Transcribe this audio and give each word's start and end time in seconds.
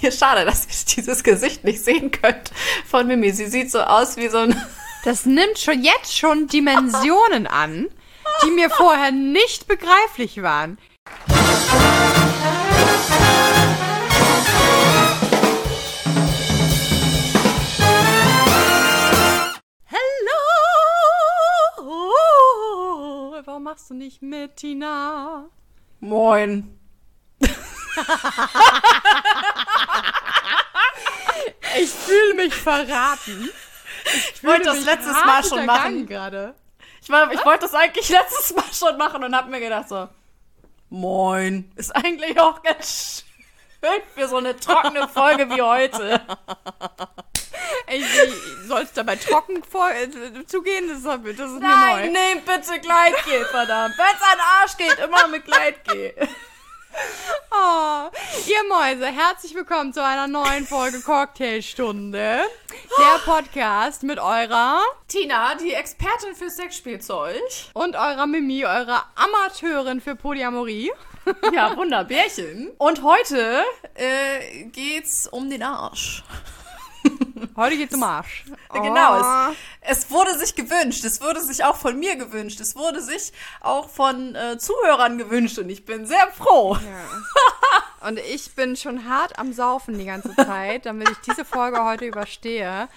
Hier, 0.00 0.12
schade, 0.12 0.44
dass 0.44 0.66
ihr 0.66 0.96
dieses 0.96 1.22
Gesicht 1.22 1.64
nicht 1.64 1.84
sehen 1.84 2.10
könnt 2.10 2.52
von 2.86 3.06
Mimi. 3.06 3.30
Sie 3.32 3.46
sieht 3.46 3.70
so 3.70 3.80
aus 3.80 4.16
wie 4.16 4.28
so 4.28 4.38
ein. 4.38 4.60
Das 5.04 5.26
nimmt 5.26 5.60
schon 5.60 5.84
jetzt 5.84 6.18
schon 6.18 6.48
Dimensionen 6.48 7.46
an, 7.46 7.86
die 8.42 8.50
mir 8.50 8.68
vorher 8.68 9.12
nicht 9.12 9.68
begreiflich 9.68 10.42
waren. 10.42 10.76
Hallo! 21.86 23.42
Warum 23.44 23.62
machst 23.62 23.88
du 23.88 23.94
nicht 23.94 24.20
mit, 24.20 24.56
Tina? 24.56 25.48
Moin. 26.00 26.76
Ich 31.78 31.90
fühle 31.90 32.34
mich 32.34 32.54
verraten. 32.54 33.50
Ich 34.34 34.44
wollte 34.44 34.64
das 34.64 34.84
letztes 34.84 35.12
Mal 35.24 35.44
schon 35.44 35.66
machen. 35.66 36.06
gerade. 36.06 36.54
Ich, 37.02 37.10
war, 37.10 37.30
ich 37.32 37.44
wollte 37.44 37.60
das 37.62 37.74
eigentlich 37.74 38.08
letztes 38.10 38.54
Mal 38.54 38.64
schon 38.72 38.96
machen 38.96 39.22
und 39.24 39.34
hab 39.34 39.48
mir 39.48 39.60
gedacht 39.60 39.88
so, 39.88 40.08
moin. 40.90 41.70
Ist 41.76 41.94
eigentlich 41.94 42.38
auch 42.40 42.62
ganz 42.62 43.24
schön 43.80 44.02
für 44.14 44.28
so 44.28 44.36
eine 44.38 44.56
trockene 44.58 45.08
Folge 45.08 45.48
wie 45.50 45.62
heute. 45.62 46.20
Ey, 47.86 48.04
soll 48.66 48.82
es 48.82 48.92
dabei 48.92 49.16
trocken 49.16 49.62
vor, 49.64 49.90
äh, 49.90 50.08
zugehen? 50.46 50.88
Das, 50.88 50.98
ist- 50.98 51.06
das 51.06 51.50
ist 51.50 51.60
mir 51.60 51.68
Nein, 51.68 52.12
neu. 52.12 52.18
nehmt 52.20 52.44
bitte 52.44 52.78
Gleitgel, 52.80 53.44
verdammt. 53.46 53.94
Wenn's 53.96 54.22
an 54.22 54.36
den 54.36 54.40
Arsch 54.60 54.76
geht, 54.76 54.98
immer 55.04 55.28
mit 55.28 55.44
Gleitgel. 55.44 56.14
Oh, 57.50 58.10
ihr 58.46 58.64
Mäuse, 58.68 59.06
herzlich 59.06 59.54
willkommen 59.54 59.92
zu 59.92 60.02
einer 60.04 60.26
neuen 60.26 60.66
Folge 60.66 61.00
Cocktailstunde. 61.00 62.40
Der 62.98 63.18
Podcast 63.24 64.02
mit 64.02 64.18
eurer 64.18 64.80
Tina, 65.06 65.54
die 65.56 65.72
Expertin 65.72 66.34
für 66.34 66.50
Sexspielzeug. 66.50 67.40
und 67.74 67.96
eurer 67.96 68.26
Mimi, 68.26 68.64
eurer 68.64 69.04
Amateurin 69.14 70.00
für 70.00 70.16
Polyamorie. 70.16 70.90
Ja, 71.52 71.76
Wunderbärchen. 71.76 72.70
Und 72.78 73.02
heute 73.02 73.62
äh, 73.94 74.64
geht's 74.64 75.26
um 75.26 75.50
den 75.50 75.62
Arsch. 75.62 76.22
Heute 77.56 77.76
geht's 77.76 77.94
um 77.94 78.02
Arsch. 78.02 78.44
Genau, 78.72 79.20
Oh. 79.20 79.52
es, 79.80 79.98
es 80.04 80.10
wurde 80.10 80.38
sich 80.38 80.54
gewünscht, 80.54 81.02
es 81.04 81.20
wurde 81.22 81.40
sich 81.40 81.64
auch 81.64 81.76
von 81.76 81.98
mir 81.98 82.16
gewünscht, 82.16 82.60
es 82.60 82.76
wurde 82.76 83.00
sich 83.00 83.32
auch 83.60 83.88
von 83.88 84.34
äh, 84.34 84.58
Zuhörern 84.58 85.16
gewünscht 85.18 85.58
und 85.58 85.70
ich 85.70 85.84
bin 85.86 86.06
sehr 86.06 86.30
froh. 86.36 86.76
Und 88.00 88.20
ich 88.20 88.54
bin 88.54 88.76
schon 88.76 89.08
hart 89.08 89.40
am 89.40 89.52
Saufen 89.52 89.98
die 89.98 90.04
ganze 90.04 90.32
Zeit, 90.36 90.86
damit 90.86 91.10
ich 91.10 91.18
diese 91.28 91.44
Folge 91.44 91.82
heute 91.84 92.04
überstehe. 92.04 92.88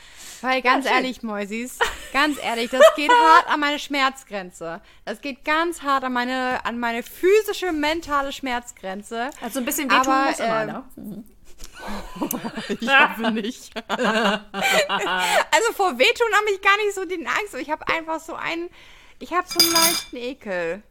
Weil 0.42 0.61
ganz 0.61 0.86
schön. 0.86 0.95
ehrlich, 0.95 1.23
Mäusis, 1.23 1.78
ganz 2.14 2.38
ehrlich, 2.42 2.72
das 2.72 2.81
geht 2.95 3.11
hart 3.11 3.47
an 3.47 3.59
meine 3.59 3.80
Schmerzgrenze. 3.80 4.81
Das 5.06 5.22
geht 5.22 5.45
ganz 5.45 5.84
hart 5.84 6.03
an 6.03 6.14
meine, 6.14 6.66
an 6.66 6.80
meine 6.80 7.03
physische, 7.03 7.72
mentale 7.72 8.31
Schmerzgrenze. 8.31 9.30
Also 9.42 9.59
ein 9.59 9.66
bisschen 9.66 9.89
wehtun 9.89 10.08
wehtun 10.08 10.25
muss 10.25 10.39
immer, 10.39 10.62
ähm, 10.62 10.67
ne? 10.67 11.23
Ich 12.80 12.88
hoffe 12.88 13.31
nicht. 13.31 13.72
also 13.88 15.73
vor 15.73 15.97
Wehtun 15.97 16.28
habe 16.36 16.52
ich 16.53 16.62
gar 16.62 16.78
nicht 16.78 16.94
so 16.94 17.06
den 17.06 17.28
Angst. 17.28 17.56
Ich 17.56 17.69
habe 17.69 17.88
einfach 17.88 18.19
so 18.19 18.36
einen, 18.36 18.69
ich 19.19 19.34
habe 19.34 19.47
so 19.47 19.59
einen 19.59 19.72
leichten 19.73 20.17
Ekel. 20.17 20.84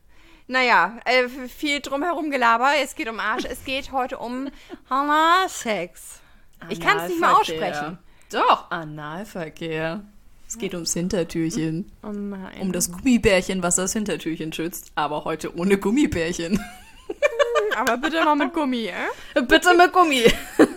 Naja, 0.46 0.98
äh, 1.04 1.28
viel 1.48 1.80
drumherum 1.80 2.30
gelaber. 2.30 2.72
Es 2.82 2.96
geht 2.96 3.08
um 3.08 3.20
Arsch. 3.20 3.44
Es 3.44 3.64
geht 3.64 3.92
heute 3.92 4.18
um 4.18 4.50
Analsex. 4.88 6.20
Ich 6.68 6.80
kann 6.80 6.98
es 6.98 7.08
nicht 7.08 7.20
mehr 7.20 7.30
Analverkehr. 7.30 7.56
aussprechen. 7.56 7.98
Doch, 8.30 8.70
Analverkehr. 8.70 10.02
Es 10.46 10.58
geht 10.58 10.74
ums 10.74 10.92
Hintertürchen. 10.94 11.90
Oh 12.02 12.08
nein. 12.10 12.60
Um 12.60 12.72
das 12.72 12.90
Gummibärchen, 12.90 13.62
was 13.62 13.76
das 13.76 13.92
Hintertürchen 13.92 14.52
schützt. 14.52 14.90
Aber 14.96 15.24
heute 15.24 15.56
ohne 15.56 15.78
Gummibärchen. 15.78 16.60
Aber 17.76 17.96
bitte 17.98 18.24
mal 18.24 18.34
mit 18.34 18.52
Gummi, 18.52 18.86
äh? 18.86 19.42
Bitte 19.42 19.74
mit 19.76 19.92
Gummi. 19.92 20.24
Bitte 20.56 20.76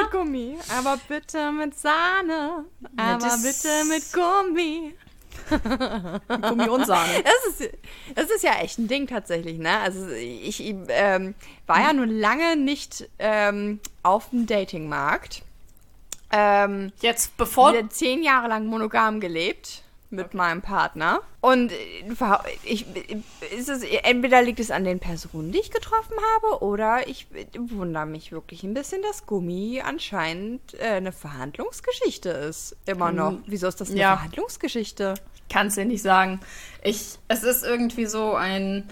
mit 0.00 0.10
Gummi. 0.12 0.56
Aber 0.78 0.98
bitte 1.08 1.50
mit 1.52 1.76
Sahne. 1.78 2.64
Aber 2.96 3.18
das- 3.18 3.42
bitte 3.42 3.84
mit 3.88 4.12
Gummi. 4.12 4.94
Gummi 6.48 6.68
und 6.68 6.86
Sahne. 6.86 7.12
Das 7.24 7.60
ist, 7.60 7.70
das 8.14 8.30
ist 8.30 8.42
ja 8.44 8.52
echt 8.60 8.78
ein 8.78 8.86
Ding 8.88 9.06
tatsächlich, 9.08 9.58
ne? 9.58 9.78
Also 9.80 10.08
ich 10.10 10.60
ähm, 10.88 11.34
war 11.66 11.80
ja 11.80 11.92
nun 11.92 12.08
lange 12.10 12.56
nicht 12.56 13.08
ähm, 13.18 13.80
auf 14.02 14.30
dem 14.30 14.46
Datingmarkt. 14.46 15.42
Ähm, 16.36 16.92
Jetzt, 17.00 17.36
bevor 17.36 17.72
zehn 17.90 18.22
Jahre 18.22 18.48
lang 18.48 18.66
monogam 18.66 19.20
gelebt 19.20 19.82
mit 20.10 20.34
meinem 20.34 20.62
Partner. 20.62 21.20
Und 21.40 21.72
äh, 21.72 22.04
ich, 22.64 22.86
ist 23.56 23.68
es, 23.68 23.82
entweder 23.82 24.42
liegt 24.42 24.60
es 24.60 24.70
an 24.70 24.84
den 24.84 25.00
Personen, 25.00 25.52
die 25.52 25.58
ich 25.58 25.70
getroffen 25.70 26.16
habe, 26.34 26.62
oder 26.64 27.06
ich 27.08 27.26
wundere 27.56 28.06
mich 28.06 28.32
wirklich 28.32 28.62
ein 28.62 28.74
bisschen, 28.74 29.02
dass 29.02 29.26
Gummi 29.26 29.82
anscheinend 29.84 30.74
äh, 30.74 30.94
eine 30.94 31.12
Verhandlungsgeschichte 31.12 32.30
ist. 32.30 32.76
Immer 32.86 33.12
noch. 33.12 33.34
Wieso 33.46 33.66
ist 33.66 33.80
das 33.80 33.90
eine 33.90 34.00
ja. 34.00 34.16
Verhandlungsgeschichte? 34.16 35.14
kann 35.50 35.68
es 35.68 35.74
dir 35.74 35.84
nicht 35.84 36.02
sagen. 36.02 36.40
Ich, 36.82 37.18
es 37.28 37.42
ist 37.42 37.64
irgendwie 37.64 38.06
so 38.06 38.34
ein. 38.34 38.88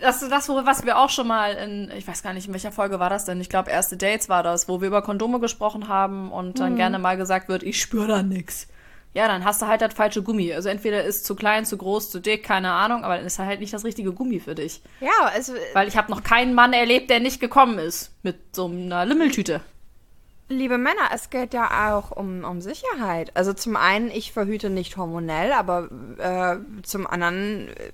Das 0.00 0.22
ist 0.22 0.30
das, 0.30 0.48
was 0.48 0.84
wir 0.84 0.98
auch 0.98 1.10
schon 1.10 1.28
mal 1.28 1.52
in, 1.52 1.90
ich 1.96 2.08
weiß 2.08 2.22
gar 2.22 2.32
nicht, 2.32 2.46
in 2.46 2.52
welcher 2.52 2.72
Folge 2.72 2.98
war 3.00 3.10
das 3.10 3.26
denn? 3.26 3.40
Ich 3.40 3.48
glaube, 3.50 3.70
erste 3.70 3.96
Dates 3.96 4.28
war 4.28 4.42
das, 4.42 4.68
wo 4.68 4.80
wir 4.80 4.88
über 4.88 5.02
Kondome 5.02 5.40
gesprochen 5.40 5.88
haben 5.88 6.32
und 6.32 6.58
dann 6.58 6.76
gerne 6.76 6.98
mal 6.98 7.16
gesagt 7.16 7.48
wird, 7.48 7.62
ich 7.62 7.80
spüre 7.80 8.08
da 8.08 8.22
nix. 8.22 8.66
Ja, 9.14 9.28
dann 9.28 9.44
hast 9.44 9.62
du 9.62 9.66
halt 9.66 9.80
das 9.80 9.94
falsche 9.94 10.22
Gummi. 10.22 10.52
Also 10.52 10.68
entweder 10.68 11.04
ist 11.04 11.24
zu 11.24 11.36
klein, 11.36 11.64
zu 11.64 11.76
groß, 11.76 12.10
zu 12.10 12.20
dick, 12.20 12.42
keine 12.42 12.72
Ahnung, 12.72 13.04
aber 13.04 13.16
dann 13.16 13.26
ist 13.26 13.38
halt 13.38 13.60
nicht 13.60 13.72
das 13.72 13.84
richtige 13.84 14.12
Gummi 14.12 14.40
für 14.40 14.56
dich. 14.56 14.82
Ja, 15.00 15.30
also 15.32 15.54
Weil 15.72 15.86
ich 15.86 15.96
habe 15.96 16.10
noch 16.10 16.24
keinen 16.24 16.54
Mann 16.54 16.72
erlebt, 16.72 17.10
der 17.10 17.20
nicht 17.20 17.40
gekommen 17.40 17.78
ist 17.78 18.10
mit 18.24 18.36
so 18.56 18.66
einer 18.66 19.06
Limmeltüte. 19.06 19.60
Liebe 20.48 20.78
Männer, 20.78 21.10
es 21.14 21.30
geht 21.30 21.54
ja 21.54 21.94
auch 21.94 22.10
um, 22.10 22.44
um 22.44 22.60
Sicherheit. 22.60 23.30
Also 23.34 23.52
zum 23.54 23.76
einen, 23.76 24.10
ich 24.10 24.32
verhüte 24.32 24.68
nicht 24.68 24.96
hormonell, 24.96 25.52
aber 25.52 25.88
äh, 26.18 26.82
zum 26.82 27.06
anderen, 27.06 27.68
äh, 27.68 27.92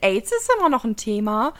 AIDS 0.00 0.32
ist 0.32 0.50
immer 0.58 0.68
noch 0.68 0.84
ein 0.84 0.96
Thema. 0.96 1.52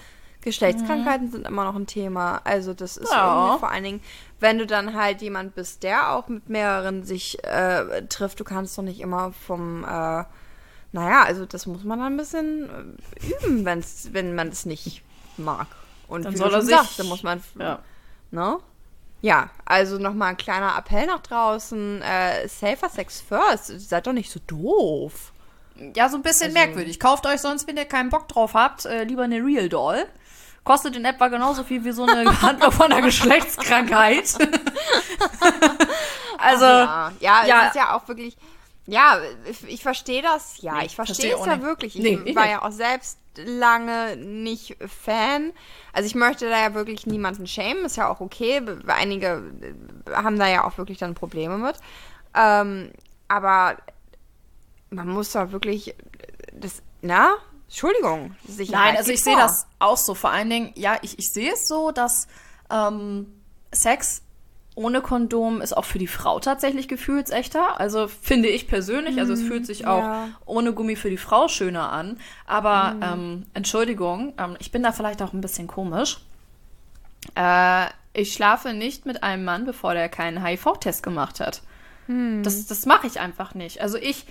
Geschlechtskrankheiten 0.42 1.30
sind 1.30 1.46
immer 1.46 1.64
noch 1.64 1.74
ein 1.74 1.86
Thema. 1.86 2.40
Also 2.44 2.74
das 2.74 2.96
ist 2.98 3.10
Ja. 3.10 3.56
vor 3.58 3.70
allen 3.70 3.84
Dingen, 3.84 4.02
wenn 4.40 4.58
du 4.58 4.66
dann 4.66 4.94
halt 4.94 5.22
jemand 5.22 5.54
bist, 5.54 5.82
der 5.82 6.12
auch 6.12 6.28
mit 6.28 6.48
mehreren 6.50 7.02
sich 7.04 7.42
äh, 7.44 8.02
trifft, 8.08 8.40
du 8.40 8.44
kannst 8.44 8.76
doch 8.76 8.82
nicht 8.82 9.00
immer 9.00 9.32
vom, 9.32 9.84
äh, 9.84 10.24
naja, 10.92 11.22
also 11.24 11.46
das 11.46 11.64
muss 11.66 11.82
man 11.84 11.98
dann 11.98 12.12
ein 12.12 12.16
bisschen 12.18 12.98
äh, 13.20 13.46
üben, 13.46 13.64
wenn's, 13.64 14.10
wenn 14.12 14.34
man 14.34 14.48
es 14.48 14.66
nicht 14.66 15.02
mag. 15.38 15.66
Und 16.08 16.26
Dann 16.26 16.34
wie 16.34 16.36
soll 16.36 16.50
du 16.50 16.56
er 16.56 16.62
sich- 16.62 16.74
sagst, 16.76 16.98
dann 16.98 17.06
muss 17.06 17.22
man 17.22 17.42
Ja. 17.58 17.78
Ne? 18.30 18.58
Ja, 19.22 19.48
also 19.64 19.96
nochmal 19.98 20.30
ein 20.32 20.36
kleiner 20.36 20.76
Appell 20.76 21.06
nach 21.06 21.20
draußen. 21.20 22.02
Äh, 22.02 22.46
safer 22.48 22.90
Sex 22.90 23.22
first. 23.22 23.68
Seid 23.88 24.06
doch 24.06 24.12
nicht 24.12 24.30
so 24.30 24.38
doof. 24.46 25.32
Ja, 25.96 26.08
so 26.08 26.16
ein 26.16 26.22
bisschen 26.22 26.52
merkwürdig. 26.52 27.00
Kauft 27.00 27.26
euch 27.26 27.40
sonst, 27.40 27.66
wenn 27.66 27.76
ihr 27.76 27.84
keinen 27.84 28.10
Bock 28.10 28.28
drauf 28.28 28.54
habt, 28.54 28.84
äh, 28.84 29.04
lieber 29.04 29.22
eine 29.24 29.44
Real 29.44 29.68
Doll. 29.68 30.06
Kostet 30.62 30.96
in 30.96 31.04
etwa 31.04 31.28
genauso 31.28 31.62
viel 31.64 31.84
wie 31.84 31.92
so 31.92 32.04
eine 32.06 32.24
Behandlung 32.30 32.72
von 32.72 32.92
einer 32.92 33.02
Geschlechtskrankheit. 33.02 34.34
also, 36.38 36.64
ja, 36.64 37.12
ja, 37.20 37.46
ja. 37.46 37.62
es 37.62 37.68
ist 37.68 37.76
ja 37.76 37.96
auch 37.96 38.08
wirklich. 38.08 38.36
Ja, 38.86 39.18
ich, 39.66 39.82
verstehe 39.82 40.20
das. 40.20 40.60
Ja, 40.60 40.74
Nee, 40.74 40.86
ich 40.86 40.94
verstehe 40.94 41.30
verstehe 41.30 41.40
es 41.40 41.46
ja 41.46 41.56
nicht. 41.56 41.64
wirklich. 41.64 41.96
Ich 41.96 42.02
Nee, 42.02 42.20
ich 42.26 42.36
war 42.36 42.42
nicht. 42.42 42.52
ja 42.52 42.62
auch 42.62 42.70
selbst 42.70 43.18
lange 43.36 44.16
nicht 44.16 44.76
Fan. 45.02 45.52
Also 45.94 46.06
ich 46.06 46.14
möchte 46.14 46.50
da 46.50 46.58
ja 46.60 46.74
wirklich 46.74 47.06
niemanden 47.06 47.46
schämen. 47.46 47.86
Ist 47.86 47.96
ja 47.96 48.08
auch 48.10 48.20
okay. 48.20 48.60
Einige 48.86 49.42
haben 50.12 50.38
da 50.38 50.48
ja 50.48 50.64
auch 50.64 50.76
wirklich 50.76 50.98
dann 50.98 51.14
Probleme 51.14 51.56
mit. 51.56 51.76
Ähm, 52.34 52.90
aber 53.28 53.76
man 54.94 55.08
muss 55.08 55.32
da 55.32 55.52
wirklich 55.52 55.94
das, 56.52 56.82
na, 57.02 57.34
Entschuldigung. 57.68 58.36
Nein, 58.70 58.96
also 58.96 59.10
ich 59.10 59.22
sehe 59.22 59.36
das 59.36 59.66
auch 59.78 59.96
so. 59.96 60.14
Vor 60.14 60.30
allen 60.30 60.50
Dingen, 60.50 60.72
ja, 60.74 60.96
ich, 61.02 61.18
ich 61.18 61.32
sehe 61.32 61.52
es 61.52 61.66
so, 61.66 61.90
dass 61.90 62.28
ähm, 62.70 63.26
Sex 63.72 64.22
ohne 64.76 65.00
Kondom 65.02 65.60
ist 65.60 65.76
auch 65.76 65.84
für 65.84 65.98
die 65.98 66.08
Frau 66.08 66.40
tatsächlich 66.40 66.88
gefühlsechter. 66.88 67.80
Also 67.80 68.08
finde 68.08 68.48
ich 68.48 68.66
persönlich. 68.66 69.18
Also 69.20 69.32
es 69.32 69.42
fühlt 69.42 69.66
sich 69.66 69.86
auch 69.86 70.02
ja. 70.02 70.28
ohne 70.46 70.72
Gummi 70.72 70.96
für 70.96 71.10
die 71.10 71.16
Frau 71.16 71.48
schöner 71.48 71.92
an. 71.92 72.18
Aber 72.46 72.96
ähm, 73.00 73.46
Entschuldigung, 73.54 74.34
ähm, 74.38 74.56
ich 74.58 74.72
bin 74.72 74.82
da 74.82 74.92
vielleicht 74.92 75.22
auch 75.22 75.32
ein 75.32 75.40
bisschen 75.40 75.68
komisch. 75.68 76.18
Äh, 77.36 77.86
ich 78.12 78.32
schlafe 78.32 78.72
nicht 78.72 79.06
mit 79.06 79.22
einem 79.22 79.44
Mann, 79.44 79.64
bevor 79.64 79.94
der 79.94 80.08
keinen 80.08 80.44
HIV-Test 80.44 81.02
gemacht 81.02 81.40
hat. 81.40 81.62
Das, 82.42 82.66
das 82.66 82.84
mache 82.84 83.06
ich 83.06 83.18
einfach 83.20 83.54
nicht. 83.54 83.80
Also 83.80 83.96
ich 83.96 84.26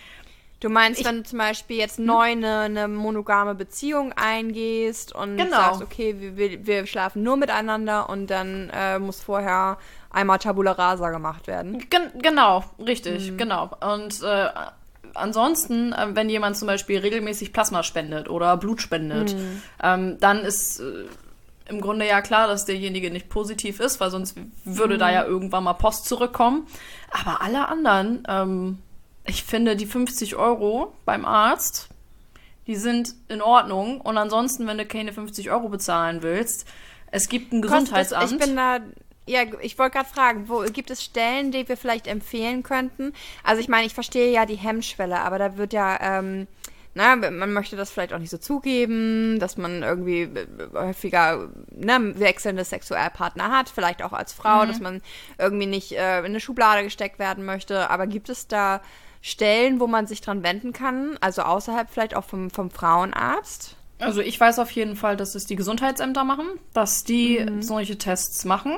Du 0.64 0.70
meinst, 0.70 1.02
ich, 1.02 1.06
wenn 1.06 1.18
du 1.18 1.24
zum 1.24 1.40
Beispiel 1.40 1.76
jetzt 1.76 1.98
hm? 1.98 2.06
neu 2.06 2.32
eine, 2.32 2.60
eine, 2.60 2.88
monogame 2.88 3.54
Beziehung 3.54 4.14
eingehst 4.14 5.14
und 5.14 5.36
genau. 5.36 5.58
sagst, 5.58 5.82
okay, 5.82 6.16
wir, 6.18 6.66
wir, 6.66 6.86
schlafen 6.86 7.22
nur 7.22 7.36
miteinander 7.36 8.10
und 8.10 8.28
dann 8.28 8.72
äh, 8.74 8.98
muss 8.98 9.22
vorher 9.22 9.78
einmal 10.10 10.40
Tabula 10.40 10.72
Rasa 10.72 11.10
gemacht 11.10 11.48
werden. 11.48 11.80
Gen 11.90 12.04
genau, 12.22 12.64
richtig, 12.80 13.32
mhm. 13.32 13.38
genau. 13.38 13.72
Und 13.82 14.24
äh, 14.24 14.48
ansonsten, 15.16 15.92
äh, 15.92 16.16
wenn 16.16 16.30
jemand 16.30 16.56
zum 16.56 16.70
Beispiel 16.70 17.00
regelmäßig 17.00 17.52
Plasma 17.52 17.84
spendet 17.84 18.30
oder 18.30 18.56
Blut 18.56 18.82
spendet, 18.82 19.36
mhm. 19.36 19.62
ähm, 19.84 20.18
dann 20.22 20.46
ist 20.46 20.80
äh, 20.80 21.08
im 21.68 21.82
Grunde 21.82 22.08
ja 22.08 22.22
klar, 22.22 22.48
dass 22.48 22.64
derjenige 22.64 23.12
nicht 23.12 23.28
positiv 23.28 23.82
ist, 23.82 24.00
weil 24.00 24.12
sonst 24.12 24.38
würde 24.64 24.96
mhm. 24.96 25.00
da 25.00 25.12
ja 25.12 25.26
irgendwann 25.26 25.66
mal 25.66 25.74
Post 25.74 26.06
zurückkommen. 26.06 26.68
Aber 27.12 27.42
alle 27.42 27.68
anderen, 27.68 28.24
ähm, 28.30 28.78
ich 29.26 29.44
finde 29.44 29.76
die 29.76 29.86
50 29.86 30.36
Euro 30.36 30.94
beim 31.06 31.26
Arzt, 31.26 31.90
die 32.68 32.76
sind 32.76 33.16
in 33.28 33.42
Ordnung. 33.42 34.02
Und 34.02 34.18
ansonsten, 34.18 34.68
wenn 34.68 34.78
du 34.78 34.86
keine 34.86 35.14
50 35.14 35.52
Euro 35.52 35.70
bezahlen 35.70 36.24
willst, 36.24 36.68
es 37.12 37.30
gibt 37.30 37.54
ein 37.54 37.62
Gesundheitsamt. 37.62 38.32
ich 38.32 38.38
bin 38.40 38.56
da, 38.56 38.80
ja, 39.28 39.44
ich 39.62 39.78
wollte 39.78 39.98
gerade 39.98 40.10
fragen, 40.10 40.50
wo 40.50 40.62
gibt 40.64 40.90
es 40.90 41.04
Stellen, 41.04 41.52
die 41.52 41.68
wir 41.68 41.78
vielleicht 41.78 42.08
empfehlen 42.08 42.64
könnten? 42.64 43.14
Also 43.44 43.62
ich 43.62 43.68
meine, 43.68 43.86
ich 43.86 43.94
verstehe 43.94 44.32
ja 44.32 44.46
die 44.46 44.56
Hemmschwelle, 44.56 45.20
aber 45.20 45.38
da 45.38 45.58
wird 45.58 45.74
ja, 45.74 45.98
ähm, 46.02 46.48
na, 46.96 47.16
man 47.16 47.54
möchte 47.54 47.76
das 47.76 47.90
vielleicht 47.92 48.14
auch 48.14 48.20
nicht 48.20 48.30
so 48.30 48.38
zugeben, 48.38 49.40
dass 49.40 49.58
man 49.58 49.82
irgendwie 49.82 50.22
äh, 50.22 50.48
häufiger 50.74 51.50
ne, 51.72 52.14
wechselnde 52.20 52.64
Sexualpartner 52.64 53.50
hat, 53.52 53.70
vielleicht 53.70 54.04
auch 54.04 54.14
als 54.14 54.34
Frau, 54.34 54.64
mhm. 54.64 54.68
dass 54.68 54.80
man 54.80 55.02
irgendwie 55.38 55.66
nicht 55.66 55.94
äh, 55.94 56.20
in 56.20 56.26
eine 56.26 56.40
Schublade 56.40 56.84
gesteckt 56.84 57.18
werden 57.18 57.46
möchte. 57.46 57.90
Aber 57.90 58.06
gibt 58.06 58.30
es 58.30 58.48
da 58.48 58.82
Stellen, 59.26 59.80
wo 59.80 59.88
man 59.88 60.06
sich 60.06 60.20
dran 60.20 60.44
wenden 60.44 60.74
kann, 60.74 61.18
also 61.22 61.44
außerhalb 61.44 61.90
vielleicht 61.90 62.14
auch 62.14 62.26
vom, 62.26 62.50
vom 62.50 62.70
Frauenarzt? 62.70 63.78
Also 63.98 64.20
ich 64.20 64.38
weiß 64.38 64.60
auf 64.60 64.70
jeden 64.72 64.98
Fall, 64.98 65.16
dass 65.16 65.34
es 65.34 65.46
die 65.46 65.56
Gesundheitsämter 65.56 66.26
machen, 66.26 66.46
dass 66.74 67.06
die 67.06 67.40
mhm. 67.40 67.62
solche 67.62 67.98
Tests 67.98 68.44
machen. 68.44 68.78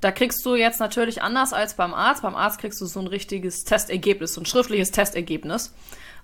Da 0.00 0.12
kriegst 0.12 0.46
du 0.46 0.54
jetzt 0.54 0.78
natürlich 0.78 1.22
anders 1.22 1.52
als 1.52 1.74
beim 1.74 1.92
Arzt. 1.92 2.22
Beim 2.22 2.36
Arzt 2.36 2.60
kriegst 2.60 2.80
du 2.80 2.86
so 2.86 3.00
ein 3.00 3.08
richtiges 3.08 3.64
Testergebnis, 3.64 4.34
so 4.34 4.42
ein 4.42 4.46
schriftliches 4.46 4.92
Testergebnis. 4.92 5.74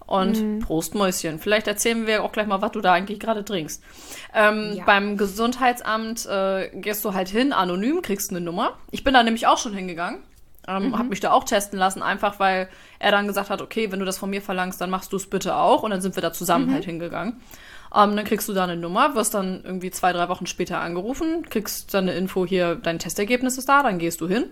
Und 0.06 0.40
mhm. 0.40 0.58
Prost 0.60 0.94
Mäuschen. 0.94 1.40
Vielleicht 1.40 1.66
erzählen 1.66 2.06
wir 2.06 2.22
auch 2.22 2.30
gleich 2.30 2.46
mal, 2.46 2.62
was 2.62 2.70
du 2.70 2.80
da 2.80 2.92
eigentlich 2.92 3.18
gerade 3.18 3.44
trinkst. 3.44 3.82
Ähm, 4.32 4.74
ja. 4.76 4.84
Beim 4.84 5.16
Gesundheitsamt 5.16 6.24
äh, 6.26 6.70
gehst 6.72 7.04
du 7.04 7.14
halt 7.14 7.28
hin, 7.28 7.52
anonym, 7.52 8.00
kriegst 8.02 8.30
eine 8.30 8.40
Nummer. 8.40 8.78
Ich 8.92 9.02
bin 9.02 9.14
da 9.14 9.24
nämlich 9.24 9.48
auch 9.48 9.58
schon 9.58 9.74
hingegangen. 9.74 10.22
Ähm, 10.68 10.88
mhm. 10.88 10.98
Hab 10.98 11.08
mich 11.08 11.20
da 11.20 11.32
auch 11.32 11.44
testen 11.44 11.78
lassen, 11.78 12.02
einfach 12.02 12.40
weil 12.40 12.68
er 12.98 13.10
dann 13.10 13.26
gesagt 13.26 13.50
hat, 13.50 13.62
okay, 13.62 13.92
wenn 13.92 14.00
du 14.00 14.04
das 14.04 14.18
von 14.18 14.30
mir 14.30 14.42
verlangst, 14.42 14.80
dann 14.80 14.90
machst 14.90 15.12
du 15.12 15.16
es 15.16 15.28
bitte 15.28 15.56
auch. 15.56 15.82
Und 15.82 15.90
dann 15.90 16.00
sind 16.00 16.16
wir 16.16 16.22
da 16.22 16.32
zusammen 16.32 16.66
mhm. 16.66 16.74
halt 16.74 16.84
hingegangen. 16.84 17.40
Ähm, 17.94 18.16
dann 18.16 18.24
kriegst 18.24 18.48
du 18.48 18.52
da 18.52 18.64
eine 18.64 18.76
Nummer, 18.76 19.14
wirst 19.14 19.34
dann 19.34 19.62
irgendwie 19.64 19.90
zwei, 19.90 20.12
drei 20.12 20.28
Wochen 20.28 20.46
später 20.46 20.80
angerufen, 20.80 21.48
kriegst 21.48 21.94
dann 21.94 22.04
eine 22.04 22.18
Info 22.18 22.44
hier, 22.44 22.74
dein 22.74 22.98
Testergebnis 22.98 23.58
ist 23.58 23.68
da, 23.68 23.82
dann 23.82 23.98
gehst 23.98 24.20
du 24.20 24.28
hin, 24.28 24.50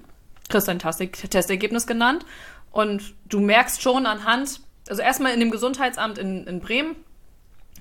kriegst 0.49 0.69
dein 0.69 0.79
Testergebnis 0.79 1.87
genannt 1.87 2.25
und 2.71 3.15
du 3.29 3.41
merkst 3.41 3.83
schon 3.83 4.07
anhand, 4.07 4.61
also 4.89 5.03
erstmal 5.03 5.33
in 5.33 5.41
dem 5.41 5.51
Gesundheitsamt 5.51 6.19
in, 6.19 6.47
in 6.47 6.61
Bremen 6.61 6.97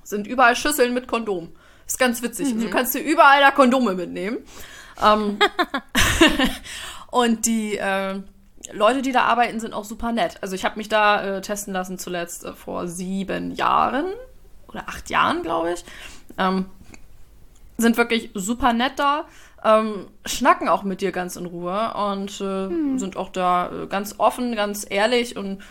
sind 0.03 0.27
überall 0.27 0.55
Schüsseln 0.55 0.93
mit 0.93 1.07
Kondom. 1.07 1.49
Ist 1.85 1.99
ganz 1.99 2.21
witzig. 2.21 2.47
Mhm. 2.47 2.53
Also 2.53 2.61
du 2.61 2.67
mhm. 2.67 2.73
kannst 2.73 2.95
dir 2.95 3.01
überall 3.01 3.41
da 3.41 3.51
Kondome 3.51 3.93
mitnehmen. 3.93 4.39
Ähm, 5.01 5.37
Und 7.13 7.45
die 7.45 7.77
äh, 7.77 8.21
Leute, 8.71 9.03
die 9.03 9.11
da 9.11 9.25
arbeiten, 9.25 9.59
sind 9.59 9.75
auch 9.75 9.85
super 9.85 10.11
nett. 10.11 10.37
Also 10.41 10.55
ich 10.55 10.65
habe 10.65 10.77
mich 10.77 10.89
da 10.89 11.37
äh, 11.37 11.41
testen 11.41 11.71
lassen 11.71 11.99
zuletzt 11.99 12.43
äh, 12.43 12.53
vor 12.53 12.87
sieben 12.87 13.53
Jahren 13.53 14.05
oder 14.67 14.89
acht 14.89 15.11
Jahren, 15.11 15.43
glaube 15.43 15.73
ich. 15.73 15.85
Ähm, 16.39 16.65
sind 17.77 17.97
wirklich 17.97 18.31
super 18.33 18.73
nett 18.73 18.93
da. 18.95 19.25
Ähm, 19.63 20.07
schnacken 20.25 20.67
auch 20.67 20.81
mit 20.81 21.01
dir 21.01 21.11
ganz 21.11 21.35
in 21.35 21.45
Ruhe 21.45 21.93
und 21.93 22.41
äh, 22.41 22.69
hm. 22.69 22.97
sind 22.97 23.15
auch 23.15 23.29
da 23.29 23.83
äh, 23.83 23.85
ganz 23.85 24.15
offen, 24.17 24.55
ganz 24.55 24.83
ehrlich 24.89 25.37
und 25.37 25.61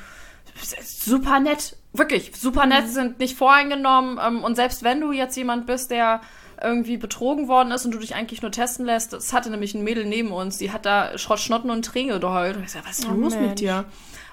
super 0.81 1.41
nett. 1.41 1.77
Wirklich, 1.93 2.37
super 2.37 2.67
nett, 2.67 2.85
hm. 2.85 2.91
sind 2.91 3.19
nicht 3.19 3.37
voreingenommen. 3.37 4.21
Ähm, 4.25 4.45
und 4.45 4.55
selbst 4.55 4.85
wenn 4.85 5.01
du 5.01 5.11
jetzt 5.11 5.37
jemand 5.37 5.67
bist, 5.67 5.91
der 5.91 6.21
irgendwie 6.63 6.97
betrogen 6.97 7.49
worden 7.49 7.71
ist 7.73 7.85
und 7.85 7.93
du 7.93 7.99
dich 7.99 8.15
eigentlich 8.15 8.43
nur 8.43 8.51
testen 8.51 8.87
lässt. 8.87 9.13
Das 9.13 9.33
hatte 9.33 9.51
nämlich 9.51 9.75
ein 9.75 9.85
Mädel 9.85 10.05
neben 10.05 10.33
uns, 10.33 10.59
die 10.59 10.73
hat 10.73 10.87
da 10.87 11.17
Schrottschnotten 11.19 11.71
und 11.71 11.85
Träne 11.85 12.21
geheult. 12.21 12.57
Und 12.57 12.65
ich 12.65 12.73
sag, 12.73 12.87
was 12.87 13.01
ist 13.01 13.09
oh, 13.09 13.15
los 13.15 13.35
Mensch. 13.35 13.49
mit 13.49 13.61
dir? 13.61 13.85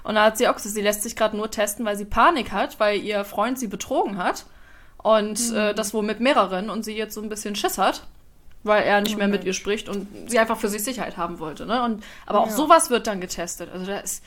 Und 0.03 0.15
da 0.15 0.25
hat 0.25 0.37
sie 0.37 0.47
auch 0.47 0.55
gesagt, 0.55 0.73
sie 0.73 0.81
lässt 0.81 1.03
sich 1.03 1.15
gerade 1.15 1.35
nur 1.35 1.51
testen, 1.51 1.85
weil 1.85 1.97
sie 1.97 2.05
Panik 2.05 2.51
hat, 2.51 2.79
weil 2.79 2.99
ihr 3.01 3.23
Freund 3.25 3.59
sie 3.59 3.67
betrogen 3.67 4.17
hat. 4.17 4.45
Und 4.97 5.51
mhm. 5.51 5.57
äh, 5.57 5.73
das 5.73 5.93
wohl 5.93 6.03
mit 6.03 6.19
mehreren 6.19 6.69
und 6.69 6.83
sie 6.83 6.95
jetzt 6.95 7.13
so 7.13 7.21
ein 7.21 7.29
bisschen 7.29 7.55
Schiss 7.55 7.77
hat, 7.77 8.05
weil 8.63 8.83
er 8.83 8.99
nicht 9.01 9.15
oh, 9.15 9.17
mehr 9.17 9.27
Mensch. 9.27 9.39
mit 9.39 9.47
ihr 9.47 9.53
spricht 9.53 9.87
und 9.87 10.07
sie 10.27 10.39
einfach 10.39 10.57
für 10.57 10.67
sich 10.67 10.83
Sicherheit 10.83 11.15
haben 11.15 11.39
wollte. 11.39 11.65
Ne? 11.65 11.81
Und, 11.83 12.03
aber 12.25 12.41
auch 12.41 12.49
sowas 12.49 12.89
wird 12.89 13.07
dann 13.07 13.21
getestet. 13.21 13.69
Also 13.71 13.85
da 13.85 13.99
ist 13.99 14.23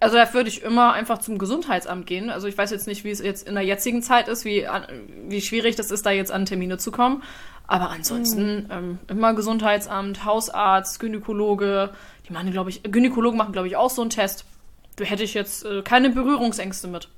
also 0.00 0.16
da 0.16 0.32
würde 0.32 0.48
ich 0.48 0.62
immer 0.62 0.92
einfach 0.92 1.18
zum 1.18 1.38
Gesundheitsamt 1.38 2.06
gehen. 2.06 2.30
Also 2.30 2.46
ich 2.46 2.56
weiß 2.56 2.70
jetzt 2.70 2.86
nicht, 2.86 3.04
wie 3.04 3.10
es 3.10 3.20
jetzt 3.20 3.46
in 3.48 3.54
der 3.54 3.64
jetzigen 3.64 4.02
Zeit 4.02 4.28
ist, 4.28 4.44
wie, 4.44 4.66
wie 5.28 5.40
schwierig 5.40 5.76
das 5.76 5.90
ist, 5.90 6.06
da 6.06 6.10
jetzt 6.10 6.30
an 6.30 6.46
Termine 6.46 6.78
zu 6.78 6.92
kommen. 6.92 7.22
Aber 7.66 7.90
ansonsten 7.90 8.64
mhm. 8.64 8.70
ähm, 8.70 8.98
immer 9.08 9.34
Gesundheitsamt, 9.34 10.24
Hausarzt, 10.24 11.00
Gynäkologe. 11.00 11.90
Die 12.28 12.32
machen, 12.32 12.50
glaube 12.50 12.70
ich, 12.70 12.82
Gynäkologen 12.82 13.36
machen, 13.36 13.52
glaube 13.52 13.68
ich, 13.68 13.76
auch 13.76 13.90
so 13.90 14.00
einen 14.00 14.10
Test. 14.10 14.44
Da 14.96 15.04
hätte 15.04 15.22
ich 15.22 15.34
jetzt 15.34 15.64
äh, 15.64 15.82
keine 15.82 16.10
Berührungsängste 16.10 16.88
mit. 16.88 17.08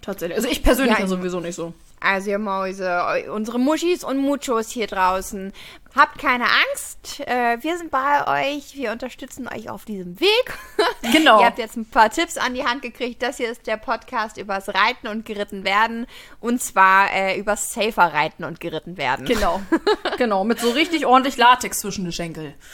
Tatsächlich. 0.00 0.36
Also 0.36 0.48
ich 0.48 0.62
persönlich 0.62 0.98
ja, 0.98 1.06
sowieso 1.06 1.40
nicht 1.40 1.54
so. 1.54 1.74
Also 2.00 2.30
ihr 2.30 2.38
Mäuse, 2.38 3.24
unsere 3.32 3.58
Muschis 3.58 4.04
und 4.04 4.18
Muchos 4.18 4.70
hier 4.70 4.86
draußen, 4.86 5.52
habt 5.94 6.18
keine 6.18 6.44
Angst. 6.44 7.20
Äh, 7.20 7.56
wir 7.62 7.78
sind 7.78 7.90
bei 7.90 8.52
euch. 8.52 8.76
Wir 8.76 8.92
unterstützen 8.92 9.48
euch 9.48 9.70
auf 9.70 9.84
diesem 9.84 10.20
Weg. 10.20 10.58
Genau. 11.12 11.40
ihr 11.40 11.46
habt 11.46 11.58
jetzt 11.58 11.76
ein 11.76 11.88
paar 11.88 12.10
Tipps 12.10 12.36
an 12.36 12.54
die 12.54 12.64
Hand 12.64 12.82
gekriegt. 12.82 13.22
Das 13.22 13.36
hier 13.36 13.50
ist 13.50 13.66
der 13.66 13.76
Podcast 13.76 14.36
übers 14.36 14.68
Reiten 14.68 15.06
und 15.06 15.24
geritten 15.24 15.64
werden. 15.64 16.06
Und 16.40 16.60
zwar 16.60 17.12
äh, 17.12 17.38
übers 17.38 17.72
safer 17.72 18.12
Reiten 18.12 18.44
und 18.44 18.60
geritten 18.60 18.96
werden. 18.98 19.24
Genau. 19.24 19.62
genau. 20.18 20.44
Mit 20.44 20.60
so 20.60 20.70
richtig 20.70 21.06
ordentlich 21.06 21.36
Latex 21.36 21.80
zwischen 21.80 22.04
den 22.04 22.12
Schenkel. 22.12 22.54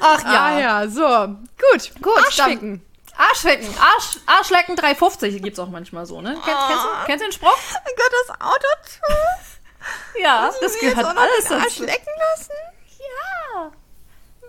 Ach 0.00 0.22
ja. 0.24 0.44
Ah, 0.44 0.60
ja, 0.60 0.88
so. 0.88 1.36
Gut. 1.72 1.92
Gut. 2.02 2.18
Arschficken. 2.18 2.82
Arschlecken, 3.18 3.68
Arsch, 3.78 4.18
Arschlecken 4.26 4.76
350 4.76 5.42
gibt's 5.42 5.58
auch 5.58 5.68
manchmal 5.68 6.06
so, 6.06 6.20
ne? 6.20 6.32
Kennst, 6.44 6.60
kennst, 6.68 6.84
du, 6.84 6.88
kennst 7.06 7.22
du 7.22 7.28
den 7.28 7.32
Spruch? 7.32 7.58
Gehört 7.96 8.12
das 8.28 8.40
Auto 8.40 8.66
zu? 8.84 10.20
ja, 10.22 10.50
das 10.60 10.78
gehört 10.78 11.16
alles 11.16 11.44
dazu. 11.44 11.54
Arschlecken 11.54 12.12
lassen? 12.36 12.52
Ja. 12.98 13.72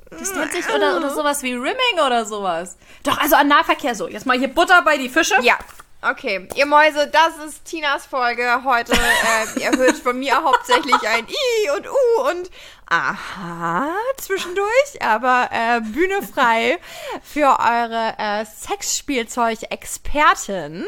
Das 0.09 0.33
nennt 0.33 0.51
sich 0.51 0.67
oder, 0.69 0.97
oder 0.97 1.09
sowas 1.09 1.43
wie 1.43 1.53
Rimming 1.53 1.99
oder 2.05 2.25
sowas. 2.25 2.77
Doch, 3.03 3.17
also 3.17 3.35
an 3.35 3.47
Nahverkehr 3.47 3.95
so. 3.95 4.07
Jetzt 4.07 4.25
mal 4.25 4.37
hier 4.37 4.47
Butter 4.47 4.81
bei 4.83 4.97
die 4.97 5.09
Fische. 5.09 5.35
Ja. 5.41 5.57
Okay, 5.99 6.47
ihr 6.53 6.67
Mäuse, 6.67 7.07
das 7.07 7.43
ist 7.43 7.65
Tinas 7.65 8.05
Folge 8.05 8.61
heute. 8.63 8.93
Äh, 8.93 9.59
ihr 9.59 9.71
hört 9.71 9.97
von 9.97 10.19
mir 10.19 10.43
hauptsächlich 10.43 10.95
ein 11.07 11.27
I 11.27 11.69
und 11.71 11.87
U 11.87 12.29
und 12.29 12.51
Aha 12.89 13.89
zwischendurch, 14.17 15.01
aber 15.01 15.49
äh, 15.51 15.81
Bühne 15.81 16.21
frei 16.21 16.79
für 17.21 17.59
eure 17.59 18.13
äh, 18.17 18.45
Sexspielzeug-Expertin, 18.45 20.85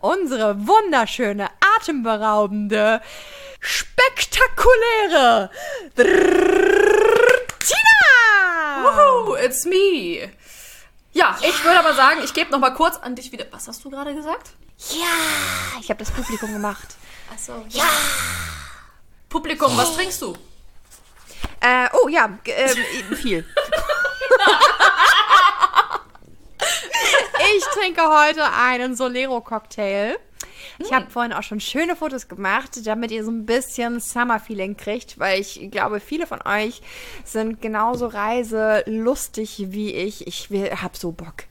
unsere 0.00 0.66
wunderschöne, 0.66 1.50
atemberaubende, 1.76 3.02
spektakuläre 3.60 5.50
Tina! 7.58 8.82
Woohoo, 8.82 9.36
it's 9.36 9.64
me! 9.64 10.28
Ja, 11.12 11.38
ich 11.40 11.64
würde 11.64 11.78
aber 11.78 11.94
sagen, 11.94 12.20
ich 12.24 12.34
gebe 12.34 12.50
noch 12.50 12.58
mal 12.58 12.74
kurz 12.74 12.96
an 12.98 13.14
dich 13.14 13.32
wieder. 13.32 13.46
Was 13.50 13.68
hast 13.68 13.82
du 13.84 13.90
gerade 13.90 14.14
gesagt? 14.14 14.50
Ja, 14.90 15.06
ich 15.80 15.88
habe 15.88 15.98
das 15.98 16.10
Publikum 16.10 16.52
gemacht. 16.52 16.88
Achso. 17.32 17.64
Ja. 17.70 17.84
ja. 17.84 17.88
Publikum, 19.30 19.74
was 19.76 19.94
trinkst 19.94 20.20
du? 20.20 20.36
Äh, 21.60 21.88
oh 22.02 22.08
ja, 22.08 22.38
äh, 22.44 22.68
viel. 23.14 23.44
ich 27.56 27.64
trinke 27.74 28.02
heute 28.02 28.44
einen 28.52 28.94
Solero-Cocktail. 28.96 30.16
Ich 30.78 30.92
habe 30.92 31.06
hm. 31.06 31.10
vorhin 31.10 31.32
auch 31.32 31.42
schon 31.42 31.60
schöne 31.60 31.96
Fotos 31.96 32.28
gemacht, 32.28 32.86
damit 32.86 33.10
ihr 33.10 33.24
so 33.24 33.30
ein 33.30 33.46
bisschen 33.46 34.00
Summer-Feeling 34.00 34.76
kriegt, 34.76 35.18
weil 35.18 35.40
ich 35.40 35.70
glaube, 35.70 36.00
viele 36.00 36.26
von 36.26 36.40
euch 36.42 36.82
sind 37.24 37.62
genauso 37.62 38.06
reiselustig 38.06 39.66
wie 39.68 39.94
ich. 39.94 40.26
Ich 40.26 40.50
habe 40.50 40.96
so 40.96 41.12
Bock. 41.12 41.44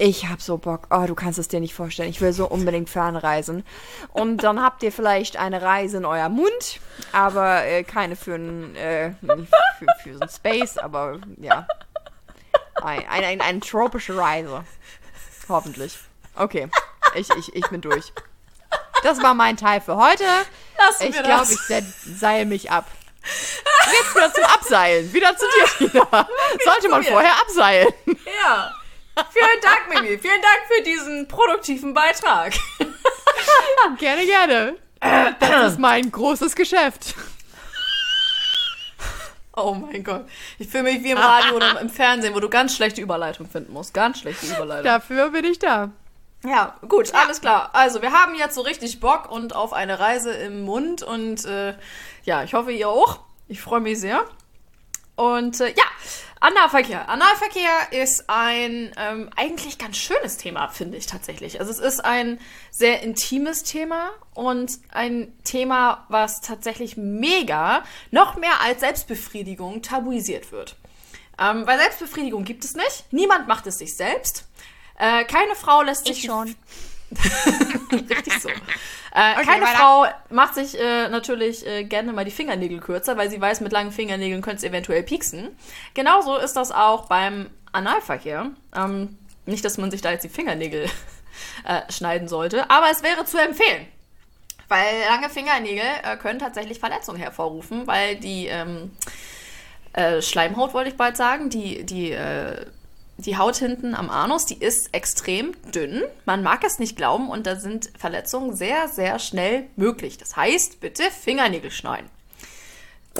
Ich 0.00 0.26
habe 0.28 0.40
so 0.40 0.58
Bock. 0.58 0.86
Oh, 0.90 1.04
du 1.06 1.14
kannst 1.16 1.38
es 1.40 1.48
dir 1.48 1.58
nicht 1.58 1.74
vorstellen. 1.74 2.08
Ich 2.10 2.20
will 2.20 2.32
so 2.32 2.46
unbedingt 2.46 2.88
fernreisen. 2.88 3.64
Und 4.12 4.44
dann 4.44 4.62
habt 4.62 4.82
ihr 4.84 4.92
vielleicht 4.92 5.36
eine 5.36 5.60
Reise 5.60 5.96
in 5.96 6.04
euer 6.04 6.28
Mund, 6.28 6.80
aber 7.12 7.64
äh, 7.64 7.82
keine 7.82 8.14
für 8.14 8.34
einen 8.34 8.76
äh, 8.76 9.12
für, 9.20 9.86
für 10.02 10.14
so 10.18 10.28
Space, 10.28 10.78
aber 10.78 11.18
ja. 11.38 11.66
Ein, 12.80 13.04
ein, 13.08 13.24
ein, 13.24 13.40
eine 13.40 13.58
tropische 13.60 14.16
Reise. 14.16 14.64
Hoffentlich. 15.48 15.98
Okay, 16.36 16.68
ich, 17.16 17.28
ich, 17.30 17.56
ich 17.56 17.66
bin 17.68 17.80
durch. 17.80 18.12
Das 19.02 19.20
war 19.20 19.34
mein 19.34 19.56
Teil 19.56 19.80
für 19.80 19.96
heute. 19.96 20.24
Lassen 20.78 21.08
ich 21.08 21.22
glaube, 21.22 21.46
ich 21.50 21.58
se- 21.58 21.82
seil 22.16 22.46
mich 22.46 22.70
ab. 22.70 22.86
Jetzt 23.92 24.14
wieder 24.14 24.32
zum 24.32 24.44
Abseilen. 24.44 25.12
Wieder 25.12 25.36
zu 25.36 25.44
dir, 25.56 25.90
Tina. 25.90 26.28
Sollte 26.64 26.88
man 26.88 27.02
vorher 27.02 27.32
abseilen. 27.40 27.88
Ja. 28.44 28.72
Vielen 29.30 29.60
Dank, 29.62 29.88
Mimi. 29.88 30.18
Vielen 30.18 30.42
Dank 30.42 30.60
für 30.68 30.82
diesen 30.82 31.28
produktiven 31.28 31.94
Beitrag. 31.94 32.54
Gerne, 33.98 34.26
gerne. 34.26 34.76
Das 35.40 35.72
ist 35.72 35.78
mein 35.78 36.10
großes 36.10 36.54
Geschäft. 36.54 37.14
Oh 39.56 39.74
mein 39.74 40.04
Gott. 40.04 40.26
Ich 40.58 40.68
fühle 40.68 40.84
mich 40.84 41.02
wie 41.02 41.10
im 41.10 41.18
Radio 41.18 41.56
oder 41.56 41.80
im 41.80 41.88
Fernsehen, 41.88 42.34
wo 42.34 42.40
du 42.40 42.48
ganz 42.48 42.76
schlechte 42.76 43.00
Überleitung 43.00 43.48
finden 43.48 43.72
musst. 43.72 43.94
Ganz 43.94 44.20
schlechte 44.20 44.46
Überleitung. 44.46 44.84
Dafür 44.84 45.30
bin 45.30 45.44
ich 45.44 45.58
da. 45.58 45.90
Ja, 46.44 46.76
gut, 46.88 47.12
alles 47.14 47.40
klar. 47.40 47.70
Also, 47.72 48.00
wir 48.00 48.12
haben 48.12 48.34
jetzt 48.36 48.54
so 48.54 48.60
richtig 48.60 49.00
Bock 49.00 49.30
und 49.30 49.56
auf 49.56 49.72
eine 49.72 49.98
Reise 49.98 50.32
im 50.32 50.62
Mund 50.62 51.02
und 51.02 51.44
äh, 51.44 51.74
ja, 52.24 52.44
ich 52.44 52.54
hoffe, 52.54 52.70
ihr 52.70 52.88
auch. 52.88 53.20
Ich 53.48 53.60
freue 53.60 53.80
mich 53.80 53.98
sehr. 53.98 54.24
Und 55.18 55.60
äh, 55.60 55.70
ja, 55.70 55.84
Analverkehr. 56.38 57.08
Analverkehr 57.08 57.90
ist 57.90 58.30
ein 58.30 58.92
ähm, 58.96 59.30
eigentlich 59.34 59.76
ganz 59.76 59.96
schönes 59.96 60.36
Thema, 60.36 60.68
finde 60.68 60.96
ich 60.96 61.06
tatsächlich. 61.06 61.58
Also 61.58 61.72
es 61.72 61.80
ist 61.80 62.04
ein 62.04 62.38
sehr 62.70 63.02
intimes 63.02 63.64
Thema 63.64 64.10
und 64.34 64.78
ein 64.92 65.36
Thema, 65.42 66.06
was 66.08 66.40
tatsächlich 66.40 66.96
mega, 66.96 67.82
noch 68.12 68.36
mehr 68.36 68.60
als 68.62 68.78
Selbstbefriedigung 68.78 69.82
tabuisiert 69.82 70.52
wird. 70.52 70.76
Ähm, 71.36 71.66
weil 71.66 71.80
Selbstbefriedigung 71.80 72.44
gibt 72.44 72.64
es 72.64 72.76
nicht. 72.76 73.06
Niemand 73.10 73.48
macht 73.48 73.66
es 73.66 73.78
sich 73.78 73.96
selbst. 73.96 74.44
Äh, 75.00 75.24
keine 75.24 75.56
Frau 75.56 75.82
lässt 75.82 76.06
sich 76.06 76.18
Ich 76.18 76.26
schon. 76.26 76.54
Richtig 77.92 78.40
so. 78.40 78.48
Äh, 78.48 79.44
keine 79.44 79.64
weiter. 79.64 79.76
Frau 79.76 80.06
macht 80.30 80.54
sich 80.54 80.78
äh, 80.78 81.08
natürlich 81.08 81.66
äh, 81.66 81.84
gerne 81.84 82.12
mal 82.12 82.24
die 82.24 82.30
Fingernägel 82.30 82.80
kürzer, 82.80 83.16
weil 83.16 83.30
sie 83.30 83.40
weiß, 83.40 83.60
mit 83.60 83.72
langen 83.72 83.92
Fingernägeln 83.92 84.42
könnte 84.42 84.58
es 84.58 84.64
eventuell 84.64 85.02
pieksen. 85.02 85.56
Genauso 85.94 86.36
ist 86.36 86.54
das 86.54 86.70
auch 86.70 87.06
beim 87.06 87.50
Analverkehr. 87.72 88.50
Ähm, 88.76 89.16
nicht, 89.46 89.64
dass 89.64 89.78
man 89.78 89.90
sich 89.90 90.02
da 90.02 90.10
jetzt 90.10 90.24
die 90.24 90.28
Fingernägel 90.28 90.84
äh, 91.64 91.90
schneiden 91.90 92.28
sollte, 92.28 92.70
aber 92.70 92.90
es 92.90 93.02
wäre 93.02 93.24
zu 93.24 93.38
empfehlen. 93.38 93.86
Weil 94.68 95.00
lange 95.08 95.30
Fingernägel 95.30 95.84
äh, 96.02 96.16
können 96.18 96.38
tatsächlich 96.38 96.78
Verletzungen 96.78 97.18
hervorrufen, 97.18 97.86
weil 97.86 98.16
die 98.16 98.46
ähm, 98.48 98.90
äh, 99.94 100.20
Schleimhaut, 100.20 100.74
wollte 100.74 100.90
ich 100.90 100.96
bald 100.96 101.16
sagen, 101.16 101.48
die, 101.48 101.84
die, 101.84 102.12
äh, 102.12 102.66
die 103.18 103.36
Haut 103.36 103.56
hinten 103.56 103.94
am 103.94 104.10
Anus, 104.10 104.46
die 104.46 104.58
ist 104.58 104.94
extrem 104.94 105.52
dünn. 105.72 106.04
Man 106.24 106.42
mag 106.42 106.64
es 106.64 106.78
nicht 106.78 106.96
glauben 106.96 107.28
und 107.28 107.46
da 107.46 107.56
sind 107.56 107.90
Verletzungen 107.98 108.54
sehr, 108.54 108.88
sehr 108.88 109.18
schnell 109.18 109.66
möglich. 109.76 110.18
Das 110.18 110.36
heißt, 110.36 110.80
bitte 110.80 111.02
Fingernägel 111.10 111.70
schneiden. 111.70 112.08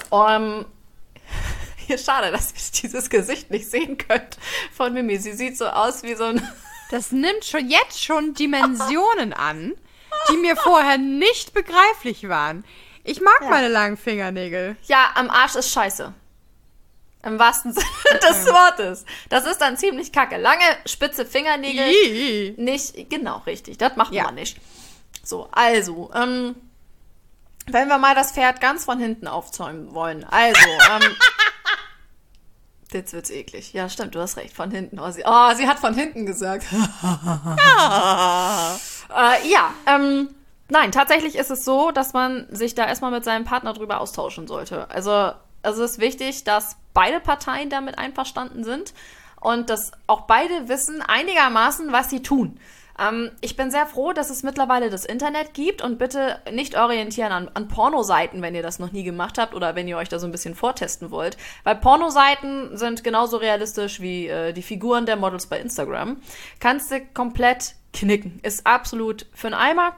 Um, 0.09 0.65
hier 1.85 1.97
schade, 1.97 2.31
dass 2.31 2.51
ihr 2.51 2.81
dieses 2.81 3.09
Gesicht 3.09 3.51
nicht 3.51 3.69
sehen 3.69 3.97
könnt 3.97 4.37
von 4.73 4.93
Mimi. 4.93 5.17
Sie 5.17 5.33
sieht 5.33 5.57
so 5.57 5.67
aus 5.67 6.03
wie 6.03 6.15
so 6.15 6.25
ein 6.25 6.41
Das 6.89 7.11
nimmt 7.11 7.45
schon 7.45 7.69
jetzt 7.69 8.03
schon 8.03 8.33
Dimensionen 8.33 9.31
an, 9.31 9.75
die 10.31 10.37
mir 10.37 10.55
vorher 10.55 10.97
nicht 10.97 11.53
begreiflich 11.53 12.27
waren. 12.27 12.63
Ich 13.03 13.21
mag 13.21 13.47
meine 13.47 13.67
langen 13.67 13.95
Fingernägel. 13.95 14.75
Ja, 14.87 15.11
am 15.13 15.29
Arsch 15.29 15.55
ist 15.55 15.71
scheiße. 15.71 16.13
Im 17.23 17.37
wahrsten 17.37 17.73
Sinne 17.73 18.19
des 18.21 18.45
Wortes. 18.47 19.05
Das 19.29 19.45
ist 19.45 19.59
dann 19.59 19.75
ziemlich 19.77 20.11
kacke. 20.11 20.37
Lange, 20.37 20.63
spitze 20.85 21.25
Fingernägel. 21.25 21.85
Ih. 21.87 22.53
Nicht, 22.57 23.09
genau, 23.09 23.39
richtig. 23.45 23.77
Das 23.77 23.95
macht 23.97 24.13
Ja. 24.13 24.23
man 24.25 24.35
nicht. 24.35 24.57
So, 25.23 25.49
also, 25.51 26.09
ähm, 26.15 26.55
wenn 27.67 27.87
wir 27.87 27.97
mal 27.97 28.15
das 28.15 28.31
Pferd 28.31 28.61
ganz 28.61 28.85
von 28.85 28.99
hinten 28.99 29.27
aufzäumen 29.27 29.93
wollen. 29.93 30.23
Also, 30.23 30.59
ähm, 30.91 31.15
jetzt 32.91 33.13
wird's 33.13 33.29
eklig. 33.29 33.73
Ja, 33.73 33.89
stimmt, 33.89 34.15
du 34.15 34.21
hast 34.21 34.37
recht, 34.37 34.55
von 34.55 34.71
hinten. 34.71 34.97
Oh, 34.99 35.11
sie, 35.11 35.23
oh, 35.25 35.53
sie 35.55 35.67
hat 35.67 35.77
von 35.79 35.93
hinten 35.93 36.25
gesagt. 36.25 36.65
Äh, 39.11 39.47
ja, 39.49 39.73
ähm, 39.87 40.29
nein, 40.69 40.91
tatsächlich 40.91 41.35
ist 41.35 41.49
es 41.49 41.65
so, 41.65 41.89
dass 41.89 42.13
man 42.13 42.45
sich 42.51 42.75
da 42.75 42.85
erstmal 42.85 43.09
mit 43.09 43.23
seinem 43.23 43.43
Partner 43.43 43.73
drüber 43.73 43.99
austauschen 44.01 44.45
sollte. 44.47 44.87
Also, 44.91 45.31
also 45.61 45.83
es 45.83 45.91
ist 45.91 45.99
wichtig, 45.99 46.43
dass 46.43 46.77
beide 46.93 47.19
Parteien 47.19 47.69
damit 47.69 47.97
einverstanden 47.97 48.63
sind 48.63 48.93
und 49.39 49.69
dass 49.69 49.91
auch 50.07 50.21
beide 50.21 50.67
wissen 50.67 51.01
einigermaßen, 51.01 51.91
was 51.91 52.09
sie 52.09 52.21
tun. 52.21 52.59
Ähm, 52.99 53.31
ich 53.41 53.55
bin 53.55 53.71
sehr 53.71 53.85
froh, 53.85 54.11
dass 54.11 54.29
es 54.29 54.43
mittlerweile 54.43 54.89
das 54.89 55.05
Internet 55.05 55.53
gibt 55.53 55.81
und 55.81 55.97
bitte 55.97 56.41
nicht 56.51 56.77
orientieren 56.77 57.31
an, 57.31 57.49
an 57.53 57.67
Pornoseiten, 57.67 58.41
wenn 58.41 58.55
ihr 58.55 58.63
das 58.63 58.79
noch 58.79 58.91
nie 58.91 59.03
gemacht 59.03 59.37
habt 59.37 59.55
oder 59.55 59.75
wenn 59.75 59.87
ihr 59.87 59.97
euch 59.97 60.09
da 60.09 60.19
so 60.19 60.27
ein 60.27 60.31
bisschen 60.31 60.55
vortesten 60.55 61.11
wollt. 61.11 61.37
Weil 61.63 61.75
Pornoseiten 61.75 62.77
sind 62.77 63.03
genauso 63.03 63.37
realistisch 63.37 64.01
wie 64.01 64.27
äh, 64.27 64.53
die 64.53 64.63
Figuren 64.63 65.05
der 65.05 65.15
Models 65.15 65.47
bei 65.47 65.59
Instagram. 65.59 66.17
Kannst 66.59 66.91
du 66.91 66.99
komplett 67.13 67.75
knicken. 67.93 68.39
Ist 68.43 68.67
absolut 68.67 69.25
für 69.33 69.47
einen 69.47 69.55
Eimer. 69.55 69.95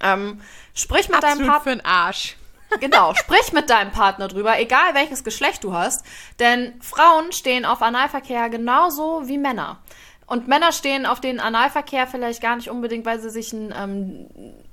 Ähm, 0.00 0.40
sprich 0.74 1.08
mit 1.08 1.22
deinem 1.22 1.32
Absolut 1.32 1.50
Partner. 1.50 1.70
für 1.70 1.76
den 1.76 1.84
Arsch. 1.84 2.36
Genau, 2.80 3.14
sprich 3.14 3.52
mit 3.52 3.70
deinem 3.70 3.92
Partner 3.92 4.28
drüber, 4.28 4.58
egal 4.60 4.94
welches 4.94 5.24
Geschlecht 5.24 5.64
du 5.64 5.72
hast. 5.72 6.04
Denn 6.38 6.74
Frauen 6.80 7.32
stehen 7.32 7.64
auf 7.64 7.82
Analverkehr 7.82 8.50
genauso 8.50 9.26
wie 9.26 9.38
Männer. 9.38 9.78
Und 10.26 10.46
Männer 10.46 10.72
stehen 10.72 11.06
auf 11.06 11.20
den 11.20 11.40
Analverkehr 11.40 12.06
vielleicht 12.06 12.42
gar 12.42 12.56
nicht 12.56 12.68
unbedingt, 12.68 13.06
weil 13.06 13.18
sie 13.18 13.30
sich 13.30 13.54
ein 13.54 13.74
ähm, 13.74 14.26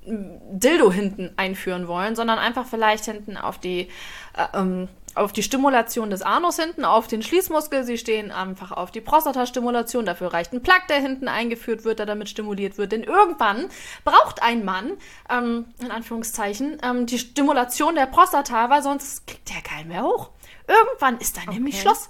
Dildo 0.06 0.92
hinten 0.92 1.34
einführen 1.38 1.88
wollen, 1.88 2.18
sondern 2.18 2.40
einfach 2.40 2.66
vielleicht 2.66 3.06
hinten 3.06 3.38
auf 3.38 3.58
die, 3.58 3.88
äh, 4.36 4.48
ähm, 4.54 4.90
auf 5.16 5.32
die 5.32 5.44
Stimulation 5.44 6.10
des 6.10 6.22
Anus 6.22 6.60
hinten, 6.60 6.86
auf 6.86 7.08
den 7.08 7.24
Schließmuskel. 7.24 7.84
Sie 7.86 7.98
stehen 7.98 8.32
einfach 8.32 8.72
auf 8.72 8.92
die 8.92 9.02
Prostatastimulation. 9.02 10.06
Dafür 10.06 10.34
reicht 10.34 10.54
ein 10.54 10.62
Plug, 10.62 10.82
der 10.90 11.00
hinten 11.00 11.28
eingeführt 11.28 11.86
wird, 11.86 12.00
der 12.00 12.06
damit 12.06 12.30
stimuliert 12.30 12.78
wird. 12.78 12.92
Denn 12.92 13.04
irgendwann 13.04 13.70
braucht 14.04 14.44
ein 14.44 14.66
Mann, 14.66 14.92
ähm, 15.30 15.66
in 15.80 15.90
Anführungszeichen, 15.90 16.78
ähm, 16.84 17.06
die 17.06 17.18
Stimulation 17.18 17.96
der 17.96 18.08
Prostata, 18.08 18.70
weil 18.70 18.84
sonst 18.84 19.26
kriegt 19.26 19.50
er 19.56 19.62
keinen 19.62 19.88
mehr 19.88 20.04
hoch. 20.04 20.30
Irgendwann 20.68 21.18
ist 21.20 21.38
da 21.38 21.50
nämlich 21.50 21.80
Schluss. 21.80 22.10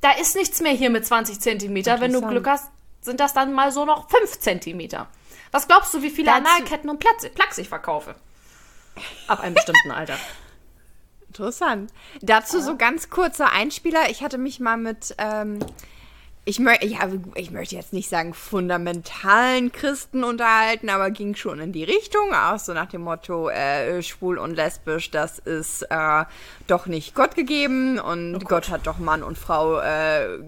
Da 0.00 0.12
ist 0.12 0.34
nichts 0.36 0.60
mehr 0.60 0.72
hier 0.72 0.90
mit 0.90 1.04
20 1.04 1.40
Zentimeter. 1.40 2.00
Wenn 2.00 2.12
du. 2.12 2.20
Glück 2.22 2.46
hast, 2.46 2.70
sind 3.00 3.20
das 3.20 3.32
dann 3.34 3.52
mal 3.52 3.72
so 3.72 3.84
noch 3.84 4.08
5 4.08 4.38
Zentimeter. 4.38 5.08
Was 5.50 5.66
glaubst 5.66 5.94
du, 5.94 6.02
wie 6.02 6.10
viele 6.10 6.32
Analketten 6.32 6.90
und 6.90 7.00
Plugs 7.00 7.58
ich 7.58 7.68
verkaufe? 7.68 8.14
Ab 9.26 9.40
einem 9.40 9.54
bestimmten 9.54 9.90
Alter. 9.90 10.18
Interessant. 11.28 11.92
Dazu 12.22 12.60
so 12.60 12.76
ganz 12.76 13.10
kurzer 13.10 13.52
Einspieler. 13.52 14.10
Ich 14.10 14.22
hatte 14.22 14.38
mich 14.38 14.60
mal 14.60 14.76
mit, 14.76 15.14
ähm, 15.18 15.58
ich, 16.44 16.58
mö 16.58 16.72
ja, 16.80 17.00
ich 17.34 17.50
möchte 17.50 17.76
jetzt 17.76 17.92
nicht 17.92 18.08
sagen 18.08 18.32
fundamentalen 18.32 19.70
Christen 19.70 20.24
unterhalten, 20.24 20.88
aber 20.88 21.10
ging 21.10 21.34
schon 21.34 21.60
in 21.60 21.72
die 21.72 21.84
Richtung, 21.84 22.32
auch 22.32 22.58
so 22.58 22.72
nach 22.72 22.86
dem 22.86 23.02
Motto, 23.02 23.50
äh, 23.50 24.02
schwul 24.02 24.38
und 24.38 24.54
lesbisch, 24.54 25.10
das 25.10 25.38
ist 25.38 25.82
äh, 25.90 26.24
doch 26.66 26.86
nicht 26.86 27.14
Gott 27.14 27.34
gegeben 27.34 27.98
und 27.98 28.42
Gott. 28.46 28.70
hat 28.70 28.86
doch 28.86 28.98
Mann 28.98 29.22
und 29.22 29.36
Frau 29.36 29.78
äh, 29.80 30.38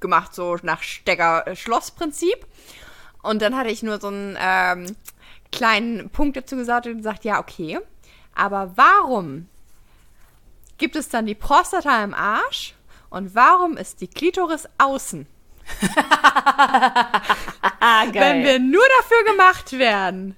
gemacht, 0.00 0.34
so 0.34 0.56
nach 0.62 0.82
Stecker-Schloss-Prinzip. 0.82 2.46
Und 3.22 3.42
dann 3.42 3.56
hatte 3.56 3.70
ich 3.70 3.82
nur 3.82 4.00
so 4.00 4.08
einen 4.08 4.36
ähm, 4.40 4.96
kleinen 5.52 6.08
Punkt 6.08 6.36
dazu 6.36 6.56
gesagt 6.56 6.86
und 6.86 6.96
gesagt, 6.96 7.24
ja, 7.24 7.38
okay, 7.38 7.78
aber 8.34 8.72
warum 8.76 9.48
gibt 10.82 10.96
es 10.96 11.08
dann 11.08 11.26
die 11.26 11.36
Prostata 11.36 12.02
im 12.02 12.12
Arsch 12.12 12.74
und 13.08 13.36
warum 13.36 13.76
ist 13.76 14.00
die 14.00 14.08
Klitoris 14.08 14.68
außen? 14.78 15.26
Ah, 17.84 18.04
Wenn 18.12 18.44
wir 18.44 18.58
nur 18.58 18.82
dafür 18.98 19.24
gemacht 19.32 19.72
werden, 19.78 20.36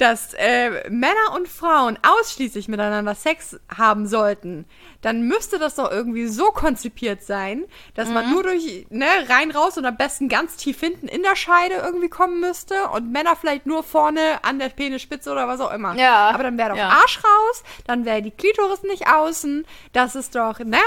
dass 0.00 0.34
äh, 0.34 0.88
Männer 0.88 1.34
und 1.34 1.46
Frauen 1.48 1.98
ausschließlich 2.02 2.68
miteinander 2.68 3.14
Sex 3.14 3.58
haben 3.76 4.06
sollten, 4.06 4.64
dann 5.02 5.22
müsste 5.22 5.58
das 5.58 5.74
doch 5.74 5.90
irgendwie 5.90 6.26
so 6.26 6.46
konzipiert 6.52 7.22
sein, 7.22 7.64
dass 7.94 8.08
man 8.08 8.30
nur 8.32 8.42
durch, 8.42 8.86
ne, 8.90 9.06
rein 9.28 9.50
raus 9.50 9.76
und 9.78 9.84
am 9.84 9.96
besten 9.96 10.28
ganz 10.28 10.56
tief 10.56 10.80
hinten 10.80 11.06
in 11.08 11.22
der 11.22 11.36
Scheide 11.36 11.74
irgendwie 11.74 12.08
kommen 12.08 12.40
müsste 12.40 12.88
und 12.88 13.12
Männer 13.12 13.36
vielleicht 13.36 13.66
nur 13.66 13.82
vorne 13.82 14.42
an 14.42 14.58
der 14.58 14.70
Penisspitze 14.70 15.30
oder 15.30 15.48
was 15.48 15.60
auch 15.60 15.72
immer. 15.72 15.94
Ja, 15.96 16.30
Aber 16.30 16.42
dann 16.44 16.56
wäre 16.58 16.70
doch 16.70 16.76
ja. 16.76 16.88
Arsch 16.88 17.18
raus, 17.18 17.62
dann 17.86 18.04
wäre 18.04 18.22
die 18.22 18.30
Klitoris 18.30 18.82
nicht 18.84 19.06
außen, 19.08 19.66
das 19.92 20.14
ist 20.14 20.34
doch, 20.34 20.58
ne? 20.60 20.78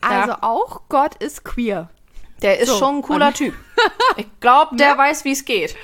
Also 0.00 0.30
Ja. 0.30 0.38
auch 0.42 0.82
Gott 0.88 1.14
ist 1.16 1.44
queer. 1.44 1.90
Der 2.42 2.58
ist 2.58 2.68
So, 2.70 2.78
schon 2.78 2.96
ein 2.96 3.02
cooler 3.02 3.32
Typ. 3.34 3.54
Ich 4.16 4.26
glaube, 4.40 4.74
der 4.76 4.96
weiß, 4.96 5.24
wie 5.24 5.32
es 5.32 5.44
geht. 5.44 5.76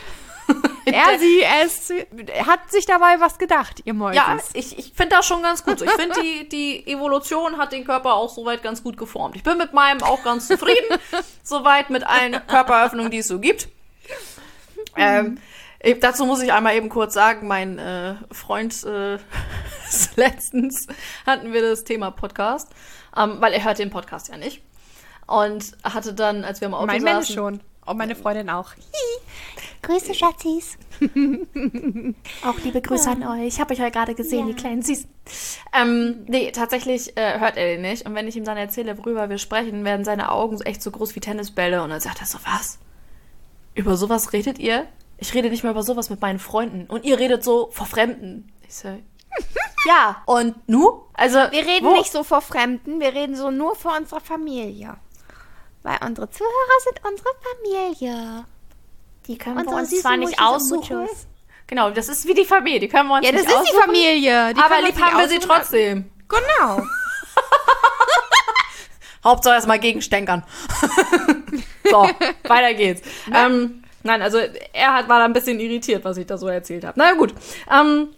er, 0.84 1.18
sie, 1.18 1.42
es 1.42 1.92
hat 2.46 2.70
sich 2.70 2.86
dabei 2.86 3.16
was 3.18 3.38
gedacht, 3.38 3.82
ihr 3.84 3.94
Mäuses. 3.94 4.16
Ja, 4.16 4.38
ich, 4.52 4.78
ich 4.78 4.92
finde 4.94 5.16
das 5.16 5.26
schon 5.26 5.42
ganz 5.42 5.64
gut. 5.64 5.82
Ich 5.82 5.90
finde, 5.90 6.20
die, 6.20 6.48
die 6.48 6.86
Evolution 6.86 7.58
hat 7.58 7.72
den 7.72 7.84
Körper 7.84 8.14
auch 8.14 8.32
soweit 8.32 8.62
ganz 8.62 8.82
gut 8.82 8.96
geformt. 8.96 9.36
Ich 9.36 9.42
bin 9.42 9.58
mit 9.58 9.72
meinem 9.72 10.02
auch 10.02 10.22
ganz 10.22 10.48
zufrieden, 10.48 10.98
soweit 11.42 11.90
mit 11.90 12.06
allen 12.06 12.40
Körperöffnungen, 12.46 13.10
die 13.10 13.18
es 13.18 13.28
so 13.28 13.40
gibt. 13.40 13.68
Ähm, 14.96 15.38
ich, 15.80 16.00
dazu 16.00 16.24
muss 16.24 16.42
ich 16.42 16.52
einmal 16.52 16.74
eben 16.74 16.88
kurz 16.88 17.14
sagen, 17.14 17.46
mein 17.46 17.78
äh, 17.78 18.14
Freund 18.32 18.74
äh, 18.84 19.18
letztens 20.16 20.86
hatten 21.26 21.52
wir 21.52 21.62
das 21.62 21.84
Thema 21.84 22.10
Podcast, 22.10 22.70
ähm, 23.16 23.36
weil 23.40 23.52
er 23.52 23.64
hört 23.64 23.78
den 23.78 23.90
Podcast 23.90 24.28
ja 24.28 24.36
nicht. 24.36 24.62
Und 25.26 25.76
hatte 25.82 26.14
dann, 26.14 26.44
als 26.44 26.60
wir 26.60 26.68
im 26.68 26.74
Auto 26.74 26.86
mein 26.86 27.02
saßen... 27.02 27.14
Mensch 27.14 27.34
schon. 27.34 27.60
Und 27.84 27.98
meine 27.98 28.16
Freundin 28.16 28.50
auch. 28.50 28.72
Grüße, 29.86 30.14
Schatzis. 30.14 30.76
Auch 32.44 32.58
liebe 32.64 32.80
Grüße 32.80 33.08
an 33.10 33.22
euch. 33.22 33.46
Ich 33.46 33.60
habe 33.60 33.72
euch 33.72 33.78
ja 33.78 33.88
gerade 33.88 34.14
gesehen, 34.14 34.40
Ja. 34.48 34.54
die 34.54 34.60
kleinen 34.60 34.82
Süßen. 34.82 35.08
Ähm, 35.72 36.24
nee, 36.26 36.50
tatsächlich 36.50 37.16
äh, 37.16 37.38
hört 37.38 37.56
er 37.56 37.66
den 37.66 37.82
nicht. 37.82 38.04
Und 38.06 38.14
wenn 38.14 38.26
ich 38.26 38.36
ihm 38.36 38.44
dann 38.44 38.56
erzähle, 38.56 38.98
worüber 38.98 39.28
wir 39.30 39.38
sprechen, 39.38 39.84
werden 39.84 40.04
seine 40.04 40.32
Augen 40.32 40.60
echt 40.62 40.82
so 40.82 40.90
groß 40.90 41.14
wie 41.14 41.20
Tennisbälle. 41.20 41.82
Und 41.82 41.90
dann 41.90 42.00
sagt 42.00 42.20
er 42.20 42.26
so, 42.26 42.38
was? 42.44 42.78
Über 43.74 43.96
sowas 43.96 44.32
redet 44.32 44.58
ihr? 44.58 44.86
Ich 45.18 45.32
rede 45.34 45.50
nicht 45.50 45.62
mehr 45.62 45.72
über 45.72 45.82
sowas 45.82 46.10
mit 46.10 46.20
meinen 46.20 46.38
Freunden. 46.38 46.86
Und 46.88 47.04
ihr 47.04 47.18
redet 47.18 47.44
so 47.44 47.68
vor 47.70 47.86
Fremden. 47.86 48.52
Ich 48.66 48.74
so, 48.74 48.88
ja. 49.86 50.22
Und 50.26 50.68
nu? 50.68 51.02
Also, 51.14 51.38
Wir 51.38 51.64
reden 51.64 51.86
wo? 51.86 51.92
nicht 51.92 52.10
so 52.12 52.24
vor 52.24 52.40
Fremden, 52.42 53.00
wir 53.00 53.14
reden 53.14 53.36
so 53.36 53.50
nur 53.50 53.76
vor 53.76 53.96
unserer 53.96 54.20
Familie. 54.20 54.96
Weil 55.82 55.98
unsere 56.04 56.28
Zuhörer 56.28 56.80
sind 56.84 57.00
unsere 57.08 57.28
Familie. 57.40 58.44
Die 59.26 59.38
können 59.38 59.56
wir 59.56 59.62
Unsere 59.62 59.80
uns 59.80 59.90
süßen 59.90 60.02
zwar 60.02 60.16
nicht 60.16 60.40
aussuchen. 60.40 60.98
Muchos. 60.98 61.26
Genau, 61.66 61.90
das 61.90 62.08
ist 62.08 62.26
wie 62.26 62.34
die 62.34 62.44
Familie. 62.44 62.80
Die 62.80 62.88
können 62.88 63.08
wir 63.08 63.16
uns 63.16 63.26
Ja, 63.26 63.32
das 63.32 63.42
nicht 63.42 63.54
ist 63.54 63.72
die 63.72 63.76
Familie. 63.76 64.54
Die 64.54 64.60
aber 64.60 64.80
lieb 64.82 64.94
uns 64.94 65.02
haben 65.02 65.18
wir 65.18 65.28
sie 65.28 65.38
trotzdem. 65.38 66.10
Genau. 66.28 66.82
Hauptsache 69.24 69.54
erstmal 69.54 69.80
gegenstänkern. 69.80 70.44
so, 71.90 72.08
weiter 72.44 72.74
geht's. 72.74 73.02
Ähm, 73.34 73.82
nein, 74.04 74.22
also 74.22 74.38
er 74.72 74.94
hat, 74.94 75.08
war 75.08 75.18
da 75.18 75.24
ein 75.24 75.32
bisschen 75.32 75.58
irritiert, 75.58 76.04
was 76.04 76.16
ich 76.16 76.26
da 76.26 76.38
so 76.38 76.46
erzählt 76.46 76.84
habe. 76.84 76.96
Na 76.96 77.14
gut. 77.14 77.34
Ähm, 77.68 78.10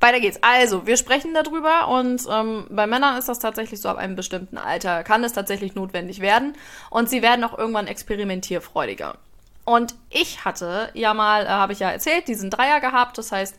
weiter 0.00 0.18
geht's. 0.18 0.40
Also, 0.42 0.86
wir 0.86 0.96
sprechen 0.96 1.32
darüber 1.34 1.86
und 1.88 2.22
ähm, 2.28 2.66
bei 2.70 2.88
Männern 2.88 3.16
ist 3.16 3.28
das 3.28 3.38
tatsächlich 3.38 3.80
so, 3.80 3.88
ab 3.88 3.96
einem 3.96 4.16
bestimmten 4.16 4.58
Alter 4.58 5.04
kann 5.04 5.22
es 5.22 5.32
tatsächlich 5.32 5.76
notwendig 5.76 6.20
werden 6.20 6.56
und 6.90 7.08
sie 7.08 7.22
werden 7.22 7.44
auch 7.44 7.56
irgendwann 7.56 7.86
experimentierfreudiger. 7.86 9.16
Und 9.64 9.94
ich 10.10 10.44
hatte 10.44 10.90
ja 10.94 11.14
mal, 11.14 11.44
äh, 11.46 11.48
habe 11.48 11.72
ich 11.72 11.78
ja 11.78 11.90
erzählt, 11.90 12.28
diesen 12.28 12.50
Dreier 12.50 12.80
gehabt. 12.80 13.16
Das 13.18 13.32
heißt, 13.32 13.56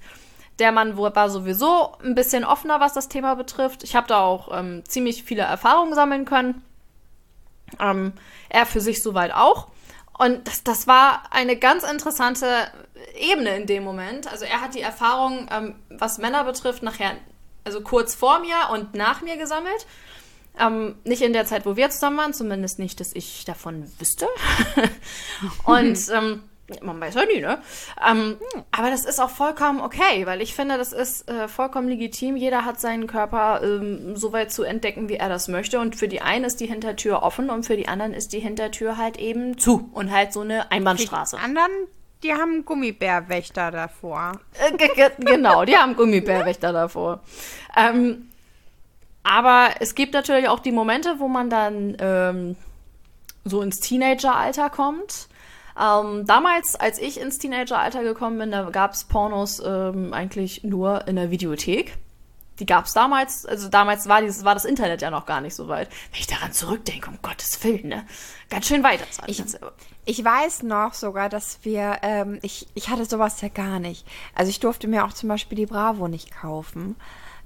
der 0.59 0.71
Mann 0.71 0.97
war 0.97 1.29
sowieso 1.29 1.93
ein 2.03 2.15
bisschen 2.15 2.45
offener, 2.45 2.79
was 2.79 2.93
das 2.93 3.09
Thema 3.09 3.35
betrifft. 3.35 3.83
Ich 3.83 3.95
habe 3.95 4.07
da 4.07 4.21
auch 4.21 4.57
ähm, 4.57 4.83
ziemlich 4.87 5.23
viele 5.23 5.41
Erfahrungen 5.41 5.93
sammeln 5.93 6.25
können. 6.25 6.63
Ähm, 7.79 8.13
er 8.49 8.65
für 8.65 8.79
sich 8.79 9.01
soweit 9.03 9.33
auch. 9.33 9.67
Und 10.17 10.47
das, 10.47 10.63
das 10.63 10.87
war 10.87 11.23
eine 11.31 11.57
ganz 11.57 11.83
interessante 11.83 12.47
Ebene 13.17 13.57
in 13.57 13.65
dem 13.65 13.83
Moment. 13.83 14.31
Also 14.31 14.45
er 14.45 14.61
hat 14.61 14.75
die 14.75 14.81
Erfahrung, 14.81 15.49
ähm, 15.51 15.75
was 15.89 16.19
Männer 16.19 16.45
betrifft, 16.45 16.83
nachher, 16.83 17.17
also 17.65 17.81
kurz 17.81 18.15
vor 18.15 18.39
mir 18.39 18.55
und 18.71 18.93
nach 18.93 19.21
mir 19.21 19.35
gesammelt. 19.35 19.85
Ähm, 20.59 20.95
nicht 21.03 21.21
in 21.21 21.33
der 21.33 21.45
Zeit, 21.45 21.65
wo 21.65 21.75
wir 21.75 21.89
zusammen 21.89 22.17
waren, 22.17 22.33
zumindest 22.33 22.79
nicht, 22.79 22.99
dass 22.99 23.13
ich 23.13 23.43
davon 23.45 23.91
wüsste. 23.99 24.27
und 25.65 25.97
ähm, 26.13 26.43
man 26.81 26.99
weiß 26.99 27.13
ja 27.13 27.25
nie, 27.25 27.41
ne? 27.41 27.59
Ähm, 28.09 28.37
aber 28.71 28.89
das 28.89 29.05
ist 29.05 29.19
auch 29.19 29.29
vollkommen 29.29 29.81
okay, 29.81 30.25
weil 30.25 30.41
ich 30.41 30.55
finde, 30.55 30.77
das 30.77 30.93
ist 30.93 31.29
äh, 31.29 31.47
vollkommen 31.47 31.87
legitim. 31.87 32.35
Jeder 32.37 32.65
hat 32.65 32.79
seinen 32.81 33.05
Körper 33.05 33.61
ähm, 33.63 34.15
so 34.15 34.33
weit 34.33 34.51
zu 34.51 34.63
entdecken, 34.63 35.07
wie 35.07 35.15
er 35.17 35.29
das 35.29 35.47
möchte. 35.47 35.79
Und 35.79 35.95
für 35.95 36.07
die 36.07 36.21
einen 36.21 36.43
ist 36.45 36.59
die 36.59 36.65
Hintertür 36.65 37.21
offen 37.21 37.49
und 37.51 37.65
für 37.67 37.77
die 37.77 37.87
anderen 37.87 38.13
ist 38.13 38.33
die 38.33 38.39
Hintertür 38.39 38.97
halt 38.97 39.17
eben 39.17 39.57
zu 39.59 39.89
und 39.93 40.11
halt 40.11 40.33
so 40.33 40.41
eine 40.41 40.71
Einbahnstraße. 40.71 41.35
Die 41.37 41.43
anderen, 41.43 41.71
die 42.23 42.33
haben 42.33 42.65
Gummibärwächter 42.65 43.69
davor. 43.69 44.39
Äh, 44.53 44.75
ge- 44.75 44.89
ge- 44.95 45.11
genau, 45.19 45.65
die 45.65 45.75
haben 45.77 45.95
Gummibärwächter 45.95 46.73
davor. 46.73 47.21
Ähm, 47.77 48.29
aber 49.25 49.71
es 49.79 49.95
gibt 49.95 50.13
natürlich 50.13 50.47
auch 50.47 50.59
die 50.59 50.71
Momente, 50.71 51.15
wo 51.17 51.27
man 51.27 51.49
dann 51.49 51.97
ähm, 51.99 52.55
so 53.43 53.61
ins 53.61 53.79
Teenageralter 53.79 54.69
kommt. 54.69 55.27
Ähm, 55.81 56.25
damals, 56.27 56.75
als 56.75 56.99
ich 56.99 57.19
ins 57.19 57.39
Teenageralter 57.39 58.03
gekommen 58.03 58.37
bin, 58.37 58.51
da 58.51 58.69
gab 58.69 58.93
es 58.93 59.03
Pornos 59.03 59.61
ähm, 59.65 60.13
eigentlich 60.13 60.63
nur 60.63 61.07
in 61.07 61.15
der 61.15 61.31
Videothek. 61.31 61.97
Die 62.59 62.67
gab 62.67 62.85
es 62.85 62.93
damals, 62.93 63.45
also 63.47 63.67
damals 63.67 64.07
war, 64.07 64.21
dieses, 64.21 64.45
war 64.45 64.53
das 64.53 64.63
Internet 64.63 65.01
ja 65.01 65.09
noch 65.09 65.25
gar 65.25 65.41
nicht 65.41 65.55
so 65.55 65.67
weit. 65.67 65.89
Wenn 66.11 66.19
ich 66.19 66.27
daran 66.27 66.53
zurückdenke, 66.53 67.09
um 67.09 67.17
Gottes 67.21 67.61
Willen, 67.63 67.89
ne? 67.89 68.05
Ganz 68.49 68.67
schön 68.67 68.83
weiter. 68.83 69.05
Ich, 69.25 69.43
ich 70.05 70.23
weiß 70.23 70.61
noch 70.63 70.93
sogar, 70.93 71.29
dass 71.29 71.59
wir, 71.63 71.97
ähm, 72.03 72.37
ich, 72.43 72.67
ich 72.75 72.89
hatte 72.89 73.05
sowas 73.05 73.41
ja 73.41 73.49
gar 73.49 73.79
nicht. 73.79 74.07
Also 74.35 74.51
ich 74.51 74.59
durfte 74.59 74.87
mir 74.87 75.03
auch 75.03 75.13
zum 75.13 75.29
Beispiel 75.29 75.57
die 75.57 75.65
Bravo 75.65 76.07
nicht 76.07 76.31
kaufen. 76.31 76.95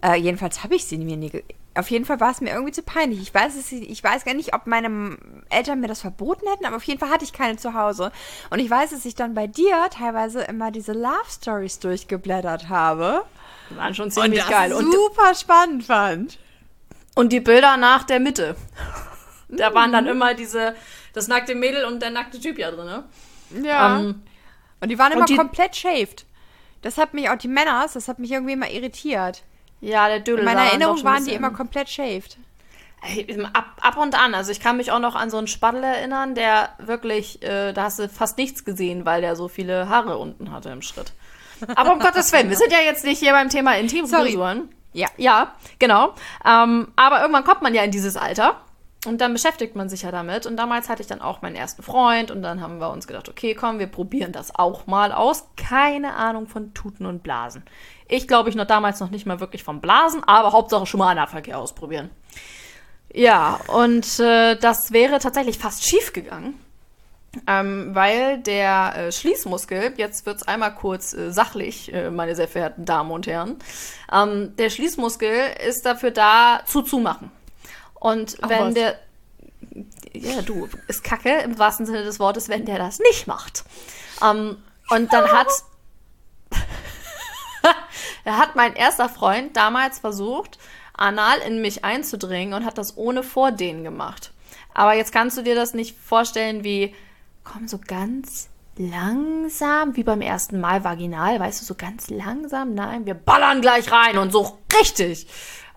Äh, 0.02 0.16
jedenfalls 0.16 0.64
habe 0.64 0.76
ich 0.76 0.86
sie 0.86 0.98
mir 0.98 1.18
nie. 1.18 1.44
Auf 1.76 1.90
jeden 1.92 2.06
Fall 2.06 2.20
war 2.20 2.32
es 2.32 2.42
mir 2.42 2.50
irgendwie 2.52 2.72
zu 2.72 2.82
peinlich. 2.84 3.22
Ich 3.22 3.34
weiß 3.34 3.56
es, 3.56 3.72
ich 3.72 4.04
weiß 4.04 4.26
gar 4.26 4.34
nicht, 4.34 4.54
ob 4.54 4.66
meine 4.68 5.18
Eltern 5.50 5.80
mir 5.80 5.88
das 5.88 6.02
verboten 6.02 6.46
hätten, 6.52 6.66
aber 6.66 6.76
auf 6.78 6.84
jeden 6.84 7.00
Fall 7.00 7.10
hatte 7.10 7.24
ich 7.24 7.32
keine 7.34 7.58
zu 7.58 7.74
Hause. 7.74 8.12
Und 8.50 8.60
ich 8.60 8.70
weiß, 8.70 8.90
dass 8.90 9.06
ich 9.06 9.16
dann 9.16 9.34
bei 9.34 9.48
dir 9.48 9.90
teilweise 9.92 10.42
immer 10.42 10.72
diese 10.72 10.94
Love 10.94 11.14
Stories 11.30 11.80
durchgeblättert 11.80 12.70
habe. 12.70 13.24
waren 13.70 13.94
schon 13.94 14.12
ziemlich 14.12 14.46
geil. 14.48 14.74
Und, 14.74 14.92
super 14.92 15.36
spannend 15.36 15.84
fand. 15.86 16.40
Und 17.16 17.32
die 17.32 17.40
Bilder 17.40 17.78
nach 17.78 18.04
der 18.04 18.20
Mitte. 18.20 18.56
Da 19.48 19.74
waren 19.74 19.92
dann 19.92 20.06
immer 20.08 20.34
diese, 20.34 20.76
das 21.14 21.28
nackte 21.28 21.56
Mädel 21.56 21.86
und 21.86 22.02
der 22.02 22.10
nackte 22.12 22.40
Typ 22.40 22.58
ja 22.58 22.72
drin, 22.72 22.86
ne? 22.86 23.04
Ja. 23.64 24.00
Ähm, 24.00 24.22
und 24.82 24.90
die 24.90 24.98
waren 25.00 25.12
immer 25.12 25.26
die- 25.26 25.36
komplett 25.36 25.76
shaved. 25.76 26.26
Das 26.82 26.98
hat 26.98 27.14
mich 27.14 27.30
auch 27.30 27.36
die 27.38 27.48
Männers, 27.48 27.94
das 27.94 28.08
hat 28.08 28.20
mich 28.20 28.32
irgendwie 28.32 28.54
immer 28.54 28.70
irritiert. 28.70 29.44
Ja, 29.82 30.08
der 30.08 30.20
Dödel 30.20 30.40
In 30.40 30.46
meiner 30.46 30.66
Erinnerung 30.66 31.04
waren 31.04 31.26
die 31.26 31.34
immer 31.34 31.52
komplett 31.52 31.90
shaved. 31.90 32.38
Ab, 33.54 33.78
ab 33.80 33.98
und 33.98 34.22
an. 34.22 34.36
Also 34.36 34.52
ich 34.52 34.60
kann 34.60 34.76
mich 34.76 34.92
auch 34.92 35.00
noch 35.00 35.16
an 35.16 35.30
so 35.30 35.38
einen 35.38 35.48
Spaddel 35.48 35.84
erinnern, 35.84 36.36
der 36.36 36.70
wirklich, 36.80 37.42
äh, 37.42 37.72
da 37.72 37.84
hast 37.84 38.00
du 38.00 38.10
fast 38.10 38.38
nichts 38.38 38.66
gesehen, 38.66 39.06
weil 39.06 39.22
der 39.22 39.38
so 39.38 39.48
viele 39.48 39.88
Haare 39.88 40.18
unten 40.18 40.52
hatte 40.52 40.70
im 40.70 40.82
Schritt. 40.82 41.14
Aber 41.76 41.94
um 41.94 42.00
Gottes 42.00 42.32
Willen, 42.34 42.50
wir 42.50 42.58
sind 42.58 42.72
ja 42.72 42.80
jetzt 42.80 43.06
nicht 43.06 43.20
hier 43.20 43.32
beim 43.32 43.50
Thema 43.50 43.78
Intimfrisuren. 43.78 44.70
Ja. 44.92 45.08
Ja, 45.18 45.54
genau. 45.78 46.14
Ähm, 46.46 46.92
aber 46.96 47.22
irgendwann 47.22 47.44
kommt 47.44 47.62
man 47.62 47.74
ja 47.74 47.84
in 47.84 47.92
dieses 47.92 48.18
Alter 48.18 48.62
und 49.06 49.22
dann 49.22 49.34
beschäftigt 49.34 49.76
man 49.76 49.88
sich 49.88 50.02
ja 50.02 50.12
damit. 50.12 50.46
Und 50.46 50.58
damals 50.58 50.90
hatte 50.90 51.02
ich 51.02 51.08
dann 51.08 51.22
auch 51.22 51.42
meinen 51.42 51.56
ersten 51.56 51.84
Freund 51.84 52.32
und 52.32 52.42
dann 52.42 52.62
haben 52.62 52.80
wir 52.80 52.90
uns 52.90 53.08
gedacht, 53.08 53.30
okay, 53.30 53.56
komm, 53.56 53.80
wir 53.80 53.88
probieren 53.88 54.32
das 54.32 54.54
auch 54.56 54.88
mal 54.88 55.12
aus. 55.12 55.48
Keine 55.56 56.16
Ahnung 56.16 56.48
von 56.48 56.74
Tuten 56.74 57.06
und 57.06 57.24
Blasen. 57.24 57.64
Ich 58.10 58.28
glaube, 58.28 58.50
ich 58.50 58.56
noch 58.56 58.66
damals 58.66 59.00
noch 59.00 59.12
nicht 59.12 59.26
mal 59.26 59.40
wirklich 59.40 59.64
vom 59.64 59.80
Blasen, 59.80 60.24
aber 60.26 60.52
Hauptsache 60.52 60.86
schon 60.86 60.98
mal 60.98 61.12
Analverkehr 61.12 61.58
ausprobieren. 61.58 62.10
Ja, 63.14 63.60
und 63.68 64.20
äh, 64.20 64.56
das 64.56 64.92
wäre 64.92 65.20
tatsächlich 65.20 65.58
fast 65.58 65.88
schief 65.88 66.12
gegangen. 66.12 66.60
Ähm, 67.46 67.94
weil 67.94 68.40
der 68.40 68.96
äh, 68.96 69.12
Schließmuskel, 69.12 69.94
jetzt 69.98 70.26
wird's 70.26 70.42
einmal 70.44 70.74
kurz 70.74 71.14
äh, 71.14 71.32
sachlich, 71.32 71.94
äh, 71.94 72.10
meine 72.10 72.36
sehr 72.36 72.48
verehrten 72.48 72.86
Damen 72.86 73.12
und 73.12 73.28
Herren, 73.28 73.58
ähm, 74.12 74.56
der 74.58 74.72
Schließmuskel 74.72 75.52
ist 75.68 75.86
dafür 75.86 76.10
da, 76.10 76.62
zuzumachen. 76.66 77.30
Und 77.94 78.38
Ach, 78.42 78.50
wenn 78.50 78.68
was. 78.68 78.74
der, 78.74 79.00
ja 80.14 80.42
du, 80.42 80.68
ist 80.88 81.04
kacke 81.04 81.42
im 81.42 81.60
wahrsten 81.60 81.86
Sinne 81.86 82.04
des 82.04 82.20
Wortes, 82.20 82.50
wenn 82.50 82.66
der 82.66 82.80
das 82.80 82.98
nicht 82.98 83.28
macht. 83.28 83.64
Ähm, 84.24 84.58
und 84.90 85.14
dann 85.14 85.28
hat, 85.32 85.50
da 88.30 88.38
hat 88.38 88.56
mein 88.56 88.76
erster 88.76 89.10
Freund 89.10 89.58
damals 89.58 89.98
versucht, 89.98 90.60
anal 90.94 91.40
in 91.40 91.64
mich 91.64 91.84
einzudringen 91.84 92.54
und 92.54 92.64
hat 92.64 92.78
das 92.78 92.96
ohne 92.96 93.24
Vordehnen 93.24 93.84
gemacht. 93.84 94.34
Aber 94.76 94.94
jetzt 94.94 95.12
kannst 95.12 95.36
du 95.36 95.42
dir 95.42 95.56
das 95.56 95.74
nicht 95.74 95.98
vorstellen 95.98 96.64
wie, 96.64 96.94
komm 97.44 97.68
so 97.68 97.80
ganz 97.80 98.50
langsam, 98.78 99.96
wie 99.96 100.04
beim 100.04 100.22
ersten 100.22 100.60
Mal 100.60 100.84
vaginal, 100.84 101.40
weißt 101.40 101.60
du, 101.60 101.66
so 101.66 101.74
ganz 101.74 102.12
langsam. 102.12 102.76
Nein, 102.76 103.08
wir 103.08 103.16
ballern 103.16 103.62
gleich 103.62 103.92
rein 103.92 104.20
und 104.20 104.32
so 104.32 104.60
richtig. 104.80 105.26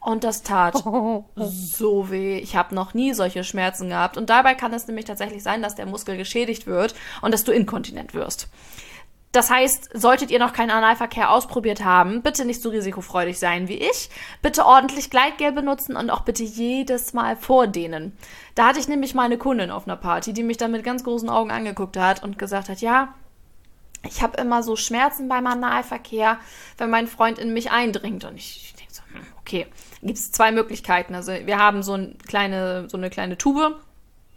Und 0.03 0.23
das 0.23 0.43
tat 0.43 0.75
so 1.37 2.11
weh. 2.11 2.37
Ich 2.37 2.55
habe 2.55 2.75
noch 2.75 2.93
nie 2.93 3.15
solche 3.15 3.45
Schmerzen 3.45 3.89
gehabt. 3.89 4.19
Und 4.19 4.29
dabei 4.29 4.55
kann 4.55 4.75
es 4.75 4.87
nämlich 4.87 5.07
tatsächlich 5.07 5.43
sein, 5.43 5.63
dass 5.63 5.75
der 5.75 5.87
Muskel 5.87 6.19
geschädigt 6.19 6.67
wird 6.67 6.95
und 7.23 7.33
dass 7.33 7.45
du 7.45 7.53
inkontinent 7.53 8.13
wirst. 8.13 8.51
Das 9.33 9.49
heißt, 9.49 9.91
solltet 9.95 10.31
ihr 10.31 10.39
noch 10.39 10.53
keinen 10.53 10.71
Analverkehr 10.71 11.31
ausprobiert 11.31 11.83
haben, 11.83 12.21
bitte 12.21 12.45
nicht 12.45 12.61
so 12.61 12.69
risikofreudig 12.69 13.39
sein 13.39 13.67
wie 13.67 13.79
ich. 13.79 14.11
Bitte 14.43 14.67
ordentlich 14.67 15.09
Gleitgel 15.09 15.53
benutzen 15.53 15.97
und 15.97 16.11
auch 16.11 16.21
bitte 16.21 16.43
jedes 16.43 17.15
Mal 17.15 17.37
vordehnen. 17.37 18.17
Da 18.55 18.67
hatte 18.67 18.79
ich 18.79 18.89
nämlich 18.89 19.15
mal 19.15 19.25
eine 19.25 19.39
Kundin 19.39 19.71
auf 19.71 19.87
einer 19.87 19.97
Party, 19.97 20.35
die 20.35 20.43
mich 20.43 20.59
dann 20.59 20.71
mit 20.71 20.85
ganz 20.85 21.03
großen 21.03 21.31
Augen 21.31 21.51
angeguckt 21.51 21.97
hat 21.97 22.23
und 22.23 22.39
gesagt 22.39 22.69
hat, 22.69 22.83
ja, 22.83 23.15
ich 24.07 24.23
habe 24.23 24.37
immer 24.37 24.63
so 24.63 24.77
Schmerzen 24.77 25.29
beim 25.29 25.47
Analverkehr, 25.47 26.39
wenn 26.77 26.91
mein 26.91 27.07
Freund 27.07 27.39
in 27.39 27.55
mich 27.55 27.71
eindringt. 27.71 28.25
Und 28.25 28.37
ich, 28.37 28.65
ich 28.65 28.75
denke 28.75 28.93
so, 28.93 29.03
hm, 29.13 29.27
okay, 29.41 29.67
gibt 30.03 30.19
es 30.19 30.31
zwei 30.31 30.53
Möglichkeiten. 30.53 31.15
Also 31.15 31.33
wir 31.33 31.59
haben 31.59 31.83
so, 31.83 31.95
ein 31.95 32.19
kleine, 32.27 32.91
so 32.91 32.99
eine 32.99 33.09
kleine 33.09 33.39
Tube, 33.39 33.81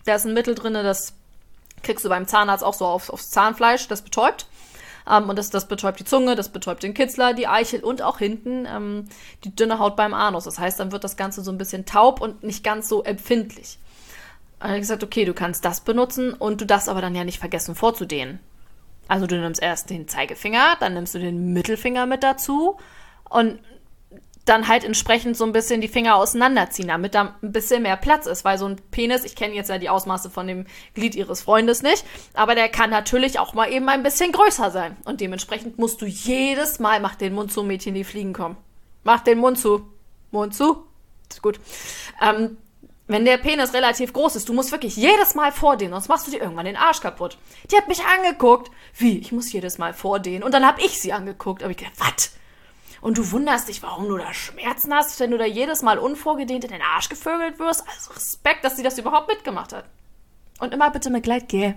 da 0.06 0.16
ist 0.16 0.26
ein 0.26 0.34
Mittel 0.34 0.56
drin, 0.56 0.74
das 0.74 1.14
kriegst 1.84 2.06
du 2.06 2.10
beim 2.10 2.28
Zahnarzt 2.28 2.64
auch 2.64 2.74
so 2.74 2.86
auf, 2.86 3.10
aufs 3.10 3.30
Zahnfleisch, 3.30 3.88
das 3.88 4.02
betäubt. 4.02 4.48
Ähm, 5.10 5.30
und 5.30 5.38
das, 5.38 5.50
das 5.50 5.68
betäubt 5.68 6.00
die 6.00 6.06
Zunge, 6.06 6.36
das 6.36 6.50
betäubt 6.50 6.84
den 6.84 6.94
Kitzler, 6.94 7.34
die 7.34 7.48
Eichel 7.48 7.84
und 7.84 8.02
auch 8.02 8.20
hinten 8.20 8.66
ähm, 8.66 9.06
die 9.44 9.56
dünne 9.56 9.80
Haut 9.80 9.96
beim 9.96 10.14
Anus. 10.14 10.46
Das 10.46 10.60
heißt, 10.60 10.80
dann 10.80 10.92
wird 10.92 11.04
das 11.04 11.18
Ganze 11.18 11.42
so 11.42 11.52
ein 11.52 11.58
bisschen 11.58 11.86
taub 11.86 12.22
und 12.22 12.44
nicht 12.44 12.64
ganz 12.64 12.90
so 12.90 13.04
empfindlich. 13.04 13.80
Dann 14.60 14.70
habe 14.70 14.78
ich 14.78 14.84
gesagt, 14.84 15.04
okay, 15.04 15.26
du 15.26 15.34
kannst 15.34 15.66
das 15.66 15.82
benutzen 15.82 16.34
und 16.34 16.62
du 16.62 16.66
darfst 16.66 16.90
aber 16.90 17.02
dann 17.02 17.16
ja 17.16 17.24
nicht 17.24 17.40
vergessen 17.40 17.76
vorzudehnen. 17.76 18.40
Also 19.08 19.28
du 19.28 19.38
nimmst 19.40 19.62
erst 19.62 19.90
den 19.90 20.08
Zeigefinger, 20.08 20.78
dann 20.80 20.96
nimmst 20.96 21.14
du 21.14 21.20
den 21.20 21.54
Mittelfinger 21.54 22.08
mit 22.08 22.24
dazu 22.24 22.78
und 23.30 23.60
dann 24.46 24.68
halt 24.68 24.84
entsprechend 24.84 25.36
so 25.36 25.44
ein 25.44 25.52
bisschen 25.52 25.82
die 25.82 25.88
Finger 25.88 26.16
auseinanderziehen, 26.16 26.88
damit 26.88 27.16
da 27.16 27.36
ein 27.42 27.52
bisschen 27.52 27.82
mehr 27.82 27.98
Platz 27.98 28.28
ist, 28.28 28.46
weil 28.46 28.60
so 28.60 28.68
ein 28.68 28.80
Penis, 28.92 29.26
ich 29.26 29.36
kenne 29.36 29.56
jetzt 29.56 29.70
ja 29.70 29.80
die 29.80 29.90
Ausmaße 29.90 30.30
von 30.30 30.48
dem 30.48 30.68
Glied 30.94 31.16
ihres 31.16 31.42
Freundes 31.42 31.82
nicht, 31.82 32.06
aber 32.34 32.54
der 32.54 32.70
kann 32.70 32.92
natürlich 32.92 33.40
auch 33.40 33.56
mal 33.56 33.72
eben 33.72 33.90
ein 33.90 34.04
bisschen 34.04 34.32
größer 34.32 34.70
sein. 34.70 34.96
Und 35.06 35.20
dementsprechend 35.20 35.80
musst 35.80 36.02
du 36.02 36.06
jedes 36.06 36.80
Mal, 36.80 37.00
mach 37.00 37.16
den 37.16 37.34
Mund 37.34 37.52
zu, 37.52 37.64
Mädchen, 37.64 37.96
die 37.96 38.04
fliegen 38.04 38.34
kommen. 38.34 38.56
Mach 39.04 39.22
den 39.22 39.40
Mund 39.40 39.58
zu. 39.58 39.90
Mund 40.32 40.54
zu. 40.54 40.84
Ist 41.30 41.42
gut. 41.42 41.60
Ähm, 42.22 42.58
wenn 43.08 43.26
der 43.26 43.38
Penis 43.38 43.74
relativ 43.74 44.14
groß 44.14 44.36
ist, 44.36 44.50
du 44.50 44.54
musst 44.54 44.72
wirklich 44.72 44.96
jedes 44.96 45.36
Mal 45.36 45.52
vordehnen, 45.52 45.94
sonst 45.94 46.08
machst 46.08 46.26
du 46.26 46.32
dir 46.32 46.42
irgendwann 46.42 46.66
den 46.66 46.76
Arsch 46.76 47.02
kaputt. 47.02 47.38
Die 47.72 47.78
hat 47.78 47.88
mich 47.88 48.04
angeguckt. 48.04 48.72
Wie? 48.96 49.20
Ich 49.20 49.32
muss 49.32 49.52
jedes 49.52 49.78
Mal 49.78 49.94
vordehnen. 49.94 50.44
Und 50.44 50.54
dann 50.54 50.66
hab 50.66 50.80
ich 50.80 51.00
sie 51.00 51.14
angeguckt. 51.14 51.62
Aber 51.62 51.72
ich 51.72 51.78
gedacht, 51.78 51.94
was? 51.98 52.32
Und 53.06 53.20
du 53.20 53.32
wunderst 53.32 53.68
dich, 53.68 53.84
warum 53.84 54.10
du 54.10 54.18
da 54.18 54.34
Schmerzen 54.34 54.92
hast, 54.92 55.20
wenn 55.20 55.30
du 55.30 55.38
da 55.38 55.46
jedes 55.46 55.84
Mal 55.84 56.00
unvorgedehnt 56.00 56.64
in 56.64 56.72
den 56.72 56.82
Arsch 56.82 57.08
gevögelt 57.08 57.60
wirst. 57.60 57.88
Also 57.88 58.14
Respekt, 58.14 58.66
dass 58.66 58.78
sie 58.78 58.82
das 58.82 58.98
überhaupt 58.98 59.28
mitgemacht 59.28 59.74
hat. 59.74 59.86
Und 60.58 60.74
immer 60.74 60.90
bitte 60.90 61.12
mit 61.12 61.22
Gleitgel. 61.22 61.76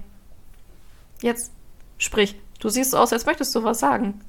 Jetzt, 1.20 1.52
sprich. 1.98 2.34
Du 2.60 2.70
siehst 2.70 2.92
so 2.92 2.96
aus, 2.96 3.12
als 3.12 3.26
möchtest 3.26 3.54
du 3.54 3.62
was 3.62 3.78
sagen. 3.78 4.24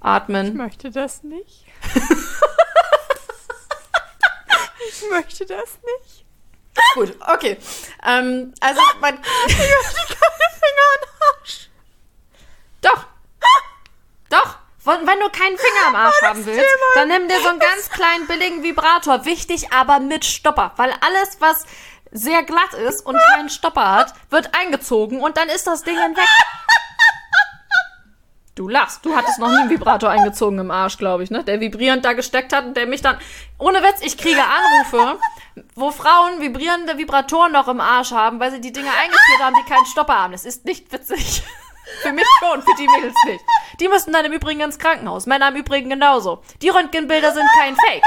Atmen. 0.00 0.48
Ich 0.48 0.54
möchte 0.54 0.90
das 0.90 1.22
nicht. 1.22 1.64
ich 4.88 5.10
möchte 5.12 5.46
das 5.46 5.78
nicht. 5.84 6.24
Gut, 6.94 7.16
okay. 7.32 7.56
Ähm, 8.04 8.52
also, 8.58 8.80
mein. 9.00 9.14
Ich 9.46 9.56
möchte 9.56 9.94
keine 10.08 10.50
Finger 10.58 10.86
an 10.92 11.08
Arsch. 11.38 11.70
Doch. 12.80 13.09
Wenn 14.84 15.06
wenn 15.06 15.20
du 15.20 15.28
keinen 15.28 15.58
Finger 15.58 15.88
am 15.88 15.94
Arsch 15.94 16.22
haben 16.22 16.46
willst, 16.46 16.64
dann 16.94 17.08
nimm 17.08 17.28
dir 17.28 17.40
so 17.40 17.48
einen 17.48 17.58
ganz 17.58 17.90
kleinen 17.90 18.26
billigen 18.26 18.62
Vibrator. 18.62 19.24
Wichtig, 19.24 19.72
aber 19.72 20.00
mit 20.00 20.24
Stopper. 20.24 20.72
Weil 20.76 20.92
alles, 21.00 21.36
was 21.40 21.66
sehr 22.12 22.42
glatt 22.42 22.74
ist 22.74 23.04
und 23.04 23.16
keinen 23.34 23.50
Stopper 23.50 23.92
hat, 23.92 24.14
wird 24.30 24.54
eingezogen 24.54 25.20
und 25.20 25.36
dann 25.36 25.48
ist 25.48 25.66
das 25.66 25.82
Ding 25.82 25.96
weg. 25.96 26.28
Du 28.54 28.68
lachst. 28.68 29.04
Du 29.06 29.14
hattest 29.14 29.38
noch 29.38 29.48
nie 29.48 29.56
einen 29.56 29.70
Vibrator 29.70 30.10
eingezogen 30.10 30.58
im 30.58 30.70
Arsch, 30.70 30.98
glaube 30.98 31.22
ich, 31.22 31.30
ne? 31.30 31.44
Der 31.44 31.60
vibrierend 31.60 32.04
da 32.04 32.12
gesteckt 32.14 32.52
hat 32.52 32.64
und 32.64 32.76
der 32.76 32.86
mich 32.86 33.00
dann. 33.00 33.18
Ohne 33.58 33.82
Witz, 33.82 34.00
ich 34.02 34.18
kriege 34.18 34.42
Anrufe, 34.42 35.18
wo 35.74 35.90
Frauen 35.90 36.40
vibrierende 36.40 36.98
Vibratoren 36.98 37.52
noch 37.52 37.68
im 37.68 37.80
Arsch 37.80 38.10
haben, 38.10 38.40
weil 38.40 38.50
sie 38.50 38.60
die 38.60 38.72
Dinge 38.72 38.90
eingeführt 38.90 39.42
haben, 39.42 39.54
die 39.54 39.70
keinen 39.70 39.86
Stopper 39.86 40.14
haben. 40.14 40.32
Das 40.32 40.44
ist 40.44 40.64
nicht 40.64 40.92
witzig. 40.92 41.42
Für 42.02 42.12
mich 42.12 42.26
schon, 42.38 42.62
für 42.62 42.74
die 42.78 42.88
Mädels 42.88 43.14
nicht. 43.26 43.44
Die 43.78 43.88
müssen 43.88 44.12
dann 44.12 44.24
im 44.24 44.32
Übrigen 44.32 44.60
ins 44.60 44.78
Krankenhaus. 44.78 45.26
Männer 45.26 45.48
im 45.48 45.56
Übrigen 45.56 45.90
genauso. 45.90 46.42
Die 46.62 46.68
Röntgenbilder 46.68 47.32
sind 47.32 47.48
kein 47.58 47.76
Fake. 47.76 48.02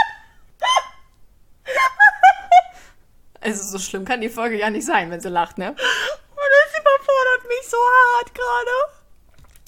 Also 3.42 3.78
so 3.78 3.80
schlimm 3.80 4.06
kann 4.06 4.22
die 4.22 4.30
Folge 4.30 4.58
ja 4.58 4.70
nicht 4.70 4.86
sein, 4.86 5.12
wenn 5.12 5.20
sie 5.20 5.30
lacht, 5.30 5.58
ne? 5.58 5.70
Und 5.70 5.78
das 5.78 6.80
überfordert 6.80 7.48
mich 7.48 7.70
so 7.70 7.78
hart 7.78 8.34
gerade. 8.34 9.04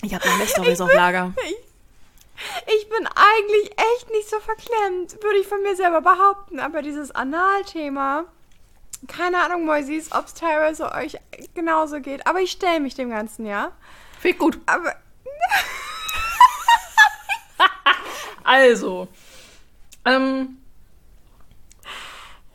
Ich 0.04 0.13
habe 0.13 0.28
noch 0.28 0.38
mehr 0.38 0.47
Storys 0.47 0.82
auf 0.82 0.93
Lager. 0.93 1.34
Ich, 1.43 2.75
ich 2.75 2.89
bin 2.89 3.08
eigentlich 3.08 3.71
echt 3.71 4.10
nicht 4.12 4.30
so 4.30 4.39
verklemmt, 4.39 5.21
würde 5.21 5.39
ich 5.39 5.47
von 5.47 5.62
mir 5.62 5.75
selber 5.75 6.01
behaupten. 6.01 6.60
Aber 6.60 6.82
dieses 6.82 7.12
Anal-Thema, 7.12 8.25
keine 9.08 9.43
Ahnung, 9.43 9.65
Moisis, 9.65 10.12
ob 10.12 10.25
es 10.25 10.34
teilweise 10.34 10.91
euch 10.93 11.17
genauso 11.54 11.99
geht. 11.99 12.28
Aber 12.28 12.39
ich 12.39 12.51
stelle 12.51 12.80
mich 12.80 12.95
dem 12.95 13.10
Ganzen, 13.10 13.45
ja. 13.45 13.71
Finde 14.26 14.38
ich 14.38 14.40
gut. 14.40 14.58
Aber 14.66 14.96
Also, 18.44 19.08
ähm, 20.04 20.58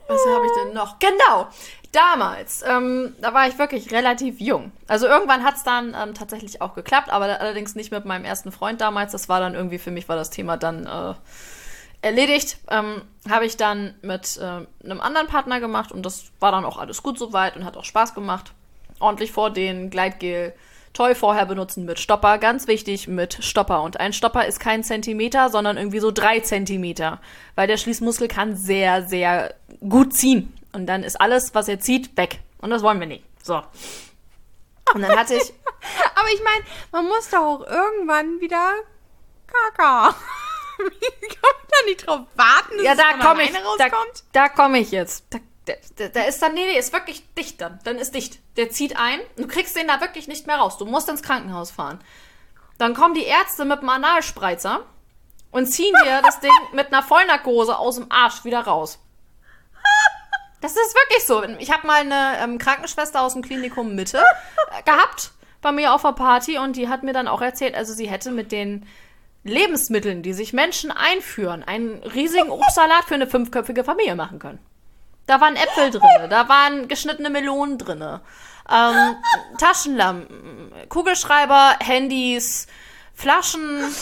was 0.08 0.20
habe 0.26 0.46
ich 0.46 0.52
denn 0.52 0.74
noch? 0.74 0.98
Genau, 0.98 1.46
damals, 1.92 2.64
ähm, 2.66 3.14
da 3.20 3.32
war 3.34 3.46
ich 3.46 3.56
wirklich 3.56 3.92
relativ 3.92 4.40
jung. 4.40 4.72
Also 4.88 5.06
irgendwann 5.06 5.44
hat 5.44 5.58
es 5.58 5.62
dann 5.62 5.94
ähm, 5.96 6.14
tatsächlich 6.14 6.60
auch 6.60 6.74
geklappt, 6.74 7.10
aber 7.10 7.40
allerdings 7.40 7.76
nicht 7.76 7.92
mit 7.92 8.04
meinem 8.04 8.24
ersten 8.24 8.50
Freund 8.50 8.80
damals. 8.80 9.12
Das 9.12 9.28
war 9.28 9.38
dann 9.38 9.54
irgendwie, 9.54 9.78
für 9.78 9.92
mich 9.92 10.08
war 10.08 10.16
das 10.16 10.30
Thema 10.30 10.56
dann 10.56 10.86
äh, 10.86 11.14
erledigt. 12.02 12.58
Ähm, 12.68 13.02
habe 13.28 13.46
ich 13.46 13.56
dann 13.56 13.94
mit 14.02 14.38
äh, 14.38 14.66
einem 14.84 15.00
anderen 15.00 15.28
Partner 15.28 15.60
gemacht 15.60 15.92
und 15.92 16.04
das 16.04 16.32
war 16.40 16.50
dann 16.50 16.64
auch 16.64 16.78
alles 16.78 17.04
gut 17.04 17.16
soweit 17.16 17.54
und 17.56 17.64
hat 17.64 17.76
auch 17.76 17.84
Spaß 17.84 18.12
gemacht. 18.14 18.54
Ordentlich 18.98 19.30
vor 19.30 19.50
den 19.50 19.90
Gleitgel. 19.90 20.52
Toy 20.92 21.14
vorher 21.14 21.46
benutzen 21.46 21.84
mit 21.84 22.00
Stopper, 22.00 22.38
ganz 22.38 22.66
wichtig 22.66 23.06
mit 23.06 23.38
Stopper. 23.44 23.82
Und 23.82 24.00
ein 24.00 24.12
Stopper 24.12 24.46
ist 24.46 24.58
kein 24.58 24.82
Zentimeter, 24.82 25.48
sondern 25.48 25.76
irgendwie 25.76 26.00
so 26.00 26.10
drei 26.10 26.40
Zentimeter. 26.40 27.20
Weil 27.54 27.68
der 27.68 27.76
Schließmuskel 27.76 28.28
kann 28.28 28.56
sehr, 28.56 29.02
sehr 29.02 29.54
gut 29.88 30.12
ziehen. 30.14 30.52
Und 30.72 30.86
dann 30.86 31.04
ist 31.04 31.20
alles, 31.20 31.54
was 31.54 31.68
er 31.68 31.80
zieht, 31.80 32.16
weg. 32.16 32.40
Und 32.58 32.70
das 32.70 32.82
wollen 32.82 33.00
wir 33.00 33.06
nicht. 33.06 33.24
So. 33.42 33.62
Und 34.94 35.02
dann 35.02 35.16
hatte 35.16 35.34
ich. 35.34 35.42
Aber 36.14 36.28
ich 36.34 36.42
meine, 36.42 36.64
man 36.92 37.06
muss 37.06 37.30
doch 37.30 37.38
auch 37.38 37.66
irgendwann 37.66 38.40
wieder 38.40 38.72
Kaka. 39.46 40.14
Wie 40.78 41.28
kann 41.28 41.42
man 41.42 41.68
da 41.68 41.86
nicht 41.86 42.06
drauf 42.06 42.20
warten, 42.34 42.76
dass 42.76 42.84
ja, 42.84 42.92
es 42.92 42.98
da 42.98 43.10
von 43.10 43.20
komme 43.20 43.42
ich. 43.44 43.52
Da, 43.52 43.88
da 44.32 44.48
komme 44.48 44.78
ich 44.78 44.90
jetzt. 44.90 45.24
Da, 45.30 45.38
da, 45.96 46.08
da 46.08 46.22
ist 46.22 46.40
dann, 46.42 46.54
nee, 46.54 46.64
nee, 46.64 46.78
ist 46.78 46.92
wirklich 46.92 47.22
dicht 47.34 47.60
dann. 47.60 47.78
Dann 47.84 47.96
ist 47.96 48.14
dicht. 48.14 48.38
Der 48.56 48.70
zieht 48.70 48.96
ein. 48.98 49.20
Du 49.36 49.46
kriegst 49.46 49.76
den 49.76 49.88
da 49.88 50.00
wirklich 50.00 50.28
nicht 50.28 50.46
mehr 50.46 50.56
raus. 50.56 50.78
Du 50.78 50.84
musst 50.84 51.08
ins 51.08 51.22
Krankenhaus 51.22 51.70
fahren. 51.70 52.00
Dann 52.78 52.94
kommen 52.94 53.14
die 53.14 53.24
Ärzte 53.24 53.64
mit 53.64 53.82
dem 53.82 53.88
Analspreizer 53.88 54.86
und 55.50 55.66
ziehen 55.66 55.94
dir 56.04 56.22
das 56.22 56.40
Ding 56.40 56.52
mit 56.72 56.88
einer 56.88 57.02
Vollnarkose 57.02 57.76
aus 57.76 57.96
dem 57.96 58.10
Arsch 58.10 58.44
wieder 58.44 58.60
raus. 58.60 58.98
Das 60.60 60.72
ist 60.72 60.94
wirklich 60.94 61.26
so. 61.26 61.42
Ich 61.58 61.70
habe 61.70 61.86
mal 61.86 62.00
eine 62.00 62.38
ähm, 62.42 62.58
Krankenschwester 62.58 63.22
aus 63.22 63.32
dem 63.32 63.42
Klinikum 63.42 63.94
Mitte 63.94 64.18
äh, 64.18 64.82
gehabt 64.82 65.32
bei 65.62 65.72
mir 65.72 65.94
auf 65.94 66.02
der 66.02 66.12
Party 66.12 66.58
und 66.58 66.76
die 66.76 66.88
hat 66.88 67.02
mir 67.02 67.12
dann 67.12 67.28
auch 67.28 67.42
erzählt, 67.42 67.74
also 67.74 67.92
sie 67.92 68.08
hätte 68.08 68.30
mit 68.30 68.52
den 68.52 68.86
Lebensmitteln, 69.42 70.22
die 70.22 70.32
sich 70.32 70.52
Menschen 70.52 70.90
einführen, 70.90 71.62
einen 71.62 72.02
riesigen 72.02 72.50
Obstsalat 72.50 73.04
für 73.06 73.14
eine 73.14 73.26
fünfköpfige 73.26 73.84
Familie 73.84 74.14
machen 74.14 74.38
können. 74.38 74.58
Da 75.30 75.40
waren 75.40 75.54
Äpfel 75.54 75.92
drin, 75.92 76.28
da 76.28 76.48
waren 76.48 76.88
geschnittene 76.88 77.30
Melonen 77.30 77.78
drin, 77.78 78.02
ähm, 78.68 79.16
Taschenlampen, 79.58 80.72
Kugelschreiber, 80.88 81.76
Handys, 81.78 82.66
Flaschen, 83.14 83.94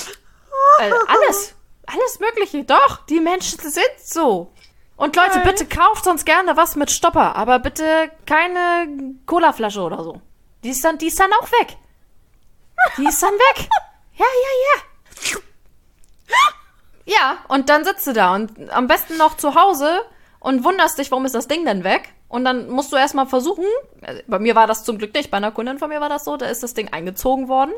äh, 0.78 0.90
alles, 1.06 1.54
alles 1.84 2.18
Mögliche. 2.18 2.64
Doch, 2.64 3.04
die 3.04 3.20
Menschen 3.20 3.58
sind 3.60 4.00
so. 4.02 4.54
Und 4.96 5.16
Leute, 5.16 5.40
bitte 5.40 5.66
kauft 5.66 6.04
sonst 6.04 6.24
gerne 6.24 6.56
was 6.56 6.76
mit 6.76 6.90
Stopper, 6.90 7.36
aber 7.36 7.58
bitte 7.58 8.10
keine 8.24 8.88
Colaflasche 9.26 9.82
oder 9.82 10.02
so. 10.02 10.22
Die 10.64 10.70
ist 10.70 10.82
dann, 10.82 10.96
die 10.96 11.08
ist 11.08 11.20
dann 11.20 11.30
auch 11.42 11.52
weg. 11.52 11.76
Die 12.96 13.04
ist 13.04 13.22
dann 13.22 13.34
weg. 13.34 13.68
Ja, 14.14 14.24
ja, 14.24 14.80
ja. 15.26 15.38
Ja, 17.04 17.38
und 17.48 17.68
dann 17.68 17.84
sitzt 17.84 18.06
du 18.06 18.14
da 18.14 18.34
und 18.34 18.70
am 18.70 18.86
besten 18.86 19.18
noch 19.18 19.36
zu 19.36 19.54
Hause 19.54 20.06
und 20.40 20.64
wunderst 20.64 20.98
dich, 20.98 21.10
warum 21.10 21.24
ist 21.26 21.34
das 21.34 21.48
Ding 21.48 21.64
denn 21.64 21.84
weg? 21.84 22.10
Und 22.28 22.44
dann 22.44 22.68
musst 22.68 22.92
du 22.92 22.96
erstmal 22.96 23.26
versuchen, 23.26 23.64
also 24.02 24.20
bei 24.26 24.38
mir 24.38 24.54
war 24.54 24.66
das 24.66 24.84
zum 24.84 24.98
Glück 24.98 25.14
nicht, 25.14 25.30
bei 25.30 25.36
einer 25.38 25.50
Kundin 25.50 25.78
von 25.78 25.88
mir 25.88 26.00
war 26.00 26.08
das 26.08 26.24
so, 26.24 26.36
da 26.36 26.46
ist 26.46 26.62
das 26.62 26.74
Ding 26.74 26.92
eingezogen 26.92 27.48
worden. 27.48 27.72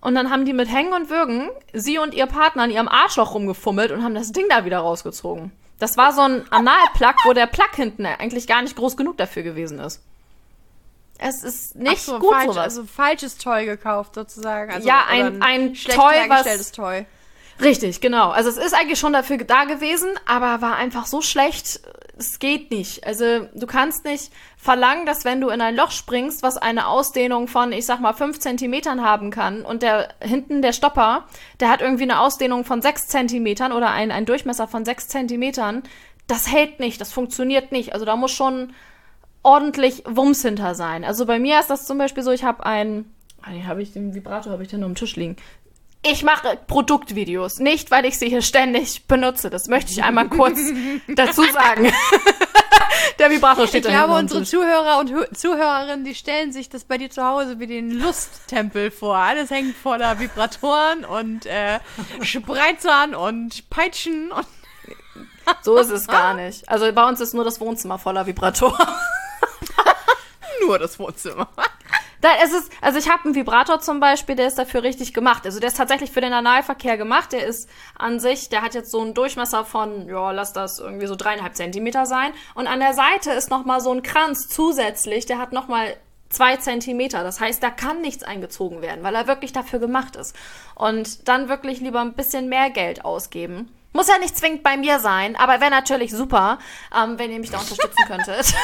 Und 0.00 0.14
dann 0.14 0.30
haben 0.30 0.44
die 0.44 0.52
mit 0.52 0.70
Hängen 0.72 0.92
und 0.92 1.10
Würgen, 1.10 1.50
sie 1.72 1.98
und 1.98 2.14
ihr 2.14 2.26
Partner 2.26 2.62
an 2.64 2.70
ihrem 2.70 2.86
Arschloch 2.88 3.34
rumgefummelt 3.34 3.90
und 3.90 4.04
haben 4.04 4.14
das 4.14 4.30
Ding 4.32 4.44
da 4.48 4.64
wieder 4.64 4.78
rausgezogen. 4.78 5.50
Das 5.78 5.96
war 5.96 6.12
so 6.12 6.20
ein 6.22 6.44
Analplug, 6.52 7.14
wo 7.24 7.32
der 7.32 7.46
Plug 7.46 7.74
hinten 7.74 8.06
eigentlich 8.06 8.46
gar 8.46 8.62
nicht 8.62 8.76
groß 8.76 8.96
genug 8.96 9.16
dafür 9.18 9.42
gewesen 9.42 9.78
ist. 9.78 10.02
Es 11.18 11.42
ist 11.42 11.76
nicht 11.76 12.02
so, 12.02 12.18
gut 12.18 12.30
falsch, 12.32 12.44
sowas. 12.46 12.58
also 12.58 12.84
falsches 12.84 13.38
Toy 13.38 13.64
gekauft 13.64 14.14
sozusagen. 14.14 14.70
Also, 14.70 14.86
Ja, 14.86 15.04
oder 15.08 15.26
ein- 15.26 15.42
ein 15.42 15.74
schlecht 15.74 15.98
Toy, 15.98 16.14
hergestelltes 16.14 16.72
Toy. 16.72 17.06
Richtig, 17.60 18.00
genau. 18.00 18.30
Also 18.30 18.50
es 18.50 18.58
ist 18.58 18.74
eigentlich 18.74 18.98
schon 18.98 19.14
dafür 19.14 19.38
da 19.38 19.64
gewesen, 19.64 20.10
aber 20.26 20.60
war 20.60 20.76
einfach 20.76 21.06
so 21.06 21.22
schlecht, 21.22 21.80
es 22.18 22.38
geht 22.38 22.70
nicht. 22.70 23.06
Also 23.06 23.46
du 23.54 23.66
kannst 23.66 24.04
nicht 24.04 24.30
verlangen, 24.56 25.06
dass 25.06 25.24
wenn 25.24 25.40
du 25.40 25.48
in 25.48 25.60
ein 25.60 25.76
Loch 25.76 25.90
springst, 25.90 26.42
was 26.42 26.58
eine 26.58 26.86
Ausdehnung 26.86 27.48
von, 27.48 27.72
ich 27.72 27.86
sag 27.86 28.00
mal, 28.00 28.12
fünf 28.12 28.38
Zentimetern 28.40 29.02
haben 29.02 29.30
kann 29.30 29.62
und 29.62 29.82
der 29.82 30.08
hinten 30.20 30.62
der 30.62 30.72
Stopper, 30.72 31.26
der 31.60 31.70
hat 31.70 31.80
irgendwie 31.80 32.04
eine 32.04 32.20
Ausdehnung 32.20 32.64
von 32.64 32.82
sechs 32.82 33.08
Zentimetern 33.08 33.72
oder 33.72 33.90
ein, 33.90 34.10
ein 34.10 34.26
Durchmesser 34.26 34.68
von 34.68 34.84
sechs 34.84 35.08
Zentimetern, 35.08 35.82
das 36.26 36.50
hält 36.50 36.80
nicht, 36.80 37.00
das 37.00 37.12
funktioniert 37.12 37.72
nicht. 37.72 37.92
Also 37.92 38.04
da 38.04 38.16
muss 38.16 38.32
schon 38.32 38.72
ordentlich 39.42 40.02
Wumms 40.06 40.42
hinter 40.42 40.74
sein. 40.74 41.04
Also 41.04 41.24
bei 41.24 41.38
mir 41.38 41.60
ist 41.60 41.70
das 41.70 41.86
zum 41.86 41.98
Beispiel 41.98 42.22
so, 42.22 42.32
ich 42.32 42.44
habe 42.44 42.66
ein, 42.66 43.04
habe 43.66 43.80
ich 43.80 43.92
den 43.92 44.14
Vibrator, 44.14 44.52
habe 44.52 44.62
ich 44.62 44.68
den 44.68 44.82
auf 44.82 44.88
dem 44.88 44.96
Tisch 44.96 45.16
liegen. 45.16 45.36
Ich 46.10 46.22
mache 46.22 46.58
Produktvideos, 46.66 47.58
nicht 47.58 47.90
weil 47.90 48.04
ich 48.04 48.18
sie 48.18 48.28
hier 48.28 48.42
ständig 48.42 49.06
benutze. 49.06 49.50
Das 49.50 49.66
möchte 49.68 49.92
ich 49.92 50.02
einmal 50.04 50.28
kurz 50.28 50.58
dazu 51.08 51.42
sagen. 51.44 51.92
Der 53.18 53.30
Vibrator 53.30 53.66
steht 53.66 53.84
Ich 53.86 53.90
glaube, 53.90 54.14
unsere. 54.14 54.44
Zuhörer 54.44 54.98
und 54.98 55.10
Hö- 55.10 55.34
Zuhörerinnen, 55.34 56.04
die 56.04 56.14
stellen 56.14 56.52
sich 56.52 56.68
das 56.68 56.84
bei 56.84 56.98
dir 56.98 57.10
zu 57.10 57.24
Hause 57.24 57.58
wie 57.58 57.66
den 57.66 57.90
Lusttempel 57.90 58.90
vor. 58.90 59.16
Alles 59.16 59.50
hängt 59.50 59.76
voller 59.76 60.18
Vibratoren 60.18 61.04
und 61.04 61.46
äh, 61.46 61.80
Spreizern 62.22 63.14
und 63.14 63.68
Peitschen 63.70 64.30
und 64.32 64.46
So 65.62 65.76
ist 65.78 65.90
es 65.90 66.06
gar 66.06 66.34
nicht. 66.34 66.68
Also 66.68 66.90
bei 66.92 67.08
uns 67.08 67.20
ist 67.20 67.34
nur 67.34 67.44
das 67.44 67.60
Wohnzimmer 67.60 67.98
voller 67.98 68.26
Vibratoren. 68.26 68.86
nur 70.66 70.78
das 70.78 70.98
Wohnzimmer. 70.98 71.48
Da 72.20 72.30
ist 72.42 72.52
es, 72.52 72.70
also 72.80 72.98
ich 72.98 73.10
habe 73.10 73.24
einen 73.24 73.34
Vibrator 73.34 73.80
zum 73.80 74.00
Beispiel, 74.00 74.36
der 74.36 74.46
ist 74.46 74.58
dafür 74.58 74.82
richtig 74.82 75.12
gemacht. 75.12 75.44
Also 75.44 75.60
der 75.60 75.68
ist 75.68 75.76
tatsächlich 75.76 76.10
für 76.10 76.20
den 76.20 76.32
Analverkehr 76.32 76.96
gemacht. 76.96 77.32
Der 77.32 77.46
ist 77.46 77.68
an 77.98 78.20
sich, 78.20 78.48
der 78.48 78.62
hat 78.62 78.74
jetzt 78.74 78.90
so 78.90 79.00
einen 79.00 79.14
Durchmesser 79.14 79.64
von, 79.64 80.08
ja, 80.08 80.30
lass 80.30 80.52
das 80.52 80.78
irgendwie 80.78 81.06
so 81.06 81.16
dreieinhalb 81.16 81.56
Zentimeter 81.56 82.06
sein. 82.06 82.32
Und 82.54 82.66
an 82.66 82.80
der 82.80 82.94
Seite 82.94 83.32
ist 83.32 83.50
nochmal 83.50 83.80
so 83.80 83.92
ein 83.92 84.02
Kranz 84.02 84.48
zusätzlich, 84.48 85.26
der 85.26 85.38
hat 85.38 85.52
nochmal 85.52 85.96
zwei 86.28 86.56
Zentimeter. 86.56 87.22
Das 87.22 87.40
heißt, 87.40 87.62
da 87.62 87.70
kann 87.70 88.00
nichts 88.00 88.24
eingezogen 88.24 88.82
werden, 88.82 89.02
weil 89.02 89.14
er 89.14 89.26
wirklich 89.26 89.52
dafür 89.52 89.78
gemacht 89.78 90.16
ist. 90.16 90.34
Und 90.74 91.28
dann 91.28 91.48
wirklich 91.48 91.80
lieber 91.80 92.00
ein 92.00 92.14
bisschen 92.14 92.48
mehr 92.48 92.70
Geld 92.70 93.04
ausgeben. 93.04 93.72
Muss 93.96 94.08
ja 94.08 94.18
nicht 94.18 94.36
zwingend 94.36 94.62
bei 94.62 94.76
mir 94.76 95.00
sein, 95.00 95.36
aber 95.36 95.60
wäre 95.60 95.70
natürlich 95.70 96.12
super, 96.12 96.58
ähm, 96.94 97.18
wenn 97.18 97.32
ihr 97.32 97.38
mich 97.38 97.50
da 97.50 97.58
unterstützen 97.58 98.04
könntet. 98.06 98.54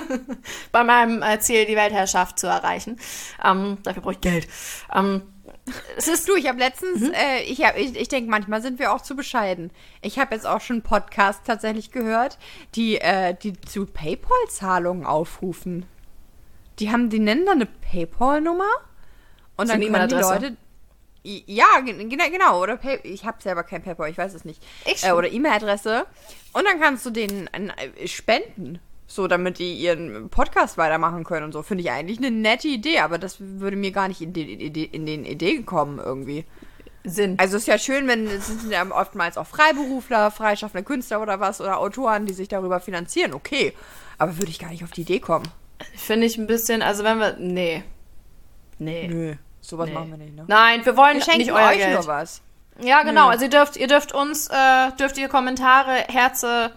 bei 0.72 0.84
meinem 0.84 1.22
äh, 1.22 1.40
Ziel, 1.40 1.66
die 1.66 1.74
Weltherrschaft 1.74 2.38
zu 2.38 2.46
erreichen. 2.46 2.98
Ähm, 3.44 3.78
dafür 3.82 4.02
brauche 4.02 4.12
ich 4.12 4.20
Geld. 4.20 4.46
Ähm, 4.94 5.22
es 5.96 6.06
ist 6.06 6.28
Du, 6.28 6.36
ich 6.36 6.48
habe 6.48 6.58
letztens, 6.58 7.02
äh, 7.02 7.42
ich, 7.42 7.64
hab, 7.64 7.76
ich, 7.76 7.96
ich 7.96 8.06
denke, 8.06 8.30
manchmal 8.30 8.62
sind 8.62 8.78
wir 8.78 8.92
auch 8.92 9.00
zu 9.00 9.16
bescheiden. 9.16 9.72
Ich 10.02 10.20
habe 10.20 10.36
jetzt 10.36 10.46
auch 10.46 10.60
schon 10.60 10.82
Podcasts 10.82 11.42
tatsächlich 11.44 11.90
gehört, 11.90 12.38
die, 12.76 13.00
äh, 13.00 13.34
die 13.34 13.60
zu 13.60 13.86
PayPal-Zahlungen 13.86 15.04
aufrufen. 15.04 15.84
Die 16.78 16.92
haben, 16.92 17.10
die 17.10 17.18
nennen 17.18 17.44
dann 17.44 17.56
eine 17.56 17.66
PayPal-Nummer 17.66 18.70
und 19.56 19.68
dann 19.68 19.80
können 19.80 20.08
die. 20.08 20.14
Leute. 20.14 20.56
Ja, 21.22 21.80
gen- 21.84 22.08
genau, 22.08 22.30
genau. 22.30 22.62
Oder 22.62 22.76
Pay 22.76 23.00
ich 23.02 23.24
habe 23.24 23.42
selber 23.42 23.62
kein 23.62 23.82
PayPal, 23.82 24.10
ich 24.10 24.16
weiß 24.18 24.32
es 24.34 24.44
nicht. 24.44 24.62
Ich 24.86 25.04
Äh, 25.04 25.12
oder 25.12 25.30
E-Mail-Adresse. 25.30 26.06
Und 26.52 26.64
dann 26.64 26.80
kannst 26.80 27.04
du 27.04 27.10
denen 27.10 27.48
äh, 27.48 28.06
spenden. 28.08 28.78
So, 29.06 29.26
damit 29.26 29.58
die 29.58 29.74
ihren 29.74 30.30
Podcast 30.30 30.78
weitermachen 30.78 31.24
können 31.24 31.44
und 31.46 31.52
so. 31.52 31.62
Finde 31.62 31.82
ich 31.82 31.90
eigentlich 31.90 32.18
eine 32.18 32.30
nette 32.30 32.68
Idee, 32.68 33.00
aber 33.00 33.18
das 33.18 33.36
würde 33.40 33.76
mir 33.76 33.90
gar 33.90 34.06
nicht 34.08 34.20
in 34.20 34.32
den, 34.32 34.48
Idee, 34.48 34.84
in 34.90 35.04
den 35.04 35.24
Idee 35.24 35.62
kommen 35.62 35.98
irgendwie. 35.98 36.44
Sinn. 37.02 37.34
Also 37.38 37.56
es 37.56 37.62
ist 37.64 37.66
ja 37.66 37.78
schön, 37.78 38.06
wenn 38.08 38.26
es 38.28 38.46
sind 38.46 38.70
ja 38.70 38.86
oftmals 38.90 39.36
auch 39.36 39.46
Freiberufler, 39.46 40.30
freischaffende 40.30 40.84
Künstler 40.84 41.20
oder 41.22 41.40
was 41.40 41.60
oder 41.60 41.78
Autoren, 41.80 42.26
die 42.26 42.34
sich 42.34 42.46
darüber 42.48 42.78
finanzieren. 42.78 43.32
Okay, 43.34 43.72
aber 44.18 44.36
würde 44.38 44.50
ich 44.50 44.58
gar 44.58 44.68
nicht 44.70 44.84
auf 44.84 44.90
die 44.92 45.00
Idee 45.00 45.18
kommen. 45.18 45.48
Finde 45.96 46.26
ich 46.26 46.36
ein 46.38 46.46
bisschen, 46.46 46.80
also 46.82 47.02
wenn 47.02 47.18
wir, 47.18 47.36
nee. 47.38 47.82
Nee. 48.78 49.08
Nö, 49.08 49.34
sowas 49.60 49.88
Nee. 49.88 49.94
machen 49.94 50.10
wir 50.10 50.16
nicht, 50.18 50.34
ne? 50.36 50.44
Nein, 50.46 50.84
wir 50.84 50.96
wollen 50.96 51.16
Wir 51.18 51.22
schenken 51.24 51.38
nicht 51.40 51.52
euer 51.52 51.68
euch 51.70 51.78
Geld. 51.78 51.94
nur 51.94 52.06
was. 52.06 52.42
Ja, 52.80 53.02
genau. 53.02 53.26
Nö. 53.26 53.30
Also 53.32 53.44
ihr 53.44 53.50
dürft, 53.50 53.76
ihr 53.76 53.86
dürft 53.88 54.12
uns, 54.12 54.48
äh, 54.48 54.92
dürft 54.98 55.18
ihr 55.18 55.28
Kommentare, 55.28 56.04
Herze, 56.08 56.72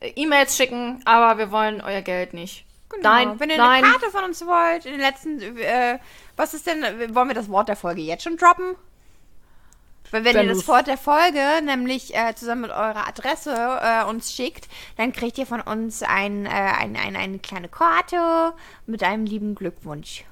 äh, 0.00 0.10
E-Mails 0.16 0.56
schicken, 0.56 1.02
aber 1.04 1.38
wir 1.38 1.50
wollen 1.50 1.80
euer 1.80 2.02
Geld 2.02 2.34
nicht. 2.34 2.64
Genau. 2.88 3.08
Nein, 3.08 3.40
Wenn 3.40 3.50
ihr 3.50 3.56
nein. 3.56 3.84
eine 3.84 3.92
Karte 3.92 4.10
von 4.10 4.24
uns 4.24 4.44
wollt, 4.46 4.84
in 4.84 4.92
den 4.92 5.00
letzten, 5.00 5.40
äh, 5.58 5.98
was 6.36 6.54
ist 6.54 6.66
denn, 6.66 6.82
wollen 7.14 7.28
wir 7.28 7.34
das 7.34 7.48
Wort 7.48 7.68
der 7.68 7.76
Folge 7.76 8.00
jetzt 8.02 8.24
schon 8.24 8.36
droppen? 8.36 8.74
Weil 10.12 10.24
wenn, 10.24 10.34
Wenn 10.34 10.46
ihr 10.48 10.54
das 10.54 10.66
Wort 10.66 10.88
der 10.88 10.98
Folge 10.98 11.40
nämlich 11.62 12.16
äh, 12.16 12.34
zusammen 12.34 12.62
mit 12.62 12.70
eurer 12.72 13.06
Adresse 13.06 13.54
äh, 13.80 14.04
uns 14.04 14.32
schickt, 14.32 14.66
dann 14.96 15.12
kriegt 15.12 15.38
ihr 15.38 15.46
von 15.46 15.60
uns 15.60 16.02
ein, 16.02 16.46
äh, 16.46 16.48
ein, 16.48 16.96
ein, 16.96 17.14
eine 17.14 17.38
kleine 17.38 17.68
Karte 17.68 18.52
mit 18.86 19.04
einem 19.04 19.24
lieben 19.24 19.54
Glückwunsch. 19.54 20.24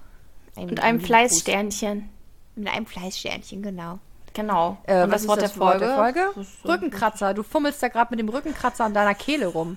Ein- 0.58 0.70
Und 0.70 0.80
einem 0.80 1.00
Fleißsternchen. 1.00 2.08
Mit 2.56 2.68
einem 2.68 2.86
Fleißsternchen, 2.86 3.62
genau. 3.62 3.98
Genau. 4.34 4.78
Äh, 4.84 5.02
Und 5.04 5.12
was 5.12 5.22
das 5.22 5.28
Wort 5.28 5.42
ist 5.42 5.54
der 5.54 5.62
Folge? 5.62 5.94
Folge? 5.94 6.30
Das 6.34 6.46
ist, 6.48 6.64
äh, 6.64 6.68
Rückenkratzer. 6.68 7.34
Du 7.34 7.42
fummelst 7.42 7.82
da 7.82 7.88
gerade 7.88 8.10
mit 8.10 8.20
dem 8.20 8.28
Rückenkratzer 8.28 8.84
an 8.84 8.94
deiner 8.94 9.14
Kehle 9.14 9.46
rum. 9.46 9.76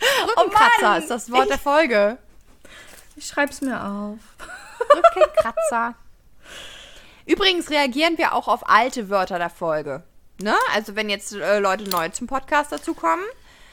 Oh 0.00 0.40
Rückenkratzer 0.40 0.82
Mann! 0.82 1.02
ist 1.02 1.10
das 1.10 1.30
Wort 1.30 1.48
der 1.48 1.58
Folge. 1.58 2.18
Ich 3.16 3.26
schreib's 3.26 3.60
mir 3.62 3.82
auf. 3.82 4.18
Rückenkratzer. 4.94 5.94
Übrigens 7.24 7.70
reagieren 7.70 8.18
wir 8.18 8.34
auch 8.34 8.48
auf 8.48 8.68
alte 8.68 9.08
Wörter 9.10 9.38
der 9.38 9.50
Folge. 9.50 10.02
Ne? 10.40 10.54
Also 10.74 10.94
wenn 10.96 11.08
jetzt 11.08 11.32
äh, 11.34 11.58
Leute 11.58 11.84
neu 11.88 12.08
zum 12.10 12.26
Podcast 12.26 12.72
dazukommen, 12.72 13.24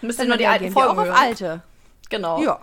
dann 0.01 0.27
nur 0.27 0.37
die 0.37 0.47
alten 0.47 0.65
wir 0.65 0.71
Folgen 0.71 0.89
auch 0.91 0.97
auf 0.97 1.05
hören. 1.07 1.15
alte. 1.15 1.61
Genau. 2.09 2.41
Ja. 2.41 2.59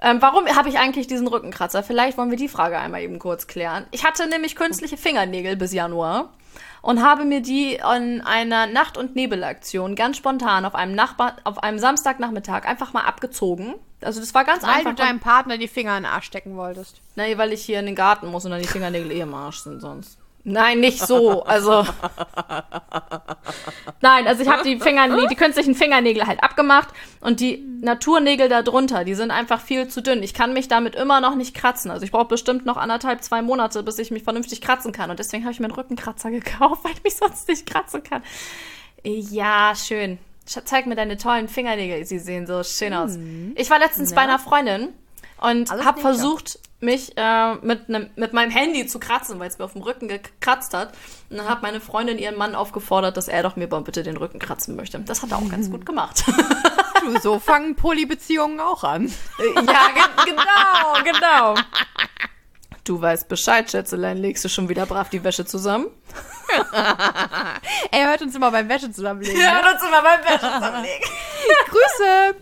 Ähm, 0.00 0.20
warum 0.20 0.46
habe 0.46 0.68
ich 0.68 0.78
eigentlich 0.78 1.06
diesen 1.06 1.26
Rückenkratzer? 1.26 1.82
Vielleicht 1.82 2.18
wollen 2.18 2.30
wir 2.30 2.36
die 2.36 2.48
Frage 2.48 2.78
einmal 2.78 3.02
eben 3.02 3.18
kurz 3.18 3.46
klären. 3.46 3.86
Ich 3.92 4.04
hatte 4.04 4.26
nämlich 4.28 4.54
künstliche 4.54 4.96
Fingernägel 4.96 5.56
bis 5.56 5.72
Januar 5.72 6.34
und 6.82 7.02
habe 7.02 7.24
mir 7.24 7.40
die 7.40 7.74
in 7.74 8.20
einer 8.20 8.66
Nacht- 8.66 8.98
und 8.98 9.16
Nebelaktion 9.16 9.94
ganz 9.94 10.18
spontan 10.18 10.64
auf 10.64 10.74
einem 10.74 10.94
Nachbar 10.94 11.36
auf 11.44 11.62
einem 11.62 11.78
Samstagnachmittag 11.78 12.66
einfach 12.66 12.92
mal 12.92 13.04
abgezogen. 13.04 13.74
Also 14.02 14.20
das 14.20 14.34
war 14.34 14.44
ganz 14.44 14.62
Weil 14.62 14.70
einfach. 14.70 14.90
du 14.90 14.96
deinem 14.96 15.20
Partner 15.20 15.56
die 15.56 15.68
Finger 15.68 15.96
in 15.96 16.04
den 16.04 16.12
Arsch 16.12 16.26
stecken 16.26 16.56
wolltest. 16.56 17.00
Nee, 17.16 17.38
weil 17.38 17.52
ich 17.52 17.64
hier 17.64 17.80
in 17.80 17.86
den 17.86 17.94
Garten 17.94 18.28
muss 18.28 18.44
und 18.44 18.50
dann 18.50 18.60
die 18.60 18.68
Fingernägel 18.68 19.10
eh 19.10 19.20
im 19.20 19.34
Arsch 19.34 19.60
sind 19.60 19.80
sonst. 19.80 20.18
Nein, 20.48 20.78
nicht 20.78 21.00
so. 21.04 21.42
Also. 21.42 21.84
Nein, 24.00 24.28
also 24.28 24.42
ich 24.42 24.48
habe 24.48 24.62
die 24.62 24.78
Fingernägel, 24.78 25.26
die 25.26 25.34
künstlichen 25.34 25.74
Fingernägel 25.74 26.24
halt 26.26 26.40
abgemacht 26.42 26.88
und 27.20 27.40
die 27.40 27.66
Naturnägel 27.80 28.48
da 28.48 28.62
drunter, 28.62 29.02
die 29.04 29.14
sind 29.14 29.32
einfach 29.32 29.60
viel 29.60 29.88
zu 29.88 30.02
dünn. 30.02 30.22
Ich 30.22 30.34
kann 30.34 30.52
mich 30.52 30.68
damit 30.68 30.94
immer 30.94 31.20
noch 31.20 31.34
nicht 31.34 31.54
kratzen. 31.54 31.90
Also 31.90 32.04
ich 32.04 32.12
brauche 32.12 32.26
bestimmt 32.26 32.64
noch 32.64 32.76
anderthalb, 32.76 33.24
zwei 33.24 33.42
Monate, 33.42 33.82
bis 33.82 33.98
ich 33.98 34.12
mich 34.12 34.22
vernünftig 34.22 34.60
kratzen 34.60 34.92
kann. 34.92 35.10
Und 35.10 35.18
deswegen 35.18 35.42
habe 35.42 35.52
ich 35.52 35.58
mir 35.58 35.66
einen 35.66 35.74
Rückenkratzer 35.74 36.30
gekauft, 36.30 36.84
weil 36.84 36.92
ich 36.92 37.02
mich 37.02 37.16
sonst 37.16 37.48
nicht 37.48 37.66
kratzen 37.66 38.04
kann. 38.04 38.22
Ja, 39.02 39.72
schön. 39.74 40.18
Sch- 40.48 40.64
Zeig 40.64 40.86
mir 40.86 40.94
deine 40.94 41.16
tollen 41.16 41.48
Fingernägel. 41.48 42.04
Sie 42.04 42.20
sehen 42.20 42.46
so 42.46 42.62
schön 42.62 42.94
aus. 42.94 43.18
Ich 43.56 43.68
war 43.68 43.80
letztens 43.80 44.14
bei 44.14 44.20
einer 44.20 44.38
Freundin 44.38 44.90
und 45.38 45.70
habe 45.70 46.00
versucht, 46.00 46.58
mich 46.80 47.16
äh, 47.16 47.54
mit, 47.56 47.88
nem, 47.88 48.10
mit 48.16 48.32
meinem 48.32 48.50
Handy 48.50 48.86
zu 48.86 48.98
kratzen, 48.98 49.38
weil 49.38 49.48
es 49.48 49.58
mir 49.58 49.64
auf 49.64 49.72
dem 49.72 49.82
Rücken 49.82 50.08
gekratzt 50.08 50.74
hat. 50.74 50.92
Und 51.30 51.38
dann 51.38 51.48
hat 51.48 51.62
meine 51.62 51.80
Freundin 51.80 52.18
ihren 52.18 52.36
Mann 52.36 52.54
aufgefordert, 52.54 53.16
dass 53.16 53.28
er 53.28 53.42
doch 53.42 53.56
mir 53.56 53.66
bitte 53.66 54.02
den 54.02 54.16
Rücken 54.16 54.38
kratzen 54.38 54.76
möchte. 54.76 54.98
Das 55.00 55.22
hat 55.22 55.30
er 55.30 55.38
auch 55.38 55.48
ganz 55.48 55.70
gut 55.70 55.86
gemacht. 55.86 56.24
Du, 57.02 57.18
so 57.20 57.38
fangen 57.40 57.76
Polybeziehungen 57.76 58.60
auch 58.60 58.84
an. 58.84 59.12
ja, 59.38 59.62
ge 59.62 60.02
genau, 60.26 61.12
genau. 61.12 61.54
Du 62.84 63.00
weißt 63.00 63.28
Bescheid, 63.28 63.70
Schätzelein. 63.70 64.18
Legst 64.18 64.44
du 64.44 64.48
schon 64.48 64.68
wieder 64.68 64.86
brav 64.86 65.10
die 65.10 65.24
Wäsche 65.24 65.44
zusammen? 65.44 65.86
Er 67.90 68.08
hört 68.08 68.22
uns 68.22 68.34
immer 68.34 68.50
beim 68.50 68.68
Wäsche 68.68 68.90
zusammenlegen. 68.90 69.40
Ja, 69.40 69.62
ne? 69.62 69.72
uns 69.72 69.82
immer 69.82 70.02
beim 70.02 70.20
Wäsche 70.24 70.52
zusammenlegen. 70.52 71.08
Grüße. 71.68 72.36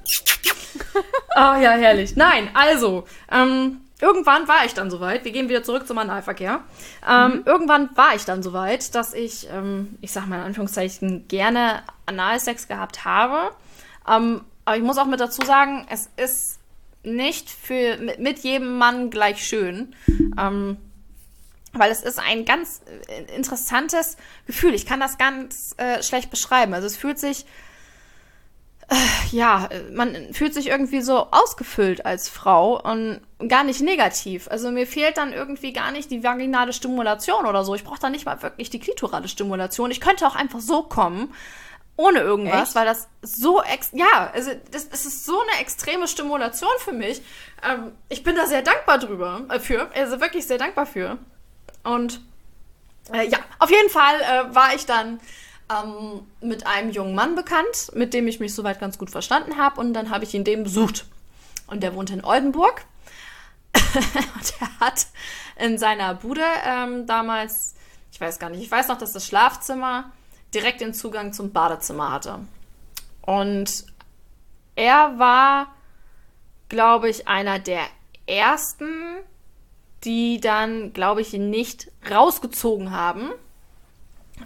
Oh 1.37 1.55
ja, 1.61 1.73
herrlich. 1.73 2.17
Nein, 2.17 2.51
also, 2.55 3.05
ähm, 3.31 3.81
irgendwann 4.01 4.49
war 4.49 4.65
ich 4.65 4.75
dann 4.75 4.91
soweit. 4.91 5.25
Wir 5.25 5.33
gehen 5.33 5.49
wieder 5.49 5.63
zurück 5.63 5.87
zum 5.87 5.99
Analverkehr. 5.99 6.61
Ähm, 7.09 7.43
Irgendwann 7.45 7.91
war 7.97 8.15
ich 8.15 8.25
dann 8.25 8.43
soweit, 8.43 8.95
dass 8.95 9.15
ich, 9.15 9.49
ähm, 9.51 9.97
ich 10.01 10.13
sag 10.13 10.27
mal 10.27 10.37
in 10.37 10.43
Anführungszeichen, 10.43 11.29
gerne 11.29 11.83
Analsex 12.07 12.69
gehabt 12.69 13.05
habe. 13.05 13.55
Ähm, 14.09 14.43
aber 14.65 14.77
ich 14.77 14.83
muss 14.83 14.99
auch 14.99 15.07
mit 15.07 15.21
dazu 15.21 15.43
sagen, 15.43 15.87
es 15.91 16.11
ist 16.17 16.59
nicht 17.03 17.51
für 17.51 17.99
mit, 17.99 18.19
mit 18.19 18.39
jedem 18.41 18.79
Mann 18.79 19.11
gleich 19.11 19.45
schön. 19.45 19.95
Ähm, 20.39 20.79
weil 21.75 21.91
es 21.91 22.03
ist 22.03 22.19
ein 22.19 22.45
ganz 22.45 22.83
äh, 23.09 23.35
interessantes 23.35 24.17
Gefühl. 24.47 24.75
Ich 24.75 24.87
kann 24.87 25.01
das 25.01 25.19
ganz 25.19 25.75
äh, 25.77 26.03
schlecht 26.03 26.31
beschreiben. 26.31 26.75
Also 26.75 26.87
es 26.87 26.97
fühlt 26.97 27.19
sich 27.19 27.47
ja, 29.31 29.67
äh, 29.67 29.91
man 29.93 30.33
fühlt 30.33 30.55
sich 30.55 30.69
irgendwie 30.69 31.01
so 31.01 31.29
ausgefüllt 31.31 32.05
als 32.07 32.29
Frau 32.29 32.81
und 32.81 33.21
gar 33.49 33.65
nicht 33.65 33.81
negativ. 33.81 34.49
Also 34.49 34.71
mir 34.71 34.87
fehlt 34.87 35.17
dann 35.17 35.33
irgendwie 35.33 35.73
gar 35.73 35.91
nicht 35.91 36.11
die 36.11 36.23
vaginale 36.23 36.73
Stimulation 36.73 37.47
oder 37.47 37.65
so. 37.65 37.75
Ich 37.75 37.85
brauche 37.85 38.01
da 38.01 38.11
nicht 38.11 38.27
mal 38.27 38.43
wirklich 38.43 38.71
die 38.71 38.81
klitorale 38.81 39.29
Stimulation. 39.29 39.91
Ich 39.91 40.01
könnte 40.01 40.27
auch 40.27 40.37
einfach 40.37 40.61
so 40.61 40.83
kommen. 40.83 41.33
ohne 41.97 42.21
irgendwas, 42.21 42.71
Echt? 42.71 42.75
weil 42.75 42.87
das 42.87 43.07
so 43.23 43.63
ex 43.63 43.91
ja, 43.93 44.29
also 44.35 44.51
das, 44.73 44.89
das 44.89 45.07
ist 45.07 45.25
so 45.25 45.41
eine 45.41 45.61
extreme 45.61 46.09
Stimulation 46.09 46.69
für 46.79 46.93
mich. 46.93 47.23
Ähm, 47.63 47.93
ich 48.09 48.25
bin 48.25 48.35
da 48.35 48.47
sehr 48.47 48.63
dankbar 48.63 48.99
drüber 48.99 49.43
äh, 49.49 49.61
für, 49.61 49.89
also 49.95 50.21
wirklich 50.21 50.45
sehr 50.45 50.59
dankbar 50.59 50.87
für. 50.87 51.19
Und 51.85 52.21
äh, 53.13 53.29
ja, 53.29 53.39
auf 53.59 53.71
jeden 53.71 53.91
Fall 53.91 54.21
äh, 54.21 54.55
war 54.55 54.75
ich 54.75 54.87
dann 54.87 55.21
ähm, 55.71 56.27
mit 56.41 56.67
einem 56.67 56.91
jungen 56.91 57.15
Mann 57.15 57.35
bekannt, 57.35 57.91
mit 57.95 58.15
dem 58.15 58.27
ich 58.27 58.41
mich 58.41 58.55
soweit 58.55 58.81
ganz 58.81 58.99
gut 58.99 59.11
verstanden 59.11 59.57
habe 59.57 59.81
und 59.81 59.95
dann 59.95 60.11
habe 60.11 60.25
ich 60.25 60.35
ihn 60.35 60.45
dem 60.45 60.65
besucht. 60.65 61.07
Und 61.67 61.83
der 61.83 61.95
wohnt 61.95 62.11
in 62.11 62.25
Oldenburg. 62.25 62.85
und 63.75 64.55
er 64.61 64.81
hat 64.81 65.07
in 65.57 65.79
seiner 65.79 66.15
Bude 66.15 66.45
ähm, 66.65 67.07
damals, 67.07 67.75
ich 68.13 68.21
weiß 68.21 68.39
gar 68.39 68.51
nicht, 68.51 68.63
ich 68.63 68.71
weiß 68.71 68.89
noch, 68.89 68.99
dass 68.99 69.13
das 69.13 69.27
Schlafzimmer 69.27 70.13
direkt 70.55 70.81
den 70.81 70.95
Zugang 70.95 71.33
zum 71.33 71.53
Badezimmer 71.53 72.13
hatte. 72.13 72.41
Und 73.23 73.87
er 74.77 75.19
war, 75.19 75.75
glaube 76.69 77.09
ich, 77.09 77.27
einer 77.27 77.59
der 77.59 77.83
ersten, 78.27 79.17
die 80.05 80.41
dann, 80.41 80.93
glaube 80.93 81.21
ich, 81.21 81.35
ihn 81.35 81.51
nicht 81.51 81.91
rausgezogen 82.11 82.91
haben, 82.91 83.31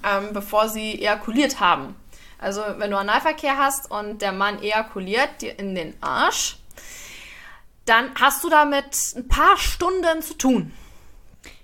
ähm, 0.04 0.32
bevor 0.32 0.68
sie 0.68 0.94
ejakuliert 1.00 1.60
haben. 1.60 1.96
Also, 2.38 2.62
wenn 2.76 2.90
du 2.90 2.98
Analverkehr 2.98 3.58
hast 3.58 3.90
und 3.90 4.22
der 4.22 4.32
Mann 4.32 4.62
ejakuliert 4.62 5.42
dir 5.42 5.58
in 5.58 5.74
den 5.74 5.94
Arsch, 6.00 6.58
dann 7.84 8.10
hast 8.20 8.44
du 8.44 8.50
damit 8.50 9.14
ein 9.16 9.26
paar 9.28 9.56
Stunden 9.56 10.22
zu 10.22 10.34
tun. 10.34 10.72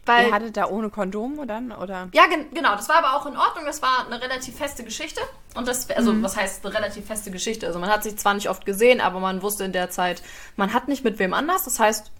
Weil 0.06 0.26
Ihr 0.26 0.34
hattet 0.34 0.56
da 0.56 0.66
ohne 0.66 0.90
Kondom 0.90 1.38
oder? 1.38 1.62
oder? 1.80 2.08
ja, 2.12 2.26
gen 2.26 2.52
genau. 2.52 2.76
Das 2.76 2.88
war 2.88 2.96
aber 2.96 3.14
auch 3.14 3.26
in 3.26 3.36
Ordnung. 3.36 3.64
Das 3.64 3.80
war 3.80 4.06
eine 4.06 4.20
relativ 4.20 4.56
feste 4.56 4.84
Geschichte. 4.84 5.20
Und 5.54 5.66
das, 5.66 5.88
also, 5.90 6.20
was 6.22 6.36
heißt 6.36 6.64
eine 6.64 6.74
relativ 6.74 7.06
feste 7.06 7.30
Geschichte? 7.30 7.66
Also, 7.66 7.78
man 7.78 7.88
hat 7.88 8.02
sich 8.02 8.16
zwar 8.16 8.34
nicht 8.34 8.50
oft 8.50 8.66
gesehen, 8.66 9.00
aber 9.00 9.20
man 9.20 9.42
wusste 9.42 9.64
in 9.64 9.72
der 9.72 9.90
Zeit, 9.90 10.22
man 10.56 10.74
hat 10.74 10.88
nicht 10.88 11.04
mit 11.04 11.18
wem 11.18 11.32
anders. 11.32 11.64
Das 11.64 11.78
heißt, 11.78 12.10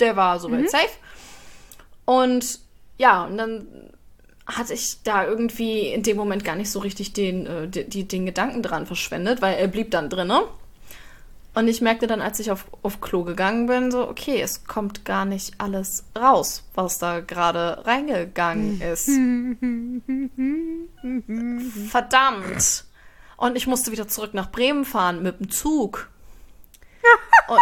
der 0.00 0.16
war 0.16 0.40
soweit 0.40 0.70
safe. 0.70 0.88
Und 2.04 2.60
ja, 2.98 3.24
und 3.24 3.36
dann 3.38 3.66
hatte 4.46 4.74
ich 4.74 5.02
da 5.02 5.24
irgendwie 5.24 5.88
in 5.88 6.02
dem 6.02 6.16
Moment 6.16 6.44
gar 6.44 6.56
nicht 6.56 6.70
so 6.70 6.80
richtig 6.80 7.12
den, 7.12 7.46
äh, 7.46 7.68
die, 7.68 7.88
die, 7.88 8.08
den 8.08 8.26
Gedanken 8.26 8.62
dran 8.62 8.86
verschwendet, 8.86 9.42
weil 9.42 9.56
er 9.56 9.68
blieb 9.68 9.90
dann 9.90 10.10
drinne. 10.10 10.42
Und 11.52 11.66
ich 11.66 11.80
merkte 11.80 12.06
dann, 12.06 12.20
als 12.20 12.38
ich 12.38 12.50
auf, 12.50 12.66
auf 12.82 13.00
Klo 13.00 13.24
gegangen 13.24 13.66
bin, 13.66 13.90
so, 13.90 14.08
okay, 14.08 14.40
es 14.40 14.64
kommt 14.66 15.04
gar 15.04 15.24
nicht 15.24 15.54
alles 15.58 16.04
raus, 16.16 16.62
was 16.74 16.98
da 16.98 17.20
gerade 17.20 17.84
reingegangen 17.86 18.80
ist. 18.80 19.10
Verdammt. 21.90 22.84
Und 23.36 23.56
ich 23.56 23.66
musste 23.66 23.90
wieder 23.90 24.06
zurück 24.06 24.32
nach 24.32 24.52
Bremen 24.52 24.84
fahren 24.84 25.22
mit 25.22 25.40
dem 25.40 25.50
Zug. 25.50 26.08
Und 27.48 27.58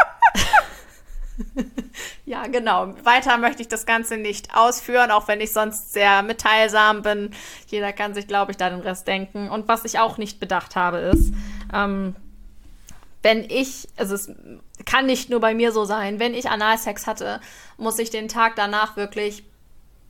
ja, 2.27 2.47
genau. 2.47 2.95
Weiter 3.05 3.37
möchte 3.39 3.63
ich 3.63 3.69
das 3.69 3.87
Ganze 3.87 4.17
nicht 4.17 4.55
ausführen, 4.55 5.11
auch 5.11 5.29
wenn 5.29 5.41
ich 5.41 5.53
sonst 5.53 5.93
sehr 5.93 6.23
mitteilsam 6.23 7.03
bin. 7.03 7.31
Jeder 7.67 7.93
kann 7.93 8.15
sich, 8.15 8.27
glaube 8.27 8.53
ich, 8.53 8.57
da 8.57 8.71
den 8.71 8.81
Rest 8.81 9.07
denken. 9.07 9.49
Und 9.49 9.69
was 9.69 9.85
ich 9.85 9.99
auch 9.99 10.19
nicht 10.19 10.41
bedacht 10.41 10.77
habe, 10.77 10.99
ist, 10.99 11.33
ähm, 11.73 12.15
wenn 13.23 13.45
ich, 13.51 13.89
also 13.97 14.15
es 14.15 14.31
kann 14.85 15.07
nicht 15.07 15.29
nur 15.29 15.41
bei 15.41 15.55
mir 15.55 15.73
so 15.73 15.85
sein, 15.85 16.21
wenn 16.21 16.35
ich 16.35 16.49
Analsex 16.49 17.07
hatte, 17.07 17.41
muss 17.77 17.99
ich 17.99 18.11
den 18.11 18.29
Tag 18.29 18.55
danach 18.57 18.97
wirklich 18.97 19.45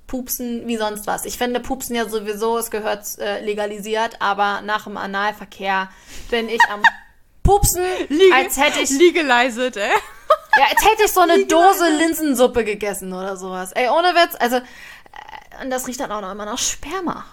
pupsen 0.06 0.66
wie 0.66 0.76
sonst 0.76 1.06
was. 1.06 1.24
Ich 1.24 1.38
finde 1.38 1.60
Pupsen 1.60 1.94
ja 1.94 2.08
sowieso, 2.08 2.58
es 2.58 2.70
gehört 2.70 3.18
äh, 3.18 3.44
legalisiert, 3.44 4.20
aber 4.20 4.62
nach 4.62 4.84
dem 4.84 4.96
Analverkehr 4.96 5.90
bin 6.30 6.48
ich 6.48 6.60
am 6.70 6.82
Pupsen, 7.42 7.82
als 8.34 8.58
hätte 8.58 8.80
ich 8.80 8.90
Legalized, 8.90 9.76
ey. 9.76 9.90
Ja, 10.58 10.64
als 10.70 10.84
hätte 10.84 11.04
ich 11.04 11.12
so 11.12 11.20
eine 11.20 11.44
Dose 11.46 11.88
Linsensuppe 11.90 12.64
gegessen 12.64 13.12
oder 13.12 13.36
sowas. 13.36 13.72
Ey, 13.72 13.88
ohne 13.88 14.14
Witz. 14.14 14.34
Also, 14.38 14.56
äh, 14.56 14.62
und 15.62 15.70
das 15.70 15.86
riecht 15.86 16.00
dann 16.00 16.12
auch 16.12 16.20
noch 16.20 16.32
immer 16.32 16.44
nach 16.44 16.58
Sperma. 16.58 17.24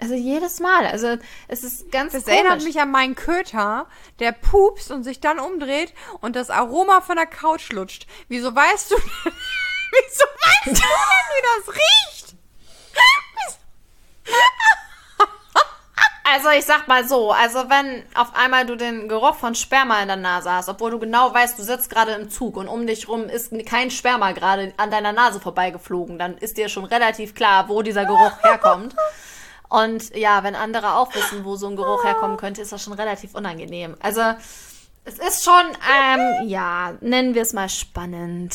Also 0.00 0.14
jedes 0.14 0.60
Mal. 0.60 0.86
Also, 0.86 1.16
es 1.48 1.64
ist 1.64 1.90
ganz 1.90 2.12
Das 2.12 2.24
komisch. 2.24 2.38
erinnert 2.38 2.62
mich 2.62 2.80
an 2.80 2.90
meinen 2.90 3.14
Köter, 3.16 3.86
der 4.20 4.30
pupst 4.32 4.90
und 4.92 5.02
sich 5.02 5.20
dann 5.20 5.40
umdreht 5.40 5.92
und 6.20 6.36
das 6.36 6.50
Aroma 6.50 7.00
von 7.00 7.16
der 7.16 7.26
Couch 7.26 7.72
lutscht. 7.72 8.06
Wieso 8.28 8.54
weißt 8.54 8.90
du 8.92 8.94
denn, 8.96 9.04
wieso 9.90 10.24
weißt 10.24 10.66
du 10.66 10.70
denn, 10.70 10.80
wie 10.80 11.42
das 11.66 11.74
riecht? 11.74 12.36
Also 16.30 16.50
ich 16.50 16.64
sag 16.64 16.88
mal 16.88 17.08
so, 17.08 17.32
also 17.32 17.70
wenn 17.70 18.02
auf 18.14 18.34
einmal 18.34 18.66
du 18.66 18.76
den 18.76 19.08
Geruch 19.08 19.36
von 19.36 19.54
Sperma 19.54 20.02
in 20.02 20.08
der 20.08 20.16
Nase 20.16 20.50
hast, 20.50 20.68
obwohl 20.68 20.90
du 20.90 20.98
genau 20.98 21.32
weißt, 21.32 21.58
du 21.58 21.62
sitzt 21.62 21.88
gerade 21.88 22.12
im 22.12 22.28
Zug 22.28 22.56
und 22.56 22.68
um 22.68 22.86
dich 22.86 23.08
rum 23.08 23.30
ist 23.30 23.52
kein 23.66 23.90
Sperma 23.90 24.32
gerade 24.32 24.74
an 24.76 24.90
deiner 24.90 25.12
Nase 25.12 25.40
vorbeigeflogen, 25.40 26.18
dann 26.18 26.36
ist 26.36 26.58
dir 26.58 26.68
schon 26.68 26.84
relativ 26.84 27.34
klar, 27.34 27.68
wo 27.68 27.80
dieser 27.80 28.04
Geruch 28.04 28.32
herkommt. 28.42 28.94
Und 29.70 30.14
ja, 30.16 30.44
wenn 30.44 30.54
andere 30.54 30.94
auch 30.94 31.14
wissen, 31.14 31.44
wo 31.44 31.56
so 31.56 31.68
ein 31.68 31.76
Geruch 31.76 32.04
herkommen 32.04 32.36
könnte, 32.36 32.60
ist 32.60 32.72
das 32.72 32.82
schon 32.82 32.94
relativ 32.94 33.34
unangenehm. 33.34 33.96
Also 34.00 34.22
es 35.04 35.18
ist 35.18 35.44
schon, 35.44 35.54
ähm, 35.54 36.48
ja, 36.48 36.94
nennen 37.00 37.34
wir 37.34 37.42
es 37.42 37.54
mal 37.54 37.68
spannend. 37.68 38.54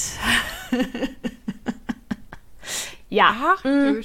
ja. 3.10 3.36
Ach 3.44 3.62
du 3.64 4.04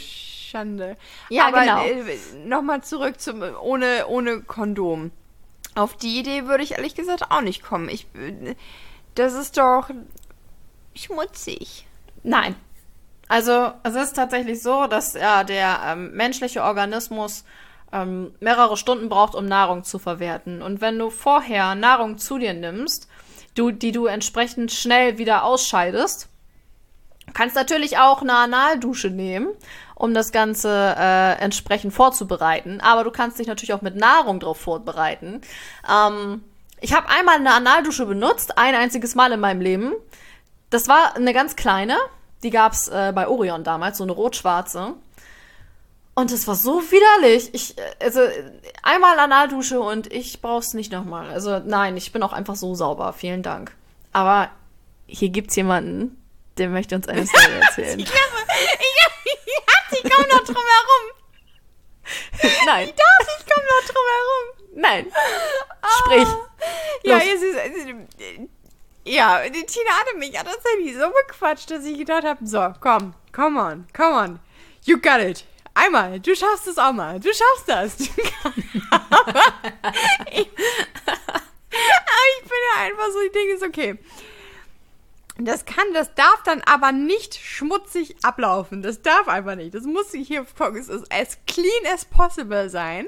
Schande. 0.48 0.96
Ja, 1.28 1.48
Aber 1.48 1.60
genau. 1.60 1.84
äh, 1.84 2.16
nochmal 2.44 2.82
zurück 2.82 3.20
zum 3.20 3.42
ohne, 3.60 4.06
ohne 4.08 4.40
Kondom. 4.42 5.10
Auf 5.74 5.96
die 5.96 6.18
Idee 6.18 6.46
würde 6.46 6.64
ich 6.64 6.72
ehrlich 6.72 6.94
gesagt 6.94 7.30
auch 7.30 7.40
nicht 7.40 7.62
kommen. 7.62 7.88
Ich, 7.88 8.06
äh, 8.14 8.54
das 9.14 9.34
ist 9.34 9.58
doch 9.58 9.90
schmutzig. 10.94 11.86
Nein. 12.22 12.56
Also 13.28 13.72
es 13.82 13.94
ist 13.94 14.16
tatsächlich 14.16 14.62
so, 14.62 14.86
dass 14.86 15.12
ja, 15.12 15.44
der 15.44 15.80
ähm, 15.84 16.12
menschliche 16.12 16.62
Organismus 16.62 17.44
ähm, 17.92 18.34
mehrere 18.40 18.76
Stunden 18.76 19.08
braucht, 19.08 19.34
um 19.34 19.46
Nahrung 19.46 19.84
zu 19.84 19.98
verwerten. 19.98 20.62
Und 20.62 20.80
wenn 20.80 20.98
du 20.98 21.10
vorher 21.10 21.74
Nahrung 21.74 22.18
zu 22.18 22.38
dir 22.38 22.54
nimmst, 22.54 23.08
du, 23.54 23.70
die 23.70 23.92
du 23.92 24.06
entsprechend 24.06 24.72
schnell 24.72 25.18
wieder 25.18 25.44
ausscheidest, 25.44 26.28
kannst 27.34 27.56
natürlich 27.56 27.98
auch 27.98 28.22
eine 28.22 28.34
Analdusche 28.34 29.10
nehmen, 29.10 29.48
um 29.94 30.14
das 30.14 30.32
Ganze 30.32 30.94
äh, 30.96 31.38
entsprechend 31.40 31.92
vorzubereiten. 31.92 32.80
Aber 32.80 33.04
du 33.04 33.10
kannst 33.10 33.38
dich 33.38 33.46
natürlich 33.46 33.72
auch 33.72 33.82
mit 33.82 33.96
Nahrung 33.96 34.40
darauf 34.40 34.60
vorbereiten. 34.60 35.40
Ähm, 35.88 36.44
ich 36.80 36.94
habe 36.94 37.08
einmal 37.08 37.36
eine 37.36 37.52
Analdusche 37.52 38.06
benutzt, 38.06 38.56
ein 38.58 38.74
einziges 38.74 39.14
Mal 39.14 39.32
in 39.32 39.40
meinem 39.40 39.60
Leben. 39.60 39.92
Das 40.70 40.88
war 40.88 41.16
eine 41.16 41.32
ganz 41.32 41.56
kleine. 41.56 41.96
Die 42.42 42.50
gab's 42.50 42.88
äh, 42.88 43.12
bei 43.14 43.26
Orion 43.26 43.64
damals, 43.64 43.98
so 43.98 44.04
eine 44.04 44.12
rot-schwarze. 44.12 44.94
Und 46.14 46.32
es 46.32 46.46
war 46.46 46.54
so 46.54 46.82
widerlich. 46.82 47.54
Ich, 47.54 47.78
äh, 47.78 47.82
also, 48.00 48.20
einmal 48.82 49.18
Analdusche 49.18 49.80
und 49.80 50.12
ich 50.12 50.40
brauch's 50.40 50.74
nicht 50.74 50.92
nochmal. 50.92 51.30
Also, 51.30 51.58
nein, 51.58 51.96
ich 51.96 52.12
bin 52.12 52.22
auch 52.22 52.32
einfach 52.32 52.56
so 52.56 52.74
sauber. 52.74 53.12
Vielen 53.12 53.42
Dank. 53.42 53.72
Aber 54.12 54.50
hier 55.06 55.30
gibt's 55.30 55.56
jemanden, 55.56 56.20
der 56.58 56.68
möchte 56.68 56.94
uns 56.96 57.08
eine 57.08 57.26
Story 57.26 57.52
erzählen. 57.60 57.98
Ich, 57.98 58.06
ich, 58.06 58.12
ich 59.92 60.10
komme 60.10 60.28
noch 60.32 60.44
drum 60.44 60.56
herum. 60.56 61.04
nein, 62.66 62.92
Doch, 62.96 63.26
ich 63.38 63.46
komme 63.46 63.66
noch 63.66 63.84
drum 63.86 64.06
herum. 64.14 64.72
nein. 64.74 65.12
Sprich. 65.98 66.28
Ja, 67.04 67.18
es 67.18 67.42
ist, 67.42 67.56
es 67.56 67.76
ist, 67.84 67.94
ja, 69.04 69.48
die 69.48 69.64
Tina 69.64 69.90
hatte 69.92 70.16
mich 70.18 70.32
ja 70.32 70.42
tatsächlich 70.42 70.94
so 70.94 71.10
bequatscht, 71.26 71.70
dass 71.70 71.84
ich 71.84 71.96
gedacht 71.98 72.24
habe, 72.24 72.44
so, 72.46 72.74
komm, 72.80 73.14
come 73.32 73.60
on, 73.60 73.86
come 73.96 74.14
on, 74.14 74.40
you 74.84 74.98
got 75.00 75.20
it. 75.20 75.44
Einmal, 75.74 76.18
du 76.18 76.34
schaffst 76.34 76.66
es 76.66 76.76
auch 76.76 76.92
mal, 76.92 77.20
du 77.20 77.28
schaffst 77.32 77.68
das. 77.68 77.96
aber, 78.90 79.08
ich, 80.32 80.48
aber 80.50 82.24
ich 82.34 82.42
bin 82.42 82.58
ja 82.74 82.82
einfach 82.82 83.06
so, 83.12 83.20
ich 83.20 83.32
denke, 83.32 83.54
ist 83.54 83.62
okay. 83.62 83.98
Das 85.40 85.64
kann, 85.64 85.84
das 85.94 86.12
darf 86.14 86.42
dann 86.44 86.62
aber 86.62 86.90
nicht 86.90 87.36
schmutzig 87.36 88.16
ablaufen. 88.22 88.82
Das 88.82 89.02
darf 89.02 89.28
einfach 89.28 89.54
nicht. 89.54 89.72
Das 89.72 89.84
muss 89.84 90.10
hier 90.12 90.44
es 90.74 90.88
ist 90.88 91.12
as 91.12 91.38
clean 91.46 91.86
as 91.94 92.04
possible 92.04 92.68
sein. 92.68 93.06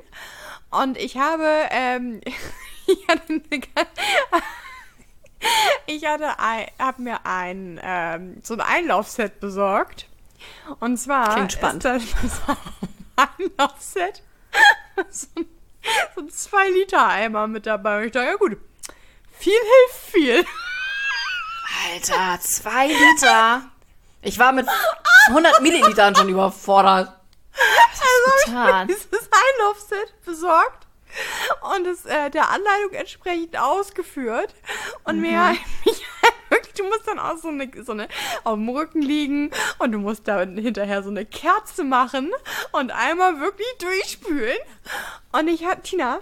Und 0.70 0.96
ich 0.96 1.16
habe, 1.16 1.68
ähm, 1.70 2.20
ich 2.86 3.08
hatte, 3.08 3.42
ich 5.86 6.06
hatte, 6.06 6.38
ein, 6.38 6.66
habe 6.78 7.02
mir 7.02 7.26
ein, 7.26 7.80
ähm, 7.82 8.36
so 8.44 8.54
ein 8.54 8.60
Einlaufset 8.60 9.40
besorgt. 9.40 10.06
Und 10.78 10.98
zwar 10.98 11.34
Klingt 11.34 11.52
spannend. 11.52 11.84
ist 11.84 12.14
das 12.14 12.40
ein 13.16 13.28
Einlaufset, 13.48 14.22
so 15.10 15.26
ein, 15.36 15.46
so 16.14 16.20
ein 16.20 16.30
2 16.30 16.70
Liter 16.70 17.08
Eimer 17.08 17.48
mit 17.48 17.66
dabei. 17.66 17.98
Und 17.98 18.06
ich 18.06 18.12
dachte, 18.12 18.28
ja 18.28 18.36
gut, 18.36 18.56
viel 19.32 19.52
hilft 19.52 20.12
viel. 20.12 20.44
Alter, 21.92 22.40
zwei 22.40 22.88
Liter. 22.88 23.62
Ich 24.22 24.38
war 24.38 24.52
mit 24.52 24.66
100 25.28 25.60
Millilitern 25.62 26.14
schon 26.14 26.28
überfordert. 26.28 27.12
Was 27.52 28.00
Also 28.00 28.46
getan? 28.50 28.88
dieses 28.88 29.08
Einlaufset 29.12 30.24
besorgt 30.24 30.86
und 31.74 31.86
es 31.86 32.04
äh, 32.04 32.30
der 32.30 32.50
Anleitung 32.50 32.92
entsprechend 32.92 33.58
ausgeführt. 33.58 34.54
Und 35.04 35.20
mir 35.20 35.30
Mhm. 35.38 35.58
mich 35.84 36.02
wirklich, 36.50 36.74
du 36.74 36.84
musst 36.84 37.06
dann 37.06 37.18
auch 37.18 37.36
so 37.38 37.48
eine, 37.48 37.70
so 37.84 37.92
eine 37.92 38.08
auf 38.44 38.54
dem 38.54 38.68
Rücken 38.68 39.02
liegen 39.02 39.50
und 39.78 39.92
du 39.92 39.98
musst 39.98 40.28
da 40.28 40.40
hinterher 40.40 41.02
so 41.02 41.10
eine 41.10 41.24
Kerze 41.24 41.82
machen 41.84 42.30
und 42.72 42.92
einmal 42.92 43.40
wirklich 43.40 43.68
durchspülen. 43.78 44.58
Und 45.32 45.48
ich 45.48 45.64
hatte, 45.64 45.82
Tina, 45.82 46.20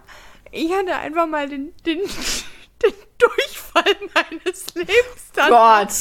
ich 0.53 0.73
hatte 0.73 0.95
einfach 0.97 1.27
mal 1.27 1.49
den, 1.49 1.75
den, 1.85 2.01
den 2.83 2.95
Durchfall 3.19 3.97
meines 4.15 4.75
Lebens 4.75 5.33
dann. 5.35 5.51
Gott. 5.51 5.89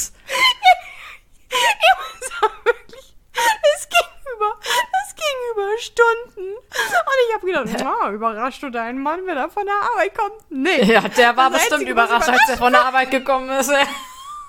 Es 1.50 2.42
war 2.42 2.50
wirklich, 2.64 3.14
es 3.32 3.88
ging 3.88 4.08
über, 4.34 4.58
es 4.60 5.14
ging 5.14 5.36
über 5.52 5.78
Stunden. 5.78 6.56
Und 6.56 7.18
ich 7.26 7.34
habe 7.34 7.46
gedacht, 7.46 7.84
wow, 7.84 8.10
überrascht 8.12 8.62
du 8.62 8.70
deinen 8.70 9.02
Mann, 9.02 9.26
wenn 9.26 9.36
er 9.36 9.48
von 9.48 9.64
der 9.64 9.74
Arbeit 9.74 10.14
kommt? 10.14 10.34
Nee. 10.50 10.82
Ja, 10.82 11.00
der 11.08 11.36
war 11.36 11.48
Das 11.48 11.60
bestimmt 11.60 11.80
Einzige, 11.80 11.92
überrascht, 11.92 12.28
als 12.28 12.48
er 12.50 12.58
von 12.58 12.72
der 12.72 12.84
Arbeit 12.86 13.10
gekommen 13.10 13.48
ist. 13.58 13.70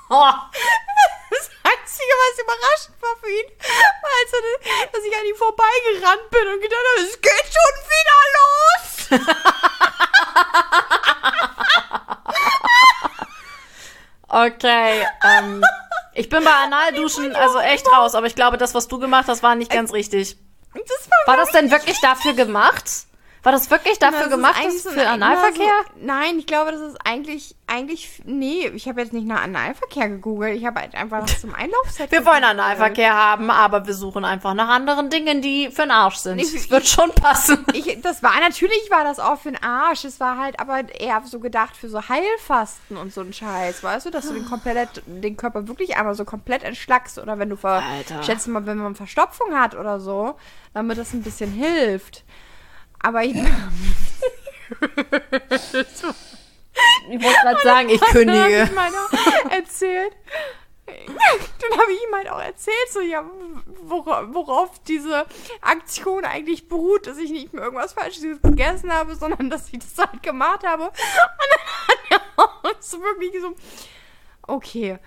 Oh. 0.09 0.31
Das 1.29 1.49
Einzige, 1.63 2.13
was 2.19 2.39
überraschend 2.43 3.01
war 3.01 3.15
für 3.21 3.29
ihn, 3.29 3.45
war, 4.01 4.11
als 4.21 4.33
er, 4.33 4.41
dass 4.91 5.03
ich 5.05 5.15
an 5.15 5.25
ihm 5.25 5.35
vorbeigerannt 5.37 6.29
bin 6.31 6.47
und 6.49 6.61
gedacht 6.61 6.85
habe, 6.97 7.07
es 7.07 7.21
geht 7.21 7.47
schon 7.55 7.75
wieder 7.95 8.17
los. 8.35 9.35
Okay, 14.29 15.05
ähm, 15.25 15.63
ich 16.13 16.29
bin 16.29 16.43
bei 16.43 16.51
Analduschen 16.51 17.35
also 17.35 17.59
echt 17.59 17.87
raus, 17.91 18.13
aber 18.15 18.27
ich 18.27 18.35
glaube, 18.35 18.57
das, 18.57 18.75
was 18.75 18.87
du 18.87 18.99
gemacht 18.99 19.27
hast, 19.27 19.41
war 19.41 19.55
nicht 19.55 19.71
ganz 19.71 19.91
richtig. 19.91 20.37
Das 20.73 21.09
war, 21.09 21.35
War 21.35 21.37
das 21.37 21.51
denn 21.51 21.71
wirklich 21.71 21.99
dafür 22.01 22.33
gemacht? 22.33 22.85
War 23.41 23.53
das 23.53 23.71
wirklich 23.71 23.97
dafür 23.99 24.23
Das 24.23 24.29
gemacht, 24.31 24.55
so 24.83 24.89
für 24.89 25.07
Analverkehr? 25.07 25.65
So, 25.95 26.01
nein, 26.05 26.39
ich 26.39 26.45
glaube, 26.45 26.71
das 26.73 26.81
ist 26.81 26.97
eigentlich, 27.05 27.55
eigentlich, 27.67 28.21
nee, 28.25 28.67
ich 28.75 28.87
habe 28.89 28.99
jetzt 28.99 29.13
nicht 29.13 29.25
nach 29.25 29.41
Analverkehr 29.43 30.09
gegoogelt, 30.09 30.57
ich 30.57 30.65
habe 30.65 30.81
halt 30.81 30.93
einfach 30.93 31.21
nach 31.21 31.37
zum 31.39 31.55
Einlaufset 31.55 32.11
Wir 32.11 32.25
wollen. 32.25 32.43
Analverkehr 32.43 33.13
haben, 33.15 33.49
aber 33.49 33.87
wir 33.87 33.93
suchen 33.93 34.25
einfach 34.25 34.53
nach 34.53 34.67
anderen 34.67 35.09
Dingen, 35.09 35.41
die 35.41 35.69
für 35.71 35.83
den 35.83 35.91
Arsch 35.91 36.15
sind. 36.17 36.39
Ich- 36.39 36.53
Es 36.53 36.69
wird 36.69 36.85
schon 36.87 37.11
passen. 37.11 37.65
Ich, 37.73 38.01
das 38.01 38.21
war, 38.23 38.37
natürlich 38.41 38.89
war 38.91 39.03
das 39.05 39.19
auch 39.19 39.39
für 39.39 39.51
den 39.51 39.63
Arsch. 39.63 40.03
Es 40.03 40.19
war 40.19 40.37
halt 40.37 40.59
aber 40.59 40.93
eher 40.99 41.21
so 41.25 41.39
gedacht 41.39 41.77
für 41.77 41.87
so 41.89 42.01
Heilfasten 42.09 42.97
und 42.97 43.13
so 43.13 43.21
ein 43.21 43.31
Scheiß. 43.31 43.83
Weißt 43.83 44.05
du, 44.05 44.09
dass 44.09 44.27
du 44.27 44.33
den 44.33 44.45
komplett, 44.45 45.01
den 45.05 45.37
Körper 45.37 45.67
wirklich 45.67 45.95
einmal 45.95 46.15
so 46.15 46.25
komplett 46.25 46.63
entschlackst 46.63 47.17
oder 47.19 47.39
wenn 47.39 47.49
du 47.49 47.55
ver, 47.55 47.81
Alter. 47.89 48.21
schätze 48.23 48.49
mal, 48.49 48.65
wenn 48.65 48.77
man 48.77 48.95
Verstopfung 48.95 49.55
hat 49.55 49.75
oder 49.75 49.99
so, 50.01 50.35
damit 50.73 50.97
das 50.97 51.13
ein 51.13 51.23
bisschen 51.23 51.51
hilft. 51.51 52.23
Aber 53.01 53.23
ich, 53.23 53.35
Ich 57.09 57.21
wollte 57.23 57.39
gerade 57.41 57.61
sagen, 57.63 57.89
ich 57.89 57.99
kündige. 58.01 58.69
ich 58.71 59.51
erzählt. 59.51 60.13
Dann 60.85 61.79
habe 61.79 61.91
ich 61.91 62.01
ihm 62.03 62.15
halt 62.15 62.29
auch 62.29 62.41
erzählt, 62.41 62.89
so 62.91 62.99
ja, 63.01 63.23
wora- 63.87 64.33
worauf 64.33 64.79
diese 64.87 65.25
Aktion 65.61 66.25
eigentlich 66.25 66.67
beruht, 66.67 67.05
dass 67.05 67.17
ich 67.19 67.29
nicht 67.31 67.53
mehr 67.53 67.63
irgendwas 67.63 67.93
Falsches 67.93 68.41
gegessen 68.41 68.91
habe, 68.91 69.15
sondern 69.15 69.49
dass 69.51 69.71
ich 69.71 69.79
das 69.79 69.97
halt 70.07 70.23
gemacht 70.23 70.65
habe. 70.65 70.85
Und 70.85 70.93
dann 71.51 71.59
hat 71.87 71.97
er 72.37 72.43
auch 72.43 72.63
so 72.79 72.99
wirklich 73.01 73.39
so, 73.41 73.53
okay. 74.47 74.97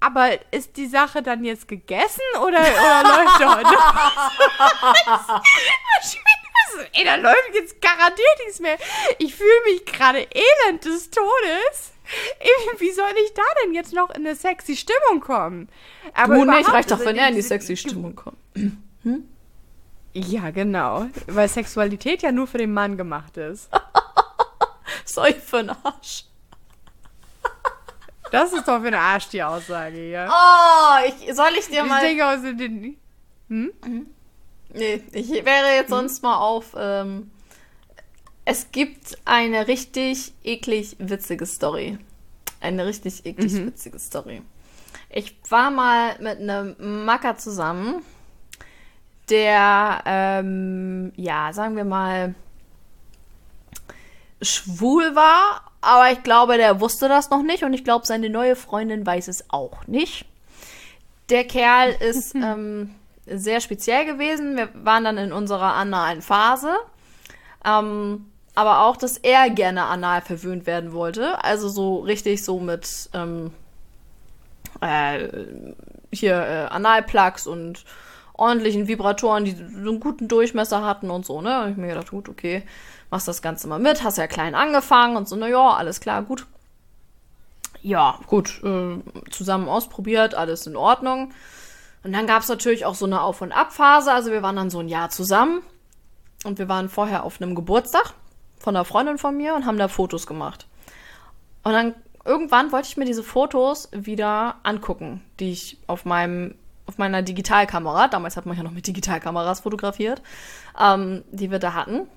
Aber 0.00 0.30
ist 0.52 0.76
die 0.76 0.86
Sache 0.86 1.22
dann 1.22 1.44
jetzt 1.44 1.66
gegessen 1.68 2.22
oder, 2.40 2.60
oder 2.60 3.02
läuft 3.02 3.40
da 3.40 3.60
noch? 6.76 6.84
Ey, 6.92 7.04
da 7.04 7.16
läuft 7.16 7.54
jetzt 7.54 7.80
garantiert 7.80 8.38
nichts 8.44 8.60
mehr. 8.60 8.76
Ich 9.18 9.34
fühle 9.34 9.48
mich 9.66 9.84
gerade 9.84 10.18
elend 10.20 10.84
des 10.84 11.10
Todes. 11.10 11.92
Wie 12.78 12.90
soll 12.90 13.10
ich 13.24 13.34
da 13.34 13.42
denn 13.62 13.74
jetzt 13.74 13.92
noch 13.92 14.10
in 14.10 14.26
eine 14.26 14.34
sexy 14.34 14.76
Stimmung 14.76 15.20
kommen? 15.20 15.68
Aber 16.14 16.36
Du 16.36 16.44
nicht, 16.44 16.72
reicht 16.72 16.90
doch, 16.90 17.00
wenn 17.00 17.16
er 17.16 17.28
in 17.28 17.34
die 17.34 17.42
sexy 17.42 17.76
Stimmung 17.76 18.16
kommt. 18.16 18.38
Ja, 20.14 20.50
genau. 20.50 21.06
Weil 21.26 21.48
Sexualität 21.48 22.22
ja 22.22 22.32
nur 22.32 22.46
für 22.46 22.58
den 22.58 22.72
Mann 22.72 22.96
gemacht 22.96 23.36
ist. 23.36 23.68
Soll 25.04 25.28
ich 25.28 25.36
für 25.36 25.58
den 25.58 25.70
Arsch? 25.70 26.24
Das 28.30 28.52
ist 28.52 28.68
doch 28.68 28.80
für 28.80 28.88
eine 28.88 28.98
Arsch 28.98 29.28
die 29.28 29.42
Aussage, 29.42 30.10
ja. 30.10 30.28
Oh, 30.30 31.06
ich, 31.06 31.34
soll 31.34 31.52
ich 31.58 31.66
dir 31.68 31.82
Ich 31.82 31.88
mal... 31.88 32.00
denke 32.00 32.26
aus 32.26 32.42
den. 32.42 32.98
Nee, 34.74 35.02
ich 35.12 35.30
wäre 35.30 35.74
jetzt 35.76 35.90
sonst 35.90 36.22
mal 36.22 36.36
auf. 36.36 36.74
Ähm, 36.76 37.30
es 38.44 38.70
gibt 38.72 39.18
eine 39.24 39.68
richtig 39.68 40.32
eklig 40.44 40.96
witzige 40.98 41.46
Story. 41.46 41.98
Eine 42.60 42.86
richtig 42.86 43.24
eklig 43.26 43.54
witzige 43.54 43.98
Story. 43.98 44.42
Ich 45.10 45.36
war 45.48 45.70
mal 45.70 46.16
mit 46.20 46.38
einem 46.38 47.04
Macker 47.04 47.36
zusammen, 47.36 48.02
der, 49.30 50.02
ähm, 50.06 51.12
ja, 51.16 51.52
sagen 51.52 51.76
wir 51.76 51.84
mal, 51.84 52.34
schwul 54.40 55.14
war, 55.14 55.70
aber 55.80 56.12
ich 56.12 56.22
glaube, 56.22 56.56
der 56.56 56.80
wusste 56.80 57.08
das 57.08 57.30
noch 57.30 57.42
nicht 57.42 57.64
und 57.64 57.72
ich 57.72 57.84
glaube, 57.84 58.06
seine 58.06 58.30
neue 58.30 58.56
Freundin 58.56 59.04
weiß 59.04 59.28
es 59.28 59.44
auch 59.48 59.86
nicht. 59.86 60.26
Der 61.30 61.44
Kerl 61.44 61.90
ist 62.00 62.34
ähm, 62.34 62.94
sehr 63.34 63.60
speziell 63.60 64.04
gewesen. 64.04 64.56
Wir 64.56 64.68
waren 64.74 65.04
dann 65.04 65.18
in 65.18 65.32
unserer 65.32 65.74
analen 65.74 66.22
Phase. 66.22 66.74
Ähm, 67.64 68.26
aber 68.54 68.80
auch, 68.80 68.96
dass 68.96 69.18
er 69.18 69.50
gerne 69.50 69.84
anal 69.84 70.20
verwöhnt 70.20 70.66
werden 70.66 70.92
wollte. 70.92 71.42
Also 71.44 71.68
so 71.68 71.98
richtig 71.98 72.44
so 72.44 72.58
mit 72.58 73.08
ähm, 73.14 73.52
äh, 74.80 75.28
hier 76.12 76.34
äh, 76.34 76.74
Analplugs 76.74 77.46
und 77.46 77.84
ordentlichen 78.32 78.88
Vibratoren, 78.88 79.44
die 79.44 79.52
so 79.52 79.90
einen 79.90 80.00
guten 80.00 80.28
Durchmesser 80.28 80.84
hatten 80.84 81.10
und 81.10 81.26
so, 81.26 81.40
ne? 81.40 81.62
Und 81.62 81.70
ich 81.72 81.76
mir 81.76 81.88
gedacht, 81.88 82.10
gut, 82.10 82.28
okay, 82.28 82.62
machst 83.10 83.28
das 83.28 83.42
Ganze 83.42 83.68
mal 83.68 83.80
mit, 83.80 84.04
hast 84.04 84.18
ja 84.18 84.26
klein 84.26 84.54
angefangen 84.54 85.16
und 85.16 85.28
so, 85.28 85.36
na 85.36 85.48
ja, 85.48 85.74
alles 85.74 86.00
klar, 86.00 86.22
gut. 86.22 86.46
Ja, 87.82 88.18
gut, 88.26 88.60
äh, 88.64 88.98
zusammen 89.30 89.68
ausprobiert, 89.68 90.34
alles 90.34 90.66
in 90.66 90.76
Ordnung. 90.76 91.32
Und 92.04 92.12
dann 92.12 92.26
gab 92.26 92.42
es 92.42 92.48
natürlich 92.48 92.84
auch 92.84 92.94
so 92.94 93.06
eine 93.06 93.22
Auf- 93.22 93.42
und 93.42 93.52
Abphase. 93.52 94.12
Also 94.12 94.30
wir 94.30 94.42
waren 94.42 94.56
dann 94.56 94.70
so 94.70 94.78
ein 94.80 94.88
Jahr 94.88 95.10
zusammen. 95.10 95.62
Und 96.44 96.58
wir 96.58 96.68
waren 96.68 96.88
vorher 96.88 97.24
auf 97.24 97.40
einem 97.40 97.54
Geburtstag 97.54 98.14
von 98.58 98.76
einer 98.76 98.84
Freundin 98.84 99.18
von 99.18 99.36
mir 99.36 99.54
und 99.54 99.66
haben 99.66 99.78
da 99.78 99.88
Fotos 99.88 100.26
gemacht. 100.26 100.66
Und 101.64 101.72
dann 101.72 101.94
irgendwann 102.24 102.70
wollte 102.72 102.88
ich 102.88 102.96
mir 102.96 103.04
diese 103.04 103.22
Fotos 103.22 103.88
wieder 103.92 104.56
angucken, 104.62 105.22
die 105.40 105.50
ich 105.52 105.78
auf 105.86 106.04
meinem 106.04 106.54
auf 106.86 106.96
meiner 106.96 107.20
Digitalkamera, 107.20 108.08
damals 108.08 108.38
hat 108.38 108.46
man 108.46 108.56
ja 108.56 108.62
noch 108.62 108.70
mit 108.70 108.86
Digitalkameras 108.86 109.60
fotografiert, 109.60 110.22
ähm, 110.80 111.22
die 111.30 111.50
wir 111.50 111.58
da 111.58 111.74
hatten. 111.74 112.08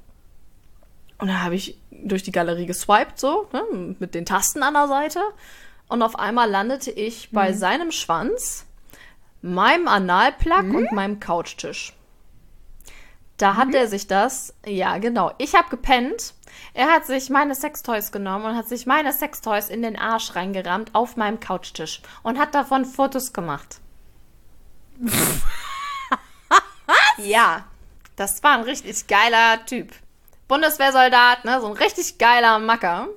Und 1.17 1.27
dann 1.27 1.43
habe 1.43 1.55
ich 1.55 1.77
durch 1.91 2.23
die 2.23 2.31
Galerie 2.31 2.65
geswiped, 2.65 3.19
so, 3.19 3.49
ne, 3.51 3.95
mit 3.99 4.15
den 4.15 4.25
Tasten 4.25 4.63
an 4.63 4.73
der 4.73 4.87
Seite. 4.87 5.19
Und 5.89 6.01
auf 6.01 6.17
einmal 6.17 6.49
landete 6.49 6.89
ich 6.89 7.31
bei 7.31 7.51
seinem 7.51 7.91
Schwanz, 7.91 8.65
meinem 9.41 9.87
Analplug 9.87 10.73
und 10.73 10.91
meinem 10.91 11.19
Couchtisch. 11.19 11.93
Da 13.37 13.55
hat 13.55 13.73
er 13.73 13.87
sich 13.87 14.05
das, 14.05 14.53
ja 14.65 14.99
genau, 14.99 15.31
ich 15.39 15.55
habe 15.55 15.69
gepennt. 15.69 16.35
Er 16.73 16.87
hat 16.91 17.07
sich 17.07 17.29
meine 17.29 17.55
Sextoys 17.55 18.11
genommen 18.11 18.45
und 18.45 18.55
hat 18.55 18.67
sich 18.67 18.85
meine 18.85 19.11
Sextoys 19.13 19.69
in 19.69 19.81
den 19.81 19.97
Arsch 19.97 20.35
reingerammt 20.35 20.93
auf 20.93 21.17
meinem 21.17 21.39
Couchtisch 21.39 22.01
und 22.21 22.37
hat 22.37 22.53
davon 22.53 22.85
Fotos 22.85 23.33
gemacht. 23.33 23.79
ja, 27.17 27.65
das 28.15 28.43
war 28.43 28.57
ein 28.57 28.63
richtig 28.63 29.07
geiler 29.07 29.65
Typ. 29.65 29.91
Bundeswehrsoldat, 30.47 31.45
ne, 31.45 31.61
so 31.61 31.67
ein 31.67 31.73
richtig 31.73 32.19
geiler 32.19 32.59
Macker. 32.59 33.07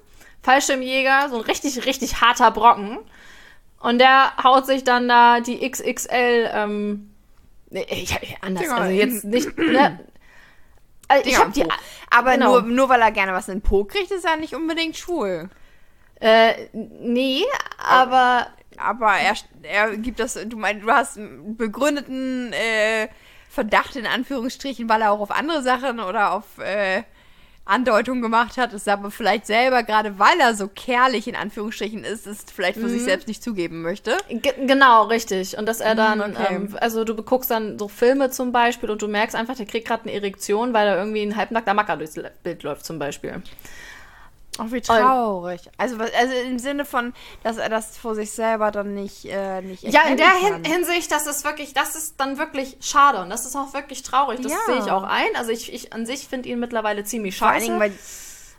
Fallschirmjäger, 0.42 1.28
so 1.30 1.36
ein 1.36 1.42
richtig, 1.42 1.84
richtig 1.84 2.20
harter 2.20 2.50
Brocken. 2.50 2.98
Und 3.84 3.98
der 3.98 4.32
haut 4.42 4.66
sich 4.66 4.82
dann 4.82 5.08
da 5.08 5.40
die 5.40 5.68
XXL, 5.68 6.50
ähm, 6.52 7.10
ich, 7.70 8.16
anders, 8.40 8.68
also 8.70 8.90
jetzt 8.90 9.24
nicht, 9.24 9.58
ne, 9.58 10.00
also 11.06 11.28
ich 11.28 11.38
hab 11.38 11.52
die. 11.52 11.64
Aber 12.10 12.32
genau. 12.32 12.60
nur, 12.60 12.62
nur 12.62 12.88
weil 12.88 13.02
er 13.02 13.12
gerne 13.12 13.32
was 13.32 13.48
in 13.48 13.56
den 13.58 13.62
Po 13.62 13.84
kriegt, 13.84 14.10
ist 14.10 14.24
er 14.24 14.36
nicht 14.36 14.54
unbedingt 14.54 14.96
schwul. 14.96 15.50
äh, 16.20 16.68
nee, 16.72 17.42
aber 17.78 18.46
Aber 18.76 19.12
er, 19.12 19.34
er 19.62 19.96
gibt 19.96 20.18
das, 20.18 20.34
du 20.34 20.56
meinst, 20.56 20.84
du 20.84 20.90
hast 20.90 21.18
einen 21.18 21.56
begründeten 21.56 22.52
äh, 22.52 23.08
Verdacht 23.48 23.96
in 23.96 24.06
Anführungsstrichen, 24.06 24.88
weil 24.88 25.02
er 25.02 25.12
auch 25.12 25.20
auf 25.20 25.30
andere 25.30 25.62
Sachen 25.62 26.00
oder 26.00 26.32
auf 26.32 26.58
äh, 26.58 27.02
Andeutung 27.66 28.20
gemacht 28.20 28.58
hat, 28.58 28.72
es 28.74 28.86
aber 28.88 29.10
vielleicht 29.10 29.46
selber, 29.46 29.82
gerade 29.84 30.18
weil 30.18 30.38
er 30.38 30.54
so 30.54 30.68
kerlich 30.68 31.26
in 31.26 31.34
Anführungsstrichen 31.34 32.04
ist, 32.04 32.26
es 32.26 32.44
vielleicht 32.54 32.78
für 32.78 32.88
sich 32.90 33.00
Mhm. 33.00 33.04
selbst 33.06 33.26
nicht 33.28 33.42
zugeben 33.42 33.80
möchte. 33.80 34.16
Ge 34.28 34.52
genau, 34.66 35.04
richtig. 35.04 35.56
Und 35.56 35.66
dass 35.66 35.80
er 35.80 35.94
dann, 35.94 36.18
Mm, 36.18 36.22
okay. 36.22 36.46
ähm, 36.56 36.76
also 36.80 37.04
du 37.04 37.14
guckst 37.22 37.50
dann 37.50 37.78
so 37.78 37.88
Filme 37.88 38.30
zum 38.30 38.52
Beispiel 38.52 38.90
und 38.90 39.00
du 39.00 39.08
merkst 39.08 39.34
einfach, 39.34 39.56
der 39.56 39.64
kriegt 39.66 39.88
gerade 39.88 40.02
eine 40.02 40.12
Erektion, 40.12 40.74
weil 40.74 40.86
da 40.86 40.96
irgendwie 40.98 41.22
ein 41.22 41.36
halbnackter 41.36 41.72
Macker 41.72 41.96
durchs 41.96 42.18
Bild 42.42 42.62
läuft 42.64 42.84
zum 42.84 42.98
Beispiel. 42.98 43.42
Ach, 44.58 44.66
wie 44.70 44.80
traurig. 44.80 45.62
Also, 45.78 45.98
was- 45.98 46.12
also 46.14 46.32
im 46.46 46.58
Sinne 46.60 46.84
von, 46.84 47.12
dass 47.42 47.56
er 47.56 47.68
das 47.68 47.96
vor 47.98 48.14
sich 48.14 48.30
selber 48.30 48.70
dann 48.70 48.94
nicht, 48.94 49.24
äh, 49.24 49.60
nicht 49.62 49.82
Ja, 49.82 50.02
in 50.08 50.16
der 50.16 50.26
kann. 50.28 50.64
Hinsicht, 50.64 51.10
das 51.10 51.26
ist 51.26 51.44
wirklich, 51.44 51.74
das 51.74 51.96
ist 51.96 52.14
dann 52.20 52.38
wirklich 52.38 52.76
schade 52.80 53.20
und 53.20 53.30
das 53.30 53.46
ist 53.46 53.56
auch 53.56 53.74
wirklich 53.74 54.02
traurig. 54.04 54.40
Das 54.42 54.52
Ja. 54.52 54.58
sehe 54.66 54.78
ich 54.78 54.90
auch 54.92 55.02
ein. 55.02 55.34
Also 55.36 55.50
ich, 55.50 55.72
ich 55.72 55.92
an 55.92 56.06
sich 56.06 56.28
finde 56.28 56.48
ihn 56.48 56.60
mittlerweile 56.60 57.02
ziemlich 57.04 57.36
Vor 57.36 57.48
allen 57.48 57.56
scheiße. 57.62 57.66
Dingen, 57.66 57.80
weil. 57.80 57.92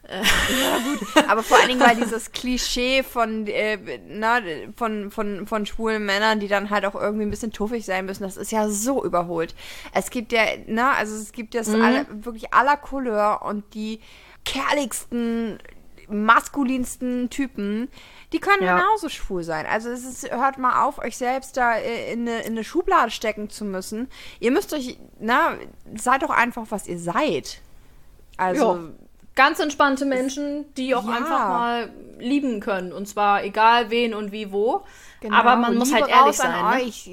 ja, 0.08 0.78
gut. 0.84 1.30
Aber 1.30 1.42
vor 1.44 1.58
allen 1.58 1.70
Dingen, 1.70 1.80
weil 1.80 1.96
dieses 1.96 2.32
Klischee 2.32 3.02
von, 3.02 3.48
äh, 3.48 3.78
na, 4.08 4.40
von, 4.76 5.10
von, 5.12 5.48
von 5.48 5.66
schwulen 5.66 6.06
Männern, 6.06 6.40
die 6.42 6.48
dann 6.48 6.70
halt 6.70 6.86
auch 6.86 6.94
irgendwie 6.96 7.26
ein 7.26 7.32
bisschen 7.32 7.52
tuffig 7.54 7.86
sein 7.86 8.06
müssen, 8.06 8.24
das 8.24 8.38
ist 8.38 8.52
ja 8.52 8.68
so 8.70 9.04
überholt. 9.04 9.56
Es 9.94 10.10
gibt 10.12 10.32
ja, 10.32 10.44
na, 10.68 10.92
also 10.92 11.16
es 11.16 11.32
gibt 11.32 11.54
jetzt 11.54 11.70
alle, 11.74 12.06
wirklich 12.12 12.54
aller 12.54 12.78
Couleur 12.78 13.42
und 13.44 13.74
die 13.74 14.00
kerligsten, 14.44 15.58
maskulinsten 16.10 17.30
Typen, 17.30 17.90
die 18.34 18.40
können 18.40 18.64
Ja. 18.64 18.78
genauso 18.78 19.10
schwul 19.10 19.44
sein. 19.44 19.66
Also 19.66 19.90
es 19.90 20.04
ist, 20.04 20.32
hört 20.32 20.58
mal 20.58 20.84
auf, 20.84 20.98
euch 21.00 21.18
selbst 21.18 21.58
da 21.58 21.76
äh, 21.78 22.12
in 22.14 22.22
eine, 22.28 22.42
in 22.42 22.54
eine 22.54 22.64
Schublade 22.64 23.12
stecken 23.12 23.50
zu 23.50 23.66
müssen. 23.66 24.10
Ihr 24.40 24.52
müsst 24.52 24.74
euch, 24.74 24.98
na, 25.20 25.56
seid 25.96 26.24
doch 26.24 26.30
einfach, 26.32 26.66
was 26.70 26.88
ihr 26.88 27.00
seid. 27.00 27.62
Also, 28.38 28.74
Ja. 28.76 28.80
ganz 29.36 29.60
entspannte 29.60 30.06
Menschen, 30.06 30.66
die 30.76 30.96
auch 30.96 31.06
Ja. 31.08 31.14
einfach 31.16 31.48
mal 31.50 31.94
lieben 32.20 32.60
können. 32.62 32.92
Und 32.94 33.08
zwar 33.08 33.44
egal 33.44 33.90
wen 33.90 34.14
und 34.14 34.32
wie 34.32 34.52
wo. 34.52 34.84
Genau, 35.22 35.38
Aber 35.38 35.56
man 35.56 35.76
muss 35.78 35.94
halt 35.94 36.08
ehrlich 36.08 36.36
sein. 36.38 36.52
An 36.52 36.78
Ne? 36.78 36.84
euch. 36.86 37.10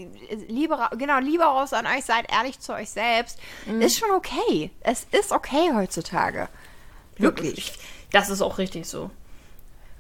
Liebe, 0.48 0.78
genau, 0.98 1.18
Liebe 1.18 1.44
raus 1.44 1.72
an 1.72 1.86
euch, 1.86 2.04
seid 2.04 2.30
ehrlich 2.30 2.60
zu 2.60 2.72
euch 2.74 2.90
selbst. 2.90 3.38
Mhm. 3.66 3.80
Ist 3.80 3.98
schon 3.98 4.10
okay. 4.10 4.70
Es 4.80 5.06
ist 5.12 5.32
okay 5.32 5.72
heutzutage. 5.74 6.48
Wirklich. 7.16 7.78
Das 8.12 8.30
ist 8.30 8.42
auch 8.42 8.58
richtig 8.58 8.86
so. 8.86 9.10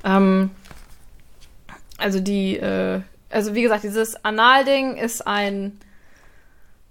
Ähm, 0.04 0.50
also 1.98 2.20
die, 2.20 2.56
äh, 2.56 3.00
also 3.30 3.54
wie 3.54 3.62
gesagt, 3.62 3.84
dieses 3.84 4.22
Anal-Ding 4.24 4.96
ist 4.96 5.26
ein 5.26 5.80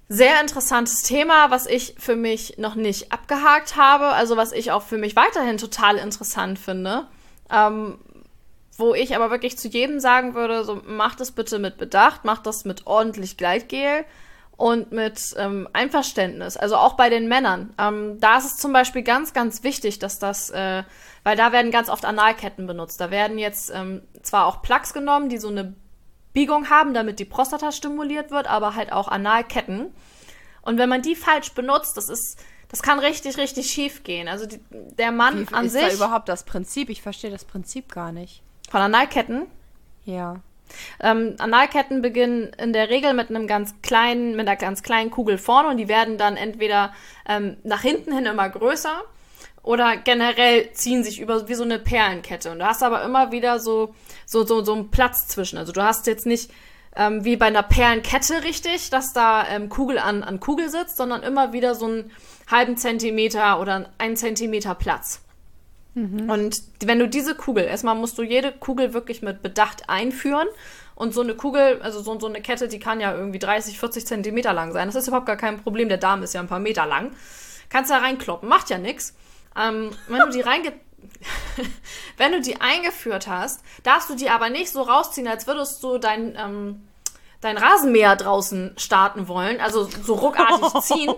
sehr 0.09 0.41
interessantes 0.41 1.03
Thema, 1.03 1.51
was 1.51 1.67
ich 1.67 1.95
für 1.97 2.15
mich 2.15 2.57
noch 2.57 2.75
nicht 2.75 3.13
abgehakt 3.13 3.77
habe, 3.77 4.07
also 4.07 4.35
was 4.35 4.51
ich 4.51 4.71
auch 4.71 4.83
für 4.83 4.97
mich 4.97 5.15
weiterhin 5.15 5.57
total 5.57 5.97
interessant 5.97 6.59
finde. 6.59 7.05
Ähm, 7.49 7.97
wo 8.77 8.93
ich 8.95 9.15
aber 9.15 9.29
wirklich 9.29 9.57
zu 9.57 9.67
jedem 9.67 9.99
sagen 9.99 10.33
würde, 10.33 10.63
so 10.63 10.81
macht 10.85 11.21
es 11.21 11.31
bitte 11.31 11.59
mit 11.59 11.77
Bedacht, 11.77 12.25
macht 12.25 12.45
das 12.45 12.65
mit 12.65 12.87
ordentlich 12.87 13.37
Gleitgel 13.37 14.05
und 14.57 14.91
mit 14.91 15.33
ähm, 15.37 15.67
Einverständnis. 15.71 16.57
Also 16.57 16.75
auch 16.77 16.93
bei 16.93 17.09
den 17.09 17.27
Männern. 17.27 17.73
Ähm, 17.77 18.19
da 18.19 18.37
ist 18.37 18.45
es 18.45 18.57
zum 18.57 18.73
Beispiel 18.73 19.03
ganz, 19.03 19.33
ganz 19.33 19.63
wichtig, 19.63 19.99
dass 19.99 20.19
das, 20.19 20.49
äh, 20.49 20.83
weil 21.23 21.35
da 21.35 21.51
werden 21.51 21.71
ganz 21.71 21.89
oft 21.89 22.05
Analketten 22.05 22.67
benutzt. 22.67 22.99
Da 22.99 23.11
werden 23.11 23.37
jetzt 23.37 23.71
ähm, 23.73 24.01
zwar 24.23 24.45
auch 24.47 24.61
Plugs 24.61 24.93
genommen, 24.93 25.29
die 25.29 25.37
so 25.37 25.49
eine 25.49 25.73
Biegung 26.33 26.69
haben, 26.69 26.93
damit 26.93 27.19
die 27.19 27.25
Prostata 27.25 27.71
stimuliert 27.71 28.31
wird, 28.31 28.47
aber 28.47 28.75
halt 28.75 28.91
auch 28.91 29.07
Analketten. 29.07 29.93
Und 30.61 30.77
wenn 30.77 30.89
man 30.89 31.01
die 31.01 31.15
falsch 31.15 31.51
benutzt, 31.53 31.97
das 31.97 32.09
ist, 32.09 32.39
das 32.69 32.81
kann 32.81 32.99
richtig, 32.99 33.37
richtig 33.37 33.69
schief 33.69 34.03
gehen. 34.03 34.27
Also 34.27 34.45
die, 34.45 34.59
der 34.69 35.11
Mann 35.11 35.49
Wie 35.49 35.53
an 35.53 35.65
ist 35.65 35.73
sich 35.73 35.81
da 35.81 35.93
überhaupt 35.93 36.29
das 36.29 36.43
Prinzip? 36.43 36.89
Ich 36.89 37.01
verstehe 37.01 37.31
das 37.31 37.45
Prinzip 37.45 37.91
gar 37.91 38.11
nicht. 38.11 38.41
von 38.69 38.81
Analketten 38.81 39.47
Ja. 40.05 40.39
Ähm, 41.01 41.35
Analketten 41.39 42.01
beginnen 42.01 42.53
in 42.57 42.71
der 42.71 42.89
Regel 42.89 43.13
mit 43.13 43.29
einem 43.29 43.45
ganz 43.45 43.75
kleinen, 43.81 44.37
mit 44.37 44.47
einer 44.47 44.55
ganz 44.55 44.83
kleinen 44.83 45.11
Kugel 45.11 45.37
vorne 45.37 45.67
und 45.67 45.75
die 45.75 45.89
werden 45.89 46.17
dann 46.17 46.37
entweder 46.37 46.93
ähm, 47.27 47.57
nach 47.63 47.81
hinten 47.81 48.13
hin 48.13 48.25
immer 48.25 48.47
größer 48.47 49.01
oder 49.63 49.97
generell 49.97 50.71
ziehen 50.73 51.03
sich 51.03 51.19
über 51.19 51.47
wie 51.47 51.53
so 51.53 51.63
eine 51.63 51.79
Perlenkette. 51.79 52.51
Und 52.51 52.59
du 52.59 52.65
hast 52.65 52.83
aber 52.83 53.03
immer 53.03 53.31
wieder 53.31 53.59
so, 53.59 53.93
so, 54.25 54.45
so, 54.45 54.63
so 54.63 54.73
einen 54.73 54.91
Platz 54.91 55.27
zwischen. 55.27 55.57
Also 55.57 55.71
du 55.71 55.83
hast 55.83 56.07
jetzt 56.07 56.25
nicht 56.25 56.51
ähm, 56.95 57.23
wie 57.23 57.37
bei 57.37 57.45
einer 57.45 57.63
Perlenkette 57.63 58.43
richtig, 58.43 58.89
dass 58.89 59.13
da 59.13 59.47
ähm, 59.47 59.69
Kugel 59.69 59.99
an, 59.99 60.23
an 60.23 60.39
Kugel 60.39 60.69
sitzt, 60.69 60.97
sondern 60.97 61.23
immer 61.23 61.53
wieder 61.53 61.75
so 61.75 61.85
einen 61.85 62.11
halben 62.49 62.75
Zentimeter 62.75 63.59
oder 63.59 63.89
einen 63.97 64.17
Zentimeter 64.17 64.75
Platz. 64.75 65.21
Und 66.29 66.63
wenn 66.83 66.99
du 66.99 67.07
diese 67.07 67.35
Kugel, 67.35 67.65
erstmal 67.65 67.95
musst 67.95 68.17
du 68.17 68.23
jede 68.23 68.51
Kugel 68.51 68.93
wirklich 68.93 69.21
mit 69.21 69.41
Bedacht 69.41 69.89
einführen. 69.89 70.47
Und 70.95 71.13
so 71.13 71.21
eine 71.21 71.35
Kugel, 71.35 71.81
also 71.81 72.01
so, 72.01 72.19
so 72.19 72.27
eine 72.27 72.41
Kette, 72.41 72.67
die 72.67 72.79
kann 72.79 72.99
ja 72.99 73.13
irgendwie 73.13 73.39
30, 73.39 73.79
40 73.79 74.05
Zentimeter 74.05 74.53
lang 74.53 74.71
sein. 74.71 74.87
Das 74.87 74.95
ist 74.95 75.07
überhaupt 75.07 75.25
gar 75.25 75.37
kein 75.37 75.61
Problem. 75.61 75.89
Der 75.89 75.97
Darm 75.97 76.23
ist 76.23 76.33
ja 76.33 76.39
ein 76.39 76.47
paar 76.47 76.59
Meter 76.59 76.85
lang. 76.85 77.11
Kannst 77.69 77.91
da 77.91 77.97
reinkloppen, 77.97 78.47
macht 78.47 78.69
ja 78.69 78.77
nichts. 78.77 79.15
Ähm, 79.55 79.91
wenn 80.07 80.19
du 80.19 80.29
die 80.29 80.41
reinge 80.41 80.73
wenn 82.17 82.31
du 82.31 82.41
die 82.41 82.61
eingeführt 82.61 83.27
hast, 83.27 83.61
darfst 83.83 84.09
du 84.09 84.15
die 84.15 84.29
aber 84.29 84.49
nicht 84.49 84.71
so 84.71 84.81
rausziehen, 84.81 85.27
als 85.27 85.47
würdest 85.47 85.83
du 85.83 85.97
dein, 85.97 86.35
ähm, 86.37 86.87
dein 87.41 87.57
Rasenmäher 87.57 88.15
draußen 88.15 88.75
starten 88.77 89.27
wollen, 89.27 89.59
also 89.59 89.89
so 90.03 90.13
ruckartig 90.13 90.81
ziehen, 90.83 91.13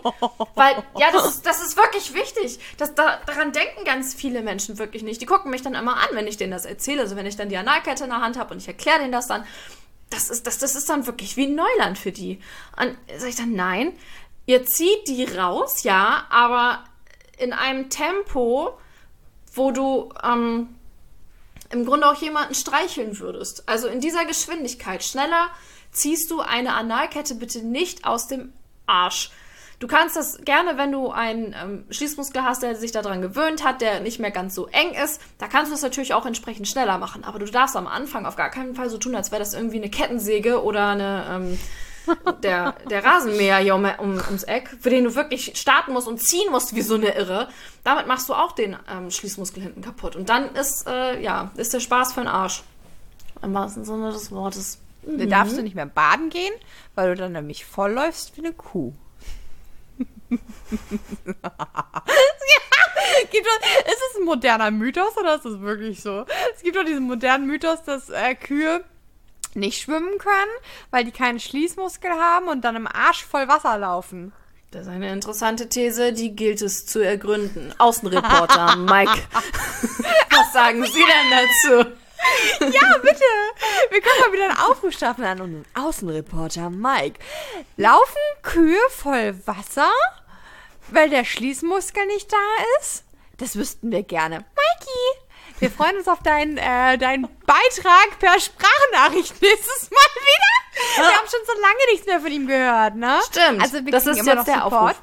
weil 0.55 0.75
ja, 0.97 1.11
das 1.11 1.25
ist, 1.25 1.45
das 1.45 1.61
ist 1.61 1.77
wirklich 1.77 2.13
wichtig. 2.13 2.59
Das, 2.77 2.95
da, 2.95 3.19
daran 3.25 3.51
denken 3.51 3.83
ganz 3.83 4.13
viele 4.13 4.41
Menschen 4.41 4.77
wirklich 4.77 5.03
nicht. 5.03 5.21
Die 5.21 5.25
gucken 5.25 5.51
mich 5.51 5.61
dann 5.61 5.75
immer 5.75 5.97
an, 5.97 6.09
wenn 6.13 6.27
ich 6.27 6.37
denen 6.37 6.51
das 6.51 6.65
erzähle. 6.65 7.01
Also 7.01 7.15
wenn 7.15 7.25
ich 7.25 7.35
dann 7.35 7.49
die 7.49 7.57
Analkette 7.57 8.05
in 8.05 8.09
der 8.09 8.21
Hand 8.21 8.37
habe 8.37 8.53
und 8.53 8.61
ich 8.61 8.67
erkläre 8.67 8.99
denen 8.99 9.11
das 9.11 9.27
dann, 9.27 9.45
das 10.09 10.29
ist, 10.29 10.47
das, 10.47 10.59
das 10.59 10.75
ist 10.75 10.89
dann 10.89 11.07
wirklich 11.07 11.37
wie 11.37 11.47
Neuland 11.47 11.97
für 11.97 12.11
die. 12.11 12.39
Und 12.79 12.95
sag 13.17 13.29
ich 13.29 13.35
dann, 13.35 13.53
nein, 13.53 13.93
ihr 14.45 14.65
zieht 14.65 15.07
die 15.07 15.25
raus, 15.25 15.83
ja, 15.83 16.25
aber 16.29 16.83
in 17.43 17.53
einem 17.53 17.89
Tempo, 17.89 18.77
wo 19.53 19.71
du 19.71 20.09
ähm, 20.23 20.69
im 21.71 21.85
Grunde 21.85 22.07
auch 22.07 22.21
jemanden 22.21 22.55
streicheln 22.55 23.19
würdest. 23.19 23.67
Also 23.67 23.87
in 23.87 23.99
dieser 23.99 24.25
Geschwindigkeit. 24.25 25.03
Schneller 25.03 25.47
ziehst 25.91 26.31
du 26.31 26.41
eine 26.41 26.73
Analkette 26.73 27.35
bitte 27.35 27.59
nicht 27.59 28.05
aus 28.05 28.27
dem 28.27 28.53
Arsch. 28.85 29.31
Du 29.79 29.87
kannst 29.87 30.15
das 30.15 30.37
gerne, 30.45 30.77
wenn 30.77 30.93
du 30.93 31.09
einen 31.11 31.53
ähm, 31.61 31.83
Schließmuskel 31.89 32.43
hast, 32.43 32.63
der 32.63 32.75
sich 32.75 32.93
daran 32.93 33.21
gewöhnt 33.21 33.65
hat, 33.65 33.81
der 33.81 33.99
nicht 33.99 34.19
mehr 34.19 34.31
ganz 34.31 34.55
so 34.55 34.67
eng 34.67 34.93
ist, 34.93 35.19
da 35.39 35.47
kannst 35.47 35.71
du 35.71 35.75
es 35.75 35.81
natürlich 35.81 36.13
auch 36.13 36.25
entsprechend 36.25 36.69
schneller 36.69 36.97
machen. 36.97 37.25
Aber 37.25 37.37
du 37.37 37.45
darfst 37.45 37.75
am 37.75 37.87
Anfang 37.87 38.25
auf 38.25 38.37
gar 38.37 38.49
keinen 38.49 38.75
Fall 38.75 38.89
so 38.89 38.97
tun, 38.97 39.13
als 39.13 39.31
wäre 39.31 39.39
das 39.39 39.53
irgendwie 39.53 39.77
eine 39.77 39.89
Kettensäge 39.89 40.63
oder 40.63 40.87
eine, 40.87 41.25
ähm, 41.29 41.59
der, 42.43 42.75
der 42.89 43.03
Rasenmäher 43.03 43.57
hier 43.57 43.75
um, 43.75 43.85
um, 43.97 44.21
ums 44.25 44.43
Eck, 44.43 44.69
für 44.79 44.89
den 44.89 45.05
du 45.05 45.15
wirklich 45.15 45.53
starten 45.55 45.93
musst 45.93 46.07
und 46.07 46.21
ziehen 46.21 46.51
musst 46.51 46.75
wie 46.75 46.81
so 46.81 46.95
eine 46.95 47.15
Irre. 47.15 47.49
Damit 47.83 48.07
machst 48.07 48.29
du 48.29 48.33
auch 48.33 48.51
den 48.51 48.77
ähm, 48.89 49.11
Schließmuskel 49.11 49.61
hinten 49.61 49.81
kaputt. 49.81 50.15
Und 50.15 50.29
dann 50.29 50.53
ist, 50.55 50.87
äh, 50.87 51.21
ja, 51.21 51.51
ist 51.55 51.73
der 51.73 51.79
Spaß 51.79 52.13
für 52.13 52.21
den 52.21 52.27
Arsch. 52.27 52.63
Im 53.41 53.53
wahrsten 53.53 53.83
Sinne 53.83 54.11
des 54.11 54.31
Wortes. 54.31 54.79
Da 55.05 55.25
darfst 55.25 55.57
du 55.57 55.61
nicht 55.61 55.75
mehr 55.75 55.85
baden 55.85 56.29
gehen, 56.29 56.53
weil 56.95 57.09
du 57.09 57.21
dann 57.21 57.33
nämlich 57.33 57.65
vollläufst 57.65 58.37
wie 58.37 58.41
eine 58.41 58.53
Kuh. 58.53 58.93
gibt 63.31 63.47
doch, 63.47 63.59
ist 63.91 64.01
es 64.11 64.19
ein 64.19 64.25
moderner 64.25 64.71
Mythos 64.71 65.17
oder 65.17 65.35
ist 65.35 65.45
es 65.45 65.59
wirklich 65.59 66.01
so? 66.01 66.25
Es 66.55 66.63
gibt 66.63 66.75
doch 66.75 66.85
diesen 66.85 67.03
modernen 67.03 67.47
Mythos, 67.47 67.83
dass 67.83 68.09
äh, 68.09 68.35
Kühe 68.35 68.83
nicht 69.55 69.81
schwimmen 69.81 70.17
können, 70.17 70.51
weil 70.91 71.03
die 71.05 71.11
keinen 71.11 71.39
Schließmuskel 71.39 72.11
haben 72.11 72.47
und 72.47 72.61
dann 72.61 72.75
im 72.75 72.87
Arsch 72.87 73.23
voll 73.23 73.47
Wasser 73.47 73.77
laufen. 73.77 74.33
Das 74.71 74.83
ist 74.83 74.87
eine 74.87 75.11
interessante 75.11 75.69
These, 75.69 76.13
die 76.13 76.35
gilt 76.35 76.61
es 76.61 76.87
zu 76.87 76.99
ergründen. 76.99 77.75
Außenreporter 77.77 78.75
Mike. 78.77 79.21
Was 80.31 80.51
sagen 80.51 80.83
Sie 80.83 81.03
denn 81.03 81.31
dazu? 81.31 81.91
Ja, 82.59 82.97
bitte. 82.97 83.23
Wir 83.89 84.01
können 84.01 84.19
mal 84.25 84.33
wieder 84.33 84.45
einen 84.45 84.57
Aufruf 84.57 84.93
starten 84.93 85.23
an 85.23 85.41
unseren 85.41 85.65
Außenreporter 85.75 86.69
Mike. 86.69 87.19
Laufen 87.77 88.21
Kühe 88.41 88.79
voll 88.89 89.35
Wasser, 89.45 89.91
weil 90.87 91.09
der 91.09 91.25
Schließmuskel 91.25 92.05
nicht 92.07 92.31
da 92.31 92.37
ist? 92.79 93.03
Das 93.37 93.55
wüssten 93.55 93.91
wir 93.91 94.03
gerne. 94.03 94.37
Mikey, 94.37 95.22
wir 95.63 95.71
freuen 95.71 95.97
uns 95.97 96.07
auf 96.07 96.21
deinen 96.21 96.57
äh, 96.57 96.97
deinen 96.97 97.27
Beitrag 97.45 98.19
per 98.19 98.39
Sprachnachricht 98.39 99.41
nächstes 99.41 99.89
Mal 99.89 99.97
wieder. 100.21 101.07
Wir 101.09 101.17
haben 101.17 101.27
schon 101.29 101.39
so 101.45 101.53
lange 101.61 101.91
nichts 101.91 102.05
mehr 102.05 102.19
von 102.19 102.31
ihm 102.31 102.47
gehört, 102.47 102.95
ne? 102.95 103.19
Stimmt. 103.29 103.61
Also 103.61 103.85
wir 103.85 103.91
Das 103.91 104.03
kriegen 104.03 104.17
ist 104.17 104.21
immer 104.27 104.35
jetzt 104.35 104.47
noch 104.47 104.53
der 104.53 104.63
Support. 104.63 104.73
Aufruf. 104.95 105.01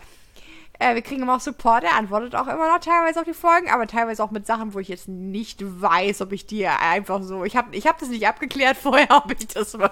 Äh, 0.78 0.94
wir 0.94 1.02
kriegen 1.02 1.22
immer 1.22 1.36
auch 1.36 1.40
Support, 1.40 1.84
er 1.84 1.94
antwortet 1.94 2.34
auch 2.34 2.46
immer 2.46 2.66
noch 2.72 2.78
teilweise 2.80 3.20
auf 3.20 3.26
die 3.26 3.34
Folgen, 3.34 3.70
aber 3.70 3.86
teilweise 3.86 4.24
auch 4.24 4.30
mit 4.30 4.46
Sachen, 4.46 4.72
wo 4.72 4.78
ich 4.78 4.88
jetzt 4.88 5.08
nicht 5.08 5.60
weiß, 5.60 6.22
ob 6.22 6.32
ich 6.32 6.46
die 6.46 6.66
einfach 6.66 7.22
so. 7.22 7.44
Ich 7.44 7.54
habe 7.56 7.76
ich 7.76 7.86
hab 7.86 7.98
das 7.98 8.08
nicht 8.08 8.26
abgeklärt 8.26 8.76
vorher, 8.82 9.08
ob 9.10 9.30
ich 9.32 9.46
das 9.48 9.74
mal 9.74 9.90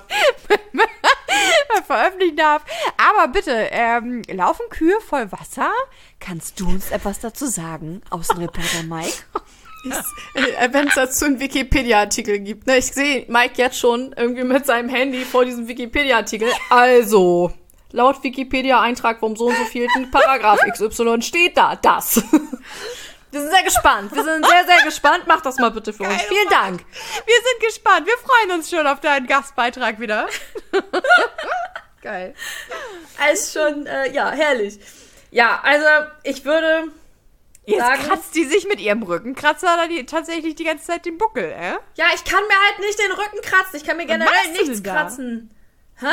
veröffentlichen 1.86 2.36
darf. 2.36 2.62
Aber 2.96 3.28
bitte, 3.28 3.68
ähm, 3.70 4.22
laufen 4.28 4.68
Kühe 4.70 4.98
voll 5.00 5.30
Wasser? 5.30 5.70
Kannst 6.20 6.58
du 6.60 6.66
uns 6.68 6.90
etwas 6.90 7.20
dazu 7.20 7.46
sagen, 7.46 8.02
Außenreporter 8.10 8.82
Mike? 8.84 9.12
Äh, 10.34 10.68
Wenn 10.72 10.88
es 10.88 10.94
dazu 10.94 11.24
einen 11.24 11.40
Wikipedia-Artikel 11.40 12.38
gibt. 12.40 12.66
Ne? 12.66 12.78
Ich 12.78 12.86
sehe 12.86 13.24
Mike 13.28 13.54
jetzt 13.56 13.78
schon 13.78 14.14
irgendwie 14.16 14.44
mit 14.44 14.66
seinem 14.66 14.88
Handy 14.88 15.24
vor 15.24 15.44
diesem 15.44 15.68
Wikipedia-Artikel. 15.68 16.48
Also, 16.70 17.52
laut 17.92 18.22
Wikipedia-Eintrag 18.22 19.20
vom 19.20 19.36
so 19.36 19.46
und 19.46 19.56
so 19.56 19.64
vielten 19.64 20.10
Paragraph 20.10 20.60
XY 20.72 21.22
steht 21.22 21.56
da 21.56 21.76
das. 21.76 22.22
Wir 23.30 23.40
sind 23.40 23.50
sehr 23.50 23.62
gespannt. 23.62 24.14
Wir 24.14 24.24
sind 24.24 24.46
sehr, 24.46 24.64
sehr 24.64 24.84
gespannt. 24.84 25.24
Mach 25.26 25.42
das 25.42 25.58
mal 25.58 25.70
bitte 25.70 25.92
für 25.92 26.04
uns. 26.04 26.22
Vielen 26.22 26.48
Dank. 26.48 26.80
Wir 27.26 27.34
sind 27.34 27.66
gespannt. 27.66 28.06
Wir 28.06 28.16
freuen 28.16 28.58
uns 28.58 28.70
schon 28.70 28.86
auf 28.86 29.00
deinen 29.00 29.26
Gastbeitrag 29.26 30.00
wieder. 30.00 30.28
Geil. 32.02 32.34
Ist 33.30 33.52
schon, 33.52 33.86
äh, 33.86 34.10
ja, 34.12 34.30
herrlich. 34.30 34.78
Ja, 35.30 35.60
also 35.62 36.08
ich 36.22 36.46
würde 36.46 36.90
Jetzt 37.70 37.80
sagen, 37.80 38.02
kratzt 38.02 38.34
die 38.34 38.44
sich 38.44 38.66
mit 38.66 38.80
ihrem 38.80 39.02
Rückenkratzer 39.02 39.76
da 39.76 39.86
die, 39.88 40.04
tatsächlich 40.06 40.54
die 40.54 40.64
ganze 40.64 40.86
Zeit 40.86 41.04
den 41.06 41.18
Buckel, 41.18 41.44
äh? 41.44 41.74
ja, 41.96 42.06
ich 42.14 42.24
kann 42.24 42.42
mir 42.48 42.54
halt 42.66 42.78
nicht 42.80 42.98
den 42.98 43.12
Rücken 43.12 43.40
kratzen. 43.42 43.76
Ich 43.76 43.84
kann 43.84 43.96
mir 43.96 44.06
generell 44.06 44.52
nichts 44.52 44.82
kratzen. 44.82 45.50
Hä? 45.96 46.06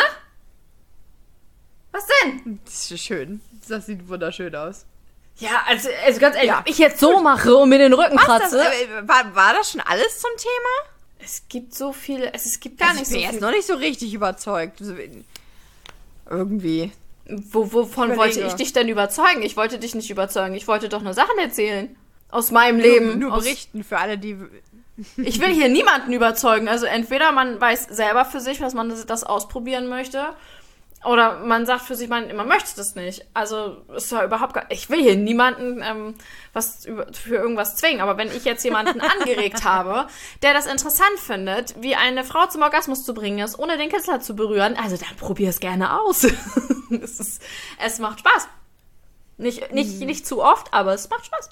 Was 1.91 2.05
denn? 2.23 2.59
Das 2.65 2.91
ist 2.91 3.03
schön. 3.03 3.41
Das 3.67 3.85
sieht 3.85 4.07
wunderschön 4.09 4.53
aus. 4.55 4.85
Ja, 5.37 5.63
also, 5.67 5.89
also 6.05 6.19
ganz 6.19 6.35
ehrlich, 6.35 6.49
Ja. 6.51 6.59
ob 6.59 6.67
ich 6.69 6.77
jetzt 6.77 6.99
so 6.99 7.19
mache 7.21 7.55
und 7.55 7.69
mir 7.69 7.77
den 7.77 7.93
Rücken 7.93 8.15
Was, 8.17 8.25
das, 8.25 8.51
kratze. 8.51 8.59
äh, 8.61 9.07
war, 9.07 9.35
war 9.35 9.53
das 9.53 9.71
schon 9.71 9.81
alles 9.81 10.19
zum 10.19 10.31
Thema? 10.37 10.91
es 11.19 11.41
gibt 11.49 11.73
so 11.73 11.91
viele, 11.91 12.31
es, 12.33 12.45
es 12.45 12.59
gibt 12.59 12.77
gar 12.79 12.89
Also 12.89 12.99
nicht 12.99 13.09
ich 13.09 13.13
bin 13.15 13.19
so 13.21 13.25
jetzt 13.25 13.33
viel. 13.39 13.41
noch 13.47 13.51
nicht 13.51 13.65
so 13.67 13.73
richtig 13.75 14.13
überzeugt. 14.13 14.77
So, 14.79 14.93
Irgendwie. 16.29 16.91
Wo, 17.27 17.71
wovon 17.73 18.11
Überlege. 18.11 18.17
wollte 18.17 18.47
ich 18.47 18.53
dich 18.53 18.73
denn 18.73 18.87
überzeugen? 18.87 19.41
Ich 19.41 19.57
wollte 19.57 19.79
dich 19.79 19.95
nicht 19.95 20.09
überzeugen. 20.09 20.53
Ich 20.53 20.67
wollte 20.67 20.89
doch 20.89 21.01
nur 21.01 21.13
Sachen 21.13 21.37
erzählen. 21.39 21.95
Aus 22.29 22.51
meinem 22.51 22.79
Leben. 22.79 23.19
Nur 23.19 23.31
berichten 23.31 23.83
für 23.83 23.97
alle, 23.97 24.17
die. 24.17 24.37
Ich 25.17 25.41
will 25.41 25.49
hier 25.49 25.67
niemanden 25.67 26.13
überzeugen. 26.13 26.69
Also 26.69 26.85
entweder 26.85 27.33
man 27.33 27.59
weiß 27.59 27.87
selber 27.89 28.23
für 28.23 28.39
sich, 28.39 28.59
dass 28.59 28.73
man 28.73 28.93
das 29.07 29.23
ausprobieren 29.25 29.87
möchte. 29.87 30.27
Oder 31.05 31.39
man 31.39 31.65
sagt 31.65 31.83
für 31.83 31.95
sich, 31.95 32.09
man, 32.09 32.35
man 32.35 32.47
möchte 32.47 32.75
das 32.75 32.95
nicht. 32.95 33.25
Also 33.33 33.77
ist 33.95 34.11
ja 34.11 34.25
überhaupt 34.25 34.53
gar. 34.53 34.65
Ich 34.69 34.89
will 34.89 35.01
hier 35.01 35.15
niemanden 35.15 35.81
ähm, 35.83 36.15
was 36.51 36.85
über, 36.85 37.07
für 37.13 37.35
irgendwas 37.35 37.75
zwingen. 37.75 38.01
Aber 38.01 38.17
wenn 38.17 38.29
ich 38.29 38.43
jetzt 38.43 38.63
jemanden 38.63 39.01
angeregt 39.19 39.63
habe, 39.63 40.07
der 40.41 40.53
das 40.53 40.65
interessant 40.65 41.19
findet, 41.19 41.81
wie 41.81 41.95
eine 41.95 42.23
Frau 42.23 42.47
zum 42.47 42.63
Orgasmus 42.63 43.05
zu 43.05 43.13
bringen 43.13 43.39
ist, 43.39 43.59
ohne 43.59 43.77
den 43.77 43.89
Kitzler 43.89 44.19
zu 44.19 44.35
berühren, 44.35 44.75
also 44.81 44.97
dann 44.97 45.15
probier 45.17 45.49
es 45.49 45.59
gerne 45.59 46.01
aus. 46.01 46.23
es, 46.89 47.19
ist, 47.19 47.41
es 47.83 47.99
macht 47.99 48.19
Spaß. 48.19 48.47
Nicht, 49.37 49.71
nicht, 49.73 49.99
nicht 49.99 50.25
zu 50.25 50.43
oft, 50.43 50.73
aber 50.73 50.93
es 50.93 51.09
macht 51.09 51.25
Spaß. 51.25 51.49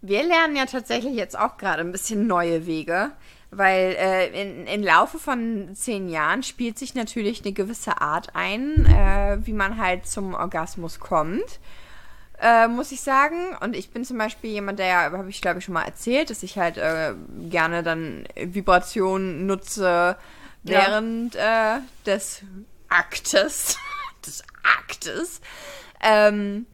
Wir 0.00 0.22
lernen 0.22 0.56
ja 0.56 0.66
tatsächlich 0.66 1.14
jetzt 1.14 1.38
auch 1.38 1.58
gerade 1.58 1.80
ein 1.80 1.92
bisschen 1.92 2.26
neue 2.26 2.66
Wege, 2.66 3.12
weil 3.56 3.96
äh, 3.98 4.42
in, 4.42 4.66
im 4.66 4.82
Laufe 4.82 5.18
von 5.18 5.74
zehn 5.74 6.08
Jahren 6.08 6.42
spielt 6.42 6.78
sich 6.78 6.94
natürlich 6.94 7.42
eine 7.42 7.52
gewisse 7.52 8.00
Art 8.00 8.34
ein, 8.34 8.86
äh, 8.86 9.38
wie 9.46 9.52
man 9.52 9.78
halt 9.78 10.06
zum 10.06 10.34
Orgasmus 10.34 11.00
kommt. 11.00 11.60
Äh, 12.40 12.68
muss 12.68 12.92
ich 12.92 13.00
sagen. 13.00 13.56
Und 13.60 13.74
ich 13.74 13.90
bin 13.90 14.04
zum 14.04 14.18
Beispiel 14.18 14.50
jemand, 14.50 14.78
der, 14.78 15.10
habe 15.12 15.30
ich 15.30 15.40
glaube 15.40 15.60
ich 15.60 15.64
schon 15.64 15.74
mal 15.74 15.84
erzählt, 15.84 16.28
dass 16.30 16.42
ich 16.42 16.58
halt 16.58 16.76
äh, 16.76 17.14
gerne 17.48 17.82
dann 17.82 18.26
Vibrationen 18.34 19.46
nutze 19.46 20.16
während 20.62 21.34
äh, 21.36 21.78
des 22.04 22.42
Aktes. 22.88 23.78
des 24.26 24.42
Aktes. 24.78 25.40
Ähm, 26.02 26.66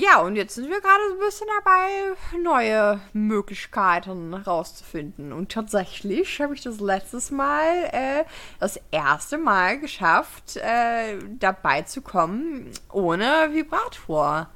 ja, 0.00 0.20
und 0.20 0.36
jetzt 0.36 0.54
sind 0.54 0.70
wir 0.70 0.80
gerade 0.80 1.02
so 1.08 1.14
ein 1.14 1.18
bisschen 1.26 1.48
dabei, 1.58 2.38
neue 2.40 3.00
Möglichkeiten 3.12 4.32
rauszufinden. 4.32 5.32
Und 5.32 5.50
tatsächlich 5.50 6.40
habe 6.40 6.54
ich 6.54 6.62
das 6.62 6.78
letztes 6.78 7.32
Mal, 7.32 7.88
äh, 7.90 8.24
das 8.60 8.78
erste 8.92 9.38
Mal 9.38 9.80
geschafft, 9.80 10.56
äh, 10.56 11.18
dabei 11.40 11.82
zu 11.82 12.00
kommen 12.00 12.70
ohne 12.92 13.48
Vibrator. 13.52 14.48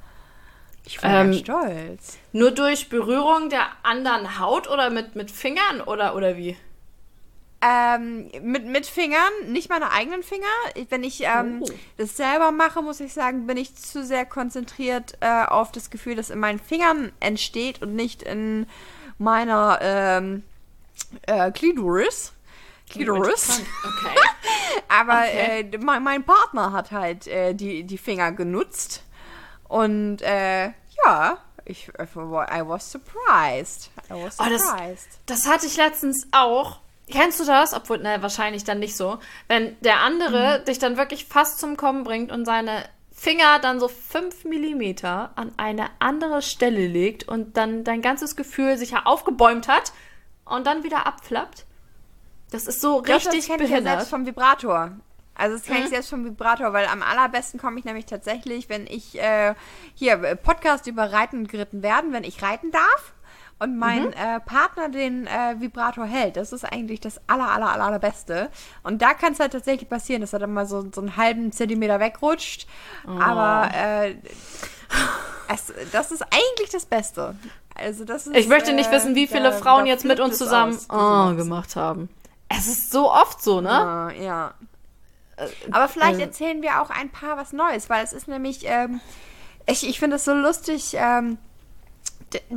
Ich 0.85 1.03
war 1.03 1.09
Ähm, 1.09 1.33
stolz. 1.33 2.17
Nur 2.31 2.51
durch 2.51 2.87
Berührung 2.87 3.49
der 3.49 3.67
anderen 3.83 4.39
Haut 4.39 4.69
oder 4.69 4.89
mit, 4.89 5.15
mit 5.15 5.29
Fingern 5.29 5.81
oder, 5.85 6.15
oder 6.15 6.37
wie? 6.37 6.55
Ähm, 7.65 8.29
mit, 8.41 8.65
mit 8.65 8.85
Fingern, 8.85 9.31
nicht 9.47 9.69
meine 9.69 9.91
eigenen 9.91 10.21
Finger. 10.21 10.45
Wenn 10.89 11.03
ich 11.03 11.21
ähm, 11.21 11.61
Oh. 11.63 11.69
das 11.97 12.17
selber 12.17 12.51
mache, 12.51 12.81
muss 12.81 12.99
ich 12.99 13.13
sagen, 13.13 13.47
bin 13.47 13.55
ich 13.55 13.75
zu 13.75 14.03
sehr 14.03 14.25
konzentriert 14.25 15.17
äh, 15.21 15.45
auf 15.45 15.71
das 15.71 15.89
Gefühl, 15.89 16.15
das 16.15 16.29
in 16.29 16.39
meinen 16.39 16.59
Fingern 16.59 17.13
entsteht 17.21 17.81
und 17.81 17.95
nicht 17.95 18.21
in 18.23 18.67
meiner 19.17 19.79
ähm, 19.81 20.43
äh, 21.27 21.51
Clitoris. 21.51 22.33
Clitoris. 22.89 23.61
Okay. 23.83 24.15
Aber 24.89 25.19
Okay. 25.21 25.69
äh, 25.71 25.77
mein, 25.77 26.03
mein 26.03 26.23
Partner 26.25 26.73
hat 26.73 26.91
halt 26.91 27.27
äh, 27.27 27.53
die, 27.53 27.83
die 27.85 27.97
Finger 27.97 28.33
genutzt. 28.33 29.03
Und 29.69 30.21
äh, 30.21 30.73
ja, 31.05 31.37
ich, 31.65 31.87
I 31.87 32.61
was 32.67 32.91
surprised. 32.91 33.89
I 34.09 34.13
was 34.21 34.37
Oh, 34.39 34.45
das- 34.49 34.61
surprised. 34.67 35.07
Das 35.27 35.47
hatte 35.47 35.65
ich 35.65 35.77
letztens 35.77 36.27
auch. 36.33 36.79
Kennst 37.13 37.39
du 37.39 37.45
das? 37.45 37.73
Obwohl, 37.73 37.99
ne, 37.99 38.21
wahrscheinlich 38.21 38.63
dann 38.65 38.79
nicht 38.79 38.97
so. 38.97 39.19
Wenn 39.47 39.79
der 39.81 39.99
andere 40.01 40.59
Mhm. 40.59 40.65
dich 40.65 40.79
dann 40.79 40.97
wirklich 40.97 41.25
fast 41.25 41.59
zum 41.59 41.77
Kommen 41.77 42.03
bringt 42.03 42.31
und 42.31 42.43
seine 42.45 42.83
Finger 43.15 43.59
dann 43.59 43.79
so 43.79 43.87
fünf 43.87 44.43
Millimeter 44.43 45.31
an 45.35 45.51
eine 45.57 45.87
andere 45.99 46.41
Stelle 46.41 46.87
legt 46.87 47.27
und 47.27 47.55
dann 47.55 47.83
dein 47.83 48.01
ganzes 48.01 48.35
Gefühl 48.35 48.77
sich 48.77 48.91
ja 48.91 49.03
aufgebäumt 49.05 49.67
hat 49.67 49.93
und 50.45 50.65
dann 50.67 50.83
wieder 50.83 51.05
abflappt. 51.07 51.65
Das 52.51 52.67
ist 52.67 52.81
so 52.81 53.01
Das- 53.01 53.17
richtig 53.27 53.39
das 53.39 53.47
kenne 53.47 53.63
ich 53.63 53.69
ja 53.69 53.75
behindert. 53.77 53.93
selbst 53.99 54.09
vom 54.09 54.25
Vibrator. 54.25 54.91
Also 55.35 55.55
das 55.57 55.65
kenne 55.65 55.79
Mhm. 55.79 55.83
ich 55.85 55.89
selbst 55.91 56.09
vom 56.09 56.25
Vibrator, 56.25 56.73
weil 56.73 56.85
am 56.87 57.01
allerbesten 57.01 57.59
komme 57.59 57.79
ich 57.79 57.85
nämlich 57.85 58.05
tatsächlich, 58.05 58.69
wenn 58.69 58.85
ich 58.85 59.19
äh, 59.19 59.55
hier 59.95 60.21
äh, 60.23 60.35
Podcast 60.35 60.85
über 60.87 61.11
Reiten 61.11 61.37
und 61.39 61.49
Geritten 61.49 61.81
werden, 61.81 62.13
wenn 62.13 62.23
ich 62.23 62.43
reiten 62.43 62.69
darf 62.71 63.13
und 63.59 63.77
mein 63.77 64.07
Mhm. 64.07 64.13
äh, 64.13 64.39
Partner 64.41 64.89
den 64.89 65.25
äh, 65.27 65.55
Vibrator 65.59 66.05
hält. 66.05 66.35
Das 66.37 66.51
ist 66.53 66.63
eigentlich 66.65 66.99
das 66.99 67.21
aller, 67.27 67.49
aller, 67.49 67.71
aller, 67.71 67.85
allerbeste. 67.85 68.49
Und 68.83 69.01
da 69.01 69.13
kann 69.13 69.33
es 69.33 69.39
halt 69.39 69.53
tatsächlich 69.53 69.89
passieren, 69.89 70.21
dass 70.21 70.33
er 70.33 70.39
dann 70.39 70.53
mal 70.53 70.65
so, 70.65 70.85
so 70.93 71.01
einen 71.01 71.15
halben 71.17 71.51
Zentimeter 71.51 71.99
wegrutscht. 71.99 72.67
Oh. 73.07 73.11
Aber 73.19 73.69
äh, 73.73 74.15
es, 75.53 75.73
das 75.91 76.11
ist 76.11 76.23
eigentlich 76.23 76.69
das 76.71 76.85
Beste. 76.85 77.35
Also 77.75 78.05
das 78.05 78.27
ist, 78.27 78.35
Ich 78.35 78.47
möchte 78.47 78.73
nicht 78.73 78.89
äh, 78.89 78.93
wissen, 78.93 79.15
wie 79.15 79.27
viele 79.27 79.49
da- 79.49 79.57
Frauen 79.57 79.85
da 79.85 79.91
jetzt 79.91 80.05
mit 80.05 80.19
uns 80.19 80.37
zusammen 80.37 80.77
aus. 80.89 81.31
oh, 81.31 81.35
gemacht 81.35 81.75
haben. 81.75 82.09
Es 82.49 82.67
ist 82.67 82.91
so 82.91 83.11
oft 83.11 83.41
so, 83.41 83.61
ne? 83.61 83.69
Ah, 83.71 84.11
ja. 84.11 84.53
Aber 85.71 85.87
vielleicht 85.87 86.13
also- 86.15 86.21
erzählen 86.21 86.61
wir 86.61 86.81
auch 86.81 86.89
ein 86.91 87.09
paar 87.09 87.37
was 87.37 87.53
Neues, 87.53 87.89
weil 87.89 88.03
es 88.03 88.13
ist 88.13 88.27
nämlich, 88.27 88.61
ähm, 88.65 88.99
ich, 89.65 89.87
ich 89.87 89.99
finde 89.99 90.17
es 90.17 90.25
so 90.25 90.33
lustig, 90.33 90.93
ähm, 90.95 91.37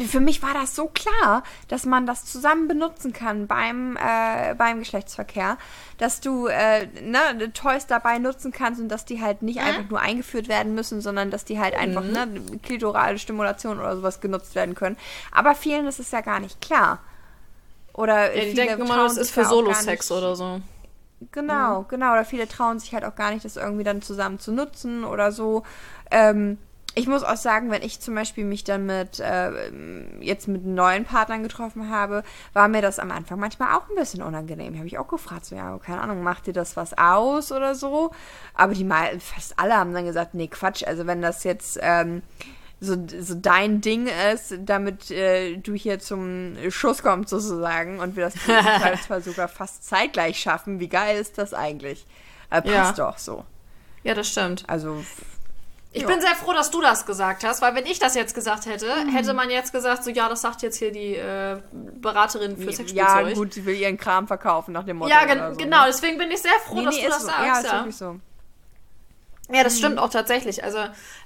für 0.07 0.21
mich 0.21 0.43
war 0.43 0.55
das 0.55 0.75
so 0.75 0.87
klar, 0.87 1.43
dass 1.69 1.85
man 1.87 2.07
das 2.07 2.25
zusammen 2.25 2.69
benutzen 2.69 3.13
kann 3.13 3.47
beim, 3.47 3.97
äh, 3.97 4.55
beim 4.55 4.79
Geschlechtsverkehr, 4.79 5.59
dass 5.99 6.21
du 6.21 6.47
äh, 6.47 6.87
ne, 7.03 7.53
Toys 7.53 7.87
dabei 7.87 8.19
nutzen 8.19 8.53
kannst 8.53 8.81
und 8.81 8.89
dass 8.89 9.05
die 9.05 9.21
halt 9.21 9.43
nicht 9.43 9.61
einfach 9.61 9.89
nur 9.89 10.01
eingeführt 10.01 10.49
werden 10.49 10.75
müssen, 10.75 11.01
sondern 11.01 11.31
dass 11.31 11.45
die 11.45 11.59
halt 11.59 11.75
einfach 11.75 12.03
ne, 12.03 12.29
klitorale 12.63 13.19
Stimulation 13.19 13.79
oder 13.79 13.97
sowas 13.97 14.21
genutzt 14.21 14.55
werden 14.55 14.75
können. 14.75 14.97
Aber 15.33 15.55
vielen 15.55 15.87
ist 15.87 16.01
es 16.01 16.11
ja 16.11 16.21
gar 16.21 16.41
nicht 16.41 16.61
klar. 16.61 17.01
Oder 17.93 18.35
Ja, 18.35 18.43
die 18.43 18.51
viele 18.51 18.67
denken 18.67 18.83
immer, 18.83 18.97
das 18.97 19.17
ist 19.17 19.31
für 19.31 19.45
Solo-Sex 19.45 20.13
oder 20.13 20.37
so. 20.37 20.61
Genau, 21.33 21.87
genau. 21.89 22.13
Oder 22.13 22.25
viele 22.25 22.47
trauen 22.47 22.79
sich 22.79 22.93
halt 22.93 23.05
auch 23.05 23.15
gar 23.15 23.31
nicht, 23.31 23.45
das 23.45 23.57
irgendwie 23.57 23.85
dann 23.85 24.03
zusammen 24.03 24.39
zu 24.39 24.53
nutzen 24.53 25.03
oder 25.05 25.33
so. 25.33 25.63
Ähm, 26.11 26.59
ich 26.99 27.07
muss 27.07 27.23
auch 27.23 27.37
sagen, 27.37 27.71
wenn 27.71 27.83
ich 27.83 28.01
zum 28.01 28.15
Beispiel 28.15 28.45
mich 28.45 28.65
dann 28.65 28.87
mit 28.87 29.21
äh, 29.21 29.51
jetzt 30.21 30.49
mit 30.49 30.65
neuen 30.65 31.05
Partnern 31.05 31.43
getroffen 31.43 31.91
habe, 31.91 32.23
war 32.55 32.69
mir 32.69 32.81
das 32.81 32.99
am 32.99 33.11
Anfang 33.11 33.39
manchmal 33.39 33.77
auch 33.77 33.89
ein 33.91 33.97
bisschen 33.97 34.23
unangenehm. 34.23 34.77
Habe 34.77 34.87
ich 34.87 34.99
auch 34.99 35.07
gefragt, 35.07 35.45
so 35.45 35.55
ja, 35.55 35.77
keine 35.79 36.01
Ahnung, 36.01 36.23
macht 36.23 36.47
dir 36.47 36.55
das 36.55 36.75
was 36.75 36.97
aus 36.97 37.53
oder 37.53 37.75
so? 37.75 38.13
Aber 38.55 38.73
die 38.73 38.85
mal 38.85 39.21
fast 39.21 39.59
alle 39.59 39.77
haben 39.77 39.93
dann 39.93 40.07
gesagt, 40.07 40.33
nee, 40.33 40.49
Quatsch. 40.49 40.85
Also 40.87 41.07
wenn 41.07 41.21
das 41.21 41.45
jetzt 41.45 41.79
ähm, 41.83 42.23
so, 42.81 42.97
so 43.21 43.35
dein 43.35 43.83
Ding 43.83 44.09
ist, 44.33 44.55
damit 44.61 45.11
äh, 45.11 45.59
du 45.59 45.75
hier 45.75 45.99
zum 45.99 46.57
Schuss 46.71 47.03
kommst 47.03 47.29
sozusagen 47.29 48.01
und 48.01 48.17
wir 48.17 48.25
das 48.25 48.35
Zweifelsfall 48.45 49.23
sogar 49.23 49.49
fast 49.49 49.87
zeitgleich 49.87 50.41
schaffen. 50.41 50.81
Wie 50.81 50.89
geil 50.89 51.19
ist 51.21 51.37
das 51.37 51.53
eigentlich? 51.53 52.07
Äh, 52.49 52.63
passt 52.63 52.99
doch 52.99 53.19
so. 53.19 53.45
Ja, 54.03 54.15
das 54.15 54.29
stimmt. 54.29 54.65
Also 54.67 55.05
Ich 55.97 56.03
Ja. 56.03 56.09
bin 56.09 56.21
sehr 56.21 56.35
froh, 56.35 56.53
dass 56.53 56.71
du 56.71 56.83
das 56.83 57.07
gesagt 57.07 57.43
hast, 57.43 57.63
weil 57.63 57.75
wenn 57.75 57.87
ich 57.87 57.99
das 57.99 58.15
jetzt 58.15 58.35
gesagt 58.35 58.67
hätte, 58.67 58.87
Mhm. 59.07 59.09
hätte 59.09 59.33
man 59.33 59.49
jetzt 59.49 59.73
gesagt, 59.73 60.05
so 60.05 60.11
ja, 60.11 60.29
das 60.29 60.43
sagt 60.43 60.61
jetzt 60.63 60.77
hier 60.77 60.93
die 60.93 61.15
äh, 61.17 61.57
Beraterin 61.73 62.57
für 62.59 62.65
ja 62.71 62.73
Sexspielzeug. 62.73 63.35
gut, 63.35 63.55
sie 63.55 63.65
will 63.65 63.75
ihren 63.77 63.97
Kram 63.97 64.27
verkaufen 64.27 64.73
nach 64.73 64.85
dem 64.85 64.99
Motto. 64.99 65.11
Ja, 65.11 65.25
gen 65.25 65.39
so, 65.55 65.57
genau, 65.59 65.81
Ne? 65.81 65.87
deswegen 65.89 66.19
bin 66.19 66.31
ich 66.31 66.43
sehr 66.43 66.53
froh, 66.67 66.75
Nee, 66.81 66.85
dass 66.85 66.95
nee, 66.97 67.03
du 67.05 67.09
das 67.09 67.21
so. 67.23 67.27
sagst. 67.29 67.47
Ja, 67.47 67.59
ist 67.61 67.65
Ja, 67.67 67.73
wirklich 67.73 67.97
so. 67.97 68.17
Ja, 69.53 69.63
das 69.63 69.79
stimmt 69.79 70.01
auch 70.01 70.11
tatsächlich. 70.11 70.65
Also 70.65 70.79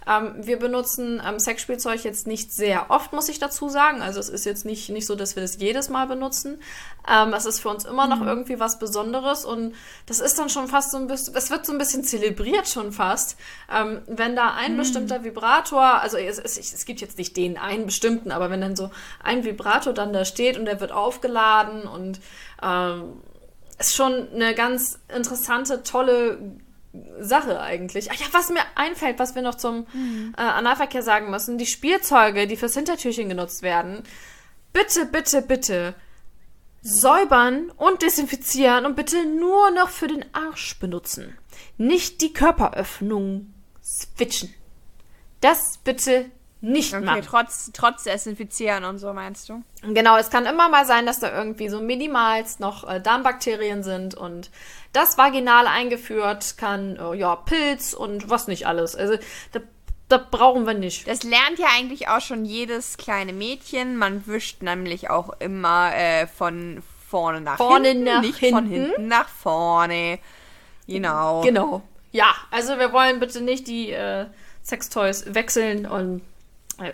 ähm, 0.07 0.35
wir 0.37 0.59
benutzen 0.59 1.23
ähm, 1.27 1.39
Sexspielzeug 1.39 2.05
jetzt 2.05 2.27
nicht 2.27 2.53
sehr 2.53 2.91
oft, 2.91 3.14
muss 3.14 3.31
ich 3.31 3.39
dazu 3.39 3.71
sagen. 3.71 4.03
Also 4.03 4.21
es 4.21 4.29
ist 4.29 4.45
jetzt 4.45 4.66
nicht, 4.66 4.91
nicht 4.91 5.07
so, 5.07 5.14
dass 5.14 5.37
wir 5.37 5.43
das 5.43 5.57
jedes 5.59 5.89
Mal 5.89 6.07
benutzen. 6.07 6.61
Ähm, 7.11 7.33
es 7.33 7.47
ist 7.47 7.61
für 7.61 7.71
uns 7.71 7.87
immer 7.87 8.07
noch 8.07 8.21
irgendwie 8.21 8.61
was 8.61 8.79
Besonderes 8.79 9.47
und 9.47 9.75
das 10.05 10.21
ist 10.21 10.39
dann 10.39 10.51
schon 10.51 10.68
fast 10.68 10.91
so 10.91 10.99
ein 10.99 11.07
bisschen, 11.07 11.35
es 11.35 11.51
wird 11.51 11.64
so 11.64 11.73
ein 11.73 11.79
bisschen 11.79 12.05
zelebriert 12.05 12.68
schon 12.68 12.93
fast, 12.93 13.39
ähm, 13.75 14.03
wenn 14.07 14.37
da 14.37 14.53
ein 14.53 14.77
bestimmter 14.77 15.25
Vibrator, 15.25 16.03
also 16.03 16.18
es, 16.18 16.39
es, 16.39 16.59
es 16.59 16.85
gibt 16.85 17.01
jetzt 17.01 17.16
nicht 17.16 17.39
den 17.39 17.57
einen 17.57 17.87
bestimmten, 17.87 18.33
aber 18.33 18.51
wenn 18.51 18.61
dann 18.61 18.77
so 18.77 18.91
ein 19.23 19.45
Vibrator 19.45 19.95
dann 19.95 20.12
da 20.12 20.27
steht 20.27 20.59
und 20.59 20.66
der 20.66 20.79
wird 20.81 20.93
aufgeladen 20.93 21.85
und 21.85 22.21
ähm, 22.62 23.23
ist 23.79 23.97
schon 23.97 24.29
eine 24.35 24.55
ganz 24.55 24.99
interessante, 25.09 25.83
tolle 25.83 26.39
Sache 27.20 27.61
eigentlich. 27.61 28.11
Ach 28.11 28.16
ja, 28.16 28.26
was 28.32 28.51
mir 28.51 28.62
einfällt, 28.74 29.18
was 29.18 29.34
wir 29.34 29.43
noch 29.43 29.55
zum 29.55 29.86
äh, 30.36 30.41
Analverkehr 30.41 31.03
sagen 31.03 31.30
müssen, 31.30 31.59
die 31.59 31.66
Spielzeuge, 31.66 32.47
die 32.47 32.57
fürs 32.57 32.74
Hintertürchen 32.74 33.28
genutzt 33.28 33.62
werden, 33.62 34.03
bitte, 34.72 35.07
bitte, 35.07 35.43
bitte 35.43 35.95
säubern 36.82 37.70
und 37.76 38.03
desinfizieren 38.03 38.86
und 38.86 38.97
bitte 38.97 39.24
nur 39.26 39.70
noch 39.70 39.91
für 39.91 40.09
den 40.09 40.24
Arsch 40.34 40.78
benutzen. 40.78 41.36
Nicht 41.76 42.22
die 42.22 42.32
Körperöffnung 42.32 43.53
switchen. 43.82 44.53
Das 45.41 45.78
bitte 45.84 46.30
nicht 46.61 46.93
Okay, 46.95 47.05
machen. 47.05 47.23
trotz, 47.27 47.71
trotz 47.73 48.05
Desinfizieren 48.05 48.85
und 48.85 48.99
so, 48.99 49.13
meinst 49.15 49.49
du? 49.49 49.63
Genau, 49.83 50.17
es 50.19 50.31
kann 50.31 50.45
immer 50.47 50.69
mal 50.69 50.85
sein, 50.85 51.07
dass 51.07 51.19
da 51.21 51.35
irgendwie 51.35 51.69
so 51.69 51.81
minimals 51.81 52.59
noch 52.59 52.89
äh, 52.89 53.01
Darmbakterien 53.01 53.83
sind 53.83 54.15
und 54.15 54.51
das 54.93 55.17
vaginal 55.17 55.67
eingeführt 55.67 56.57
kann, 56.59 56.97
äh, 56.97 57.15
ja, 57.15 57.37
Pilz 57.37 57.95
und 57.95 58.29
was 58.29 58.47
nicht 58.47 58.67
alles. 58.67 58.95
Also, 58.95 59.17
da, 59.53 59.61
da 60.09 60.19
brauchen 60.19 60.67
wir 60.67 60.75
nicht. 60.75 61.09
Das 61.09 61.23
lernt 61.23 61.59
ja 61.59 61.69
eigentlich 61.75 62.09
auch 62.09 62.21
schon 62.21 62.45
jedes 62.45 62.99
kleine 62.99 63.33
Mädchen. 63.33 63.97
Man 63.97 64.27
wischt 64.27 64.63
nämlich 64.63 65.09
auch 65.09 65.31
immer 65.41 65.95
äh, 65.95 66.27
von 66.27 66.83
vorne 67.09 67.41
nach 67.41 67.57
Vorne 67.57 67.89
hinten, 67.89 68.05
nach 68.05 68.21
nicht 68.21 68.39
von 68.39 68.67
hinten. 68.67 68.91
hinten 68.91 69.09
nach 69.09 69.29
vorne. 69.29 70.19
Genau. 70.87 71.41
Genau. 71.43 71.83
Ja, 72.13 72.35
also 72.51 72.79
wir 72.79 72.93
wollen 72.93 73.21
bitte 73.21 73.41
nicht 73.41 73.67
die 73.67 73.93
äh, 73.93 74.27
Sextoys 74.63 75.33
wechseln 75.35 75.87
und 75.87 76.23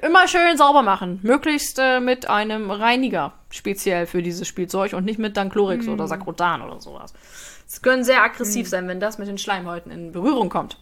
immer 0.03 0.28
schön 0.28 0.57
sauber 0.57 0.82
machen. 0.82 1.20
Möglichst 1.22 1.78
äh, 1.78 2.01
mit 2.01 2.28
einem 2.28 2.70
Reiniger, 2.70 3.32
speziell 3.51 4.07
für 4.07 4.22
dieses 4.22 4.47
Spielzeug 4.47 4.93
und 4.93 5.05
nicht 5.05 5.18
mit 5.18 5.37
Danchlorix 5.37 5.89
oder 5.89 6.07
Sakrotan 6.07 6.62
oder 6.62 6.80
sowas. 6.80 7.14
Es 7.68 7.82
können 7.82 8.05
sehr 8.05 8.22
aggressiv 8.22 8.68
sein, 8.68 8.89
wenn 8.89 9.01
das 9.01 9.18
mit 9.18 9.28
den 9.28 9.39
Schleimhäuten 9.39 9.91
in 9.91 10.12
Berührung 10.12 10.49
kommt. 10.49 10.78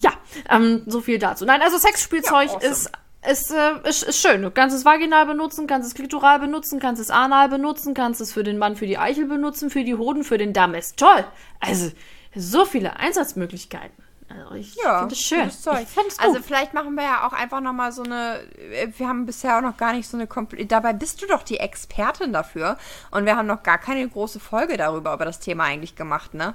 Ja, 0.00 0.12
ähm, 0.50 0.82
so 0.86 1.00
viel 1.00 1.18
dazu. 1.18 1.44
Nein, 1.44 1.62
also 1.62 1.78
Sexspielzeug 1.78 2.48
Ja, 2.48 2.56
awesome. 2.56 2.72
ist, 2.72 2.92
ist, 3.28 3.50
äh, 3.50 3.88
ist, 3.88 4.02
ist 4.02 4.20
schön. 4.20 4.42
Du 4.42 4.50
kannst 4.50 4.76
es 4.76 4.84
vaginal 4.84 5.26
benutzen, 5.26 5.66
kannst 5.66 5.88
es 5.88 5.94
klitoral 5.94 6.38
benutzen, 6.38 6.78
kannst 6.78 7.00
es 7.00 7.10
anal 7.10 7.48
benutzen, 7.48 7.94
kannst 7.94 8.20
es 8.20 8.32
für 8.32 8.42
den 8.42 8.58
Mann 8.58 8.76
für 8.76 8.86
die 8.86 8.98
Eichel 8.98 9.26
benutzen, 9.26 9.70
für 9.70 9.82
die 9.82 9.94
Hoden, 9.94 10.22
für 10.22 10.38
den 10.38 10.52
Darm. 10.52 10.74
Ist 10.74 10.98
toll. 10.98 11.24
Also, 11.60 11.90
so 12.34 12.64
viele 12.66 12.96
Einsatzmöglichkeiten. 12.96 14.03
Also, 14.28 14.54
ich 14.54 14.74
Ja, 14.82 15.00
finde 15.00 15.14
es 15.14 15.20
schön. 15.20 15.40
gutes 15.42 15.62
Zeug. 15.62 15.86
Also 16.18 16.42
vielleicht 16.42 16.72
machen 16.74 16.94
wir 16.94 17.04
ja 17.04 17.26
auch 17.26 17.32
einfach 17.32 17.60
nochmal 17.60 17.92
so 17.92 18.02
eine, 18.02 18.40
äh, 18.72 18.88
wir 18.96 19.06
haben 19.06 19.26
bisher 19.26 19.58
auch 19.58 19.62
noch 19.62 19.76
gar 19.76 19.92
nicht 19.92 20.08
so 20.08 20.16
eine, 20.16 20.26
Kompl- 20.26 20.66
dabei 20.66 20.92
bist 20.94 21.20
du 21.22 21.26
doch 21.26 21.42
die 21.42 21.58
Expertin 21.60 22.32
dafür 22.32 22.78
und 23.10 23.26
wir 23.26 23.36
haben 23.36 23.46
noch 23.46 23.62
gar 23.62 23.78
keine 23.78 24.08
große 24.08 24.40
Folge 24.40 24.76
darüber, 24.76 25.12
über 25.14 25.24
das 25.26 25.40
Thema 25.40 25.64
eigentlich 25.64 25.94
gemacht, 25.94 26.32
ne? 26.34 26.54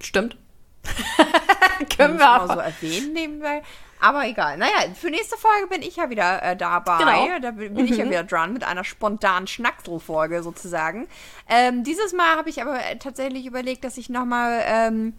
Stimmt. 0.00 0.36
Können 1.96 2.18
wir 2.18 2.24
mal 2.26 2.40
aber. 2.40 2.54
so 2.54 2.60
erwähnen 2.60 3.12
nebenbei. 3.12 3.62
Aber 4.00 4.26
egal. 4.26 4.58
Naja, 4.58 4.72
für 4.94 5.08
nächste 5.08 5.36
Folge 5.36 5.66
bin 5.68 5.80
ich 5.82 5.96
ja 5.96 6.10
wieder 6.10 6.42
äh, 6.42 6.56
dabei. 6.56 6.98
Genau. 6.98 7.38
Da 7.40 7.50
bin 7.52 7.74
bin 7.74 7.86
ich 7.86 7.96
ja 7.96 8.04
wieder 8.04 8.22
dran 8.24 8.52
mit 8.52 8.62
einer 8.64 8.84
spontanen 8.84 9.46
Schnackselfolge 9.46 10.42
sozusagen. 10.42 11.08
Ähm, 11.48 11.84
dieses 11.84 12.12
Mal 12.12 12.36
habe 12.36 12.50
ich 12.50 12.60
aber 12.60 12.78
äh, 12.84 12.98
tatsächlich 12.98 13.46
überlegt, 13.46 13.82
dass 13.84 13.96
ich 13.96 14.10
nochmal 14.10 14.62
ähm, 14.66 15.14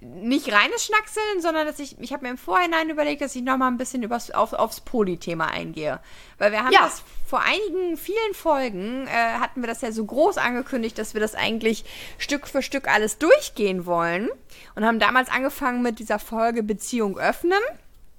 nicht 0.00 0.50
reines 0.52 0.84
Schnackseln, 0.84 1.40
sondern 1.42 1.66
dass 1.66 1.78
ich, 1.78 1.98
ich 2.00 2.12
habe 2.12 2.24
mir 2.24 2.30
im 2.30 2.38
Vorhinein 2.38 2.88
überlegt, 2.88 3.20
dass 3.20 3.36
ich 3.36 3.42
nochmal 3.42 3.70
ein 3.70 3.76
bisschen 3.76 4.02
übers, 4.02 4.30
auf, 4.30 4.52
aufs 4.54 4.80
Poli-Thema 4.80 5.48
eingehe. 5.48 6.00
Weil 6.38 6.52
wir 6.52 6.64
haben 6.64 6.72
Ja. 6.72 6.80
das 6.84 7.02
vor 7.26 7.40
einigen, 7.42 7.96
vielen 7.98 8.34
Folgen, 8.34 9.06
äh, 9.06 9.10
hatten 9.10 9.60
wir 9.60 9.66
das 9.68 9.82
ja 9.82 9.92
so 9.92 10.04
groß 10.04 10.38
angekündigt, 10.38 10.96
dass 10.98 11.12
wir 11.12 11.20
das 11.20 11.34
eigentlich 11.34 11.84
Stück 12.18 12.46
für 12.48 12.62
Stück 12.62 12.88
alles 12.88 13.18
durchgehen 13.18 13.84
wollen. 13.84 14.30
Und 14.74 14.84
haben 14.86 14.98
damals 15.00 15.28
angefangen 15.30 15.82
mit 15.82 15.98
dieser 15.98 16.18
Folge 16.18 16.62
Beziehung 16.62 17.18
öffnen. 17.18 17.60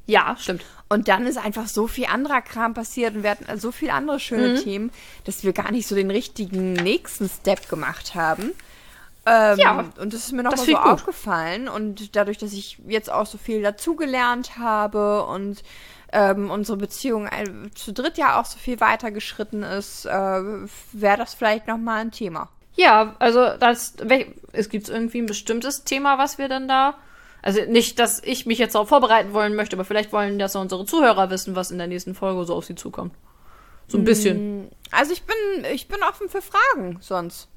Ja, 0.05 0.35
stimmt. 0.39 0.63
Und 0.89 1.07
dann 1.07 1.25
ist 1.25 1.37
einfach 1.37 1.67
so 1.67 1.87
viel 1.87 2.05
anderer 2.05 2.41
Kram 2.41 2.73
passiert 2.73 3.15
und 3.15 3.23
wir 3.23 3.31
hatten 3.31 3.59
so 3.59 3.71
viele 3.71 3.93
andere 3.93 4.19
schöne 4.19 4.49
Mhm. 4.59 4.63
Themen, 4.63 4.91
dass 5.23 5.43
wir 5.43 5.53
gar 5.53 5.71
nicht 5.71 5.87
so 5.87 5.95
den 5.95 6.11
richtigen 6.11 6.73
nächsten 6.73 7.29
Step 7.29 7.69
gemacht 7.69 8.13
haben. 8.13 8.51
Ähm, 9.25 9.59
Ja, 9.59 9.85
und 9.99 10.13
das 10.13 10.25
ist 10.25 10.31
mir 10.31 10.43
noch 10.43 10.51
das 10.51 10.61
mal 10.61 10.65
so 10.65 10.71
gut. 10.77 10.85
aufgefallen. 10.93 11.67
Und 11.67 12.15
dadurch, 12.15 12.37
dass 12.37 12.53
ich 12.53 12.79
jetzt 12.87 13.11
auch 13.11 13.25
so 13.25 13.37
viel 13.37 13.61
dazugelernt 13.61 14.57
habe 14.57 15.25
und 15.25 15.61
ähm, 16.13 16.49
unsere 16.51 16.77
Beziehung 16.77 17.27
ein- 17.27 17.71
zu 17.75 17.93
dritt 17.93 18.17
ja 18.17 18.39
auch 18.39 18.45
so 18.45 18.57
viel 18.57 18.79
weitergeschritten 18.81 19.63
ist, 19.63 20.05
äh, 20.05 20.09
wäre 20.11 21.17
das 21.17 21.33
vielleicht 21.35 21.67
noch 21.67 21.77
mal 21.77 22.01
ein 22.01 22.11
Thema. 22.11 22.49
Ja, 22.75 23.15
also 23.19 23.49
das, 23.59 23.93
es 24.53 24.69
gibt 24.69 24.89
irgendwie 24.89 25.19
ein 25.21 25.25
bestimmtes 25.25 25.83
Thema, 25.83 26.17
was 26.17 26.37
wir 26.37 26.49
dann 26.49 26.67
da. 26.67 26.95
Also 27.43 27.61
nicht, 27.67 27.97
dass 27.99 28.21
ich 28.23 28.45
mich 28.45 28.57
jetzt 28.59 28.75
darauf 28.75 28.89
vorbereiten 28.89 29.33
wollen 29.33 29.55
möchte, 29.55 29.75
aber 29.75 29.85
vielleicht 29.85 30.11
wollen 30.13 30.37
das 30.39 30.53
ja 30.53 30.61
unsere 30.61 30.85
Zuhörer 30.85 31.29
wissen, 31.29 31.55
was 31.55 31.71
in 31.71 31.77
der 31.77 31.87
nächsten 31.87 32.13
Folge 32.15 32.43
so 32.45 32.55
auf 32.55 32.65
sie 32.65 32.75
zukommt. 32.75 33.13
So 33.87 33.97
ein 33.97 34.03
bisschen. 34.05 34.69
Also 34.91 35.11
ich 35.13 35.23
bin, 35.23 35.35
ich 35.73 35.87
bin 35.87 36.01
offen 36.03 36.29
für 36.29 36.41
Fragen 36.41 36.97
sonst. 37.01 37.47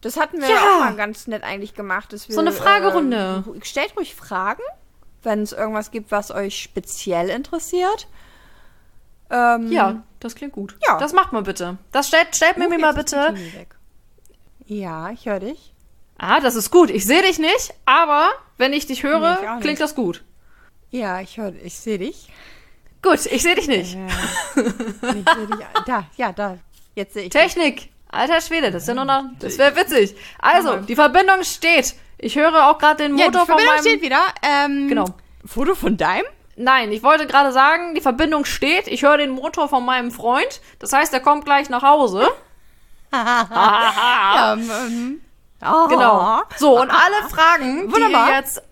Das 0.00 0.16
hatten 0.16 0.40
wir 0.40 0.48
Ja. 0.48 0.56
auch 0.56 0.80
mal 0.80 0.96
ganz 0.96 1.26
nett 1.26 1.42
eigentlich 1.42 1.74
gemacht. 1.74 2.12
Dass 2.12 2.28
wir, 2.28 2.34
So 2.34 2.40
eine 2.40 2.52
Fragerunde. 2.52 3.44
Äh, 3.56 3.64
stellt 3.64 3.96
ruhig 3.96 4.14
Fragen, 4.14 4.62
wenn 5.22 5.42
es 5.42 5.52
irgendwas 5.52 5.90
gibt, 5.90 6.10
was 6.10 6.30
euch 6.30 6.58
speziell 6.62 7.28
interessiert. 7.28 8.08
Ähm, 9.30 9.70
Ja, 9.70 10.02
das 10.18 10.34
klingt 10.34 10.52
gut. 10.54 10.76
Ja. 10.86 10.98
Das 10.98 11.12
macht 11.12 11.32
mal 11.32 11.42
bitte. 11.42 11.76
Das 11.92 12.08
stellt, 12.08 12.34
stellt 12.34 12.56
mir 12.56 12.68
Oh, 12.74 12.78
mal 12.78 12.94
bitte. 12.94 13.34
Ja, 14.66 15.10
ich 15.10 15.26
höre 15.26 15.40
dich. 15.40 15.72
Ah, 16.18 16.40
das 16.40 16.54
ist 16.54 16.70
gut. 16.70 16.90
Ich 16.90 17.06
sehe 17.06 17.22
dich 17.22 17.38
nicht, 17.38 17.74
aber 17.86 18.30
wenn 18.58 18.72
ich 18.72 18.86
dich 18.86 19.02
höre, 19.02 19.38
Nee, 19.40 19.46
ich 19.56 19.60
klingt 19.62 19.80
das 19.80 19.94
gut. 19.94 20.22
Ja, 20.90 21.20
ich 21.20 21.36
höre, 21.38 21.54
ich 21.62 21.78
sehe 21.78 21.98
dich. 21.98 22.28
Gut, 23.02 23.24
ich 23.26 23.42
sehe 23.42 23.54
dich 23.54 23.68
nicht. 23.68 23.94
Ja. 23.94 24.06
ich 24.56 24.64
sehe 25.04 25.46
dich. 25.46 25.66
Da, 25.86 26.04
ja, 26.16 26.32
da. 26.32 26.58
Jetzt 26.94 27.14
sehe 27.14 27.24
ich 27.24 27.30
dich. 27.30 27.90
Alter 28.12 28.40
Schwede, 28.40 28.70
das 28.70 28.82
ist 28.82 28.88
ja 28.88 28.94
nur 28.94 29.04
noch. 29.04 29.22
Das 29.38 29.56
wäre 29.58 29.76
witzig. 29.76 30.16
Also, 30.38 30.76
die 30.76 30.96
Verbindung 30.96 31.42
steht. 31.44 31.94
Ich 32.18 32.36
höre 32.36 32.68
auch 32.68 32.78
gerade 32.78 33.04
den 33.04 33.16
Ja, 33.16 33.26
Motor 33.26 33.42
die 33.42 33.46
von 33.46 33.46
Verbindung 33.46 33.74
meinem. 33.76 33.82
steht 33.82 34.02
wieder. 34.02 34.20
Ähm, 34.42 34.88
Genau. 34.88 35.04
Foto 35.46 35.74
von 35.74 35.96
deinem? 35.96 36.26
Nein, 36.56 36.92
ich 36.92 37.02
wollte 37.02 37.26
gerade 37.26 37.52
sagen, 37.52 37.94
die 37.94 38.00
Verbindung 38.02 38.44
steht. 38.44 38.86
Ich 38.88 39.02
höre 39.02 39.16
den 39.16 39.30
Motor 39.30 39.68
von 39.68 39.84
meinem 39.84 40.10
Freund. 40.10 40.60
Das 40.78 40.92
heißt, 40.92 41.14
er 41.14 41.20
kommt 41.20 41.44
gleich 41.44 41.70
nach 41.70 41.82
Hause. 41.82 42.28
Ja, 43.12 44.56
ähm, 44.56 45.20
oh. 45.64 45.86
Genau. 45.88 46.42
So, 46.58 46.80
und 46.80 46.90
alle 46.90 47.28
Fragen, 47.28 47.88
die 47.88 47.92
Wunderbar. 47.94 48.28
ihr 48.28 48.34
jetzt 48.36 48.62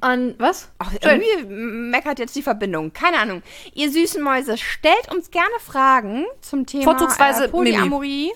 an. 0.00 0.34
Was? 0.38 0.68
Ach, 0.78 0.92
irgendwie 1.00 1.44
meckert 1.46 2.18
jetzt 2.20 2.36
die 2.36 2.42
Verbindung. 2.42 2.92
Keine 2.92 3.18
Ahnung. 3.18 3.42
Ihr 3.74 3.90
süßen 3.90 4.22
Mäuse, 4.22 4.56
stellt 4.58 5.12
uns 5.12 5.30
gerne 5.30 5.50
Fragen 5.64 6.26
zum 6.42 6.66
Thema 6.66 6.84
Vorzugsweise 6.84 7.46
äh, 7.46 7.48
Polyamorie. 7.48 8.32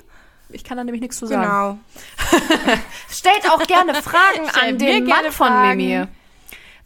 Ich 0.53 0.64
kann 0.64 0.76
da 0.76 0.84
nämlich 0.84 1.01
nichts 1.03 1.18
zu 1.18 1.26
sagen. 1.26 1.42
Genau. 1.42 1.78
Stellt 3.11 3.51
auch 3.51 3.66
gerne 3.66 3.94
Fragen 3.94 4.48
an 4.61 4.78
den 4.78 5.07
Mann 5.07 5.24
von 5.26 5.48
Fragen. 5.48 5.76
Mimi. 5.78 6.07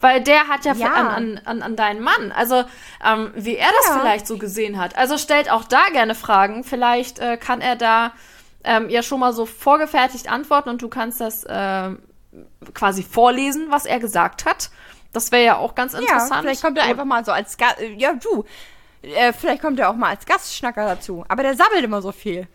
Weil 0.00 0.22
der 0.22 0.48
hat 0.48 0.64
ja, 0.64 0.74
Ja. 0.74 0.92
An, 0.92 1.40
an, 1.44 1.62
an, 1.62 1.76
deinen 1.76 2.02
Mann. 2.02 2.30
Also, 2.32 2.64
ähm, 3.04 3.30
wie 3.34 3.56
er 3.56 3.68
das 3.78 3.88
Ja. 3.94 4.00
vielleicht 4.00 4.26
so 4.26 4.36
gesehen 4.38 4.78
hat. 4.78 4.96
Also 4.96 5.16
stellt 5.18 5.50
auch 5.50 5.64
da 5.64 5.84
gerne 5.92 6.14
Fragen. 6.14 6.62
Vielleicht 6.64 7.18
äh, 7.20 7.36
kann 7.38 7.60
er 7.60 7.76
da 7.76 8.12
ähm, 8.64 8.90
ja 8.90 9.02
schon 9.02 9.20
mal 9.20 9.32
so 9.32 9.46
vorgefertigt 9.46 10.30
antworten 10.30 10.68
und 10.68 10.82
du 10.82 10.88
kannst 10.88 11.20
das 11.20 11.46
ähm, 11.48 12.00
quasi 12.74 13.02
vorlesen, 13.02 13.66
was 13.70 13.86
er 13.86 13.98
gesagt 13.98 14.44
hat. 14.44 14.70
Das 15.12 15.30
wäre 15.32 15.44
ja 15.44 15.56
auch 15.56 15.74
ganz 15.74 15.92
Ja, 15.92 16.00
interessant. 16.00 16.40
vielleicht 16.42 16.62
kommt 16.62 16.76
er 16.76 16.84
einfach 16.84 17.04
mal 17.04 17.24
so 17.24 17.32
als 17.32 17.56
Gast. 17.56 17.76
Ja, 17.96 18.12
du. 18.14 18.44
Äh, 19.02 19.32
vielleicht 19.32 19.62
kommt 19.62 19.78
er 19.78 19.90
auch 19.90 19.94
mal 19.94 20.08
als 20.10 20.26
Gastschnacker 20.26 20.84
dazu. 20.86 21.24
Aber 21.28 21.42
der 21.42 21.54
sabbelt 21.54 21.84
immer 21.84 22.02
so 22.02 22.10
viel. 22.12 22.48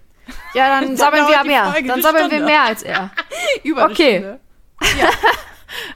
Ja, 0.53 0.79
dann 0.81 0.97
sabbeln 0.97 1.27
wir 1.27 1.43
mehr. 1.43 1.73
Dann 1.85 2.01
sabbeln 2.01 2.31
wir 2.31 2.41
mehr 2.41 2.63
als 2.63 2.83
er. 2.83 3.11
Über 3.63 3.85
Okay. 3.85 4.17
Stunde. 4.19 4.39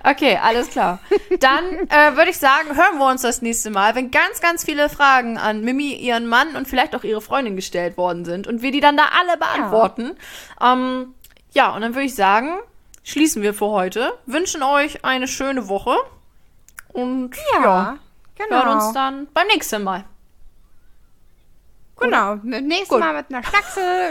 Okay, 0.03 0.37
alles 0.41 0.69
klar. 0.69 0.99
Dann 1.39 1.63
äh, 1.89 2.15
würde 2.15 2.29
ich 2.29 2.37
sagen, 2.37 2.75
hören 2.75 2.97
wir 2.99 3.07
uns 3.07 3.21
das 3.23 3.41
nächste 3.41 3.71
Mal, 3.71 3.95
wenn 3.95 4.11
ganz, 4.11 4.39
ganz 4.41 4.63
viele 4.63 4.89
Fragen 4.89 5.37
an 5.37 5.61
Mimi, 5.61 5.93
ihren 5.93 6.27
Mann 6.27 6.55
und 6.55 6.67
vielleicht 6.67 6.95
auch 6.95 7.03
ihre 7.03 7.21
Freundin 7.21 7.55
gestellt 7.55 7.97
worden 7.97 8.25
sind 8.25 8.45
und 8.47 8.61
wir 8.61 8.71
die 8.71 8.81
dann 8.81 8.97
da 8.97 9.05
alle 9.19 9.37
beantworten. 9.37 10.15
Ja, 10.61 10.73
ähm, 10.73 11.15
ja 11.53 11.73
und 11.73 11.81
dann 11.81 11.95
würde 11.95 12.05
ich 12.05 12.15
sagen, 12.15 12.59
schließen 13.03 13.41
wir 13.41 13.53
für 13.53 13.67
heute. 13.67 14.13
Wünschen 14.25 14.61
euch 14.61 15.03
eine 15.03 15.27
schöne 15.27 15.67
Woche. 15.69 15.95
Und 16.89 17.31
Ja, 17.55 17.63
ja, 17.63 17.97
genau. 18.35 18.63
hören 18.63 18.75
uns 18.77 18.93
dann 18.93 19.27
beim 19.33 19.47
nächsten 19.47 19.83
Mal. 19.83 20.05
Genau. 22.03 22.35
Nächstes 22.43 22.89
Gut. 22.89 22.99
Mal 22.99 23.13
mit 23.13 23.25
einer 23.29 23.43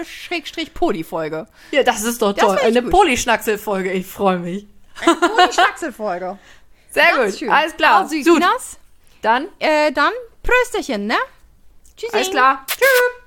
Schnacksel-Poli-Folge. 0.04 1.46
Ja, 1.70 1.82
das 1.82 2.02
ist 2.02 2.20
doch 2.22 2.32
toll. 2.32 2.58
Eine 2.62 2.82
gut. 2.82 2.90
Polyschnacksel-Folge. 2.90 3.92
Ich 3.92 4.06
freue 4.06 4.38
mich. 4.38 4.66
Poli-Schnacksel-Folge. 5.04 6.38
Sehr 6.90 7.04
Ganz 7.14 7.32
gut. 7.32 7.38
schön. 7.38 7.50
Alles 7.50 7.76
klar. 7.76 8.00
Also, 8.02 8.16
gut. 8.16 8.42
Dann, 9.22 9.48
äh, 9.58 9.92
dann 9.92 10.12
Prösterchen, 10.42 11.06
ne? 11.06 11.16
Tschüssi. 11.96 12.14
alles 12.14 12.30
klar. 12.30 12.66
Tschüss. 12.68 13.21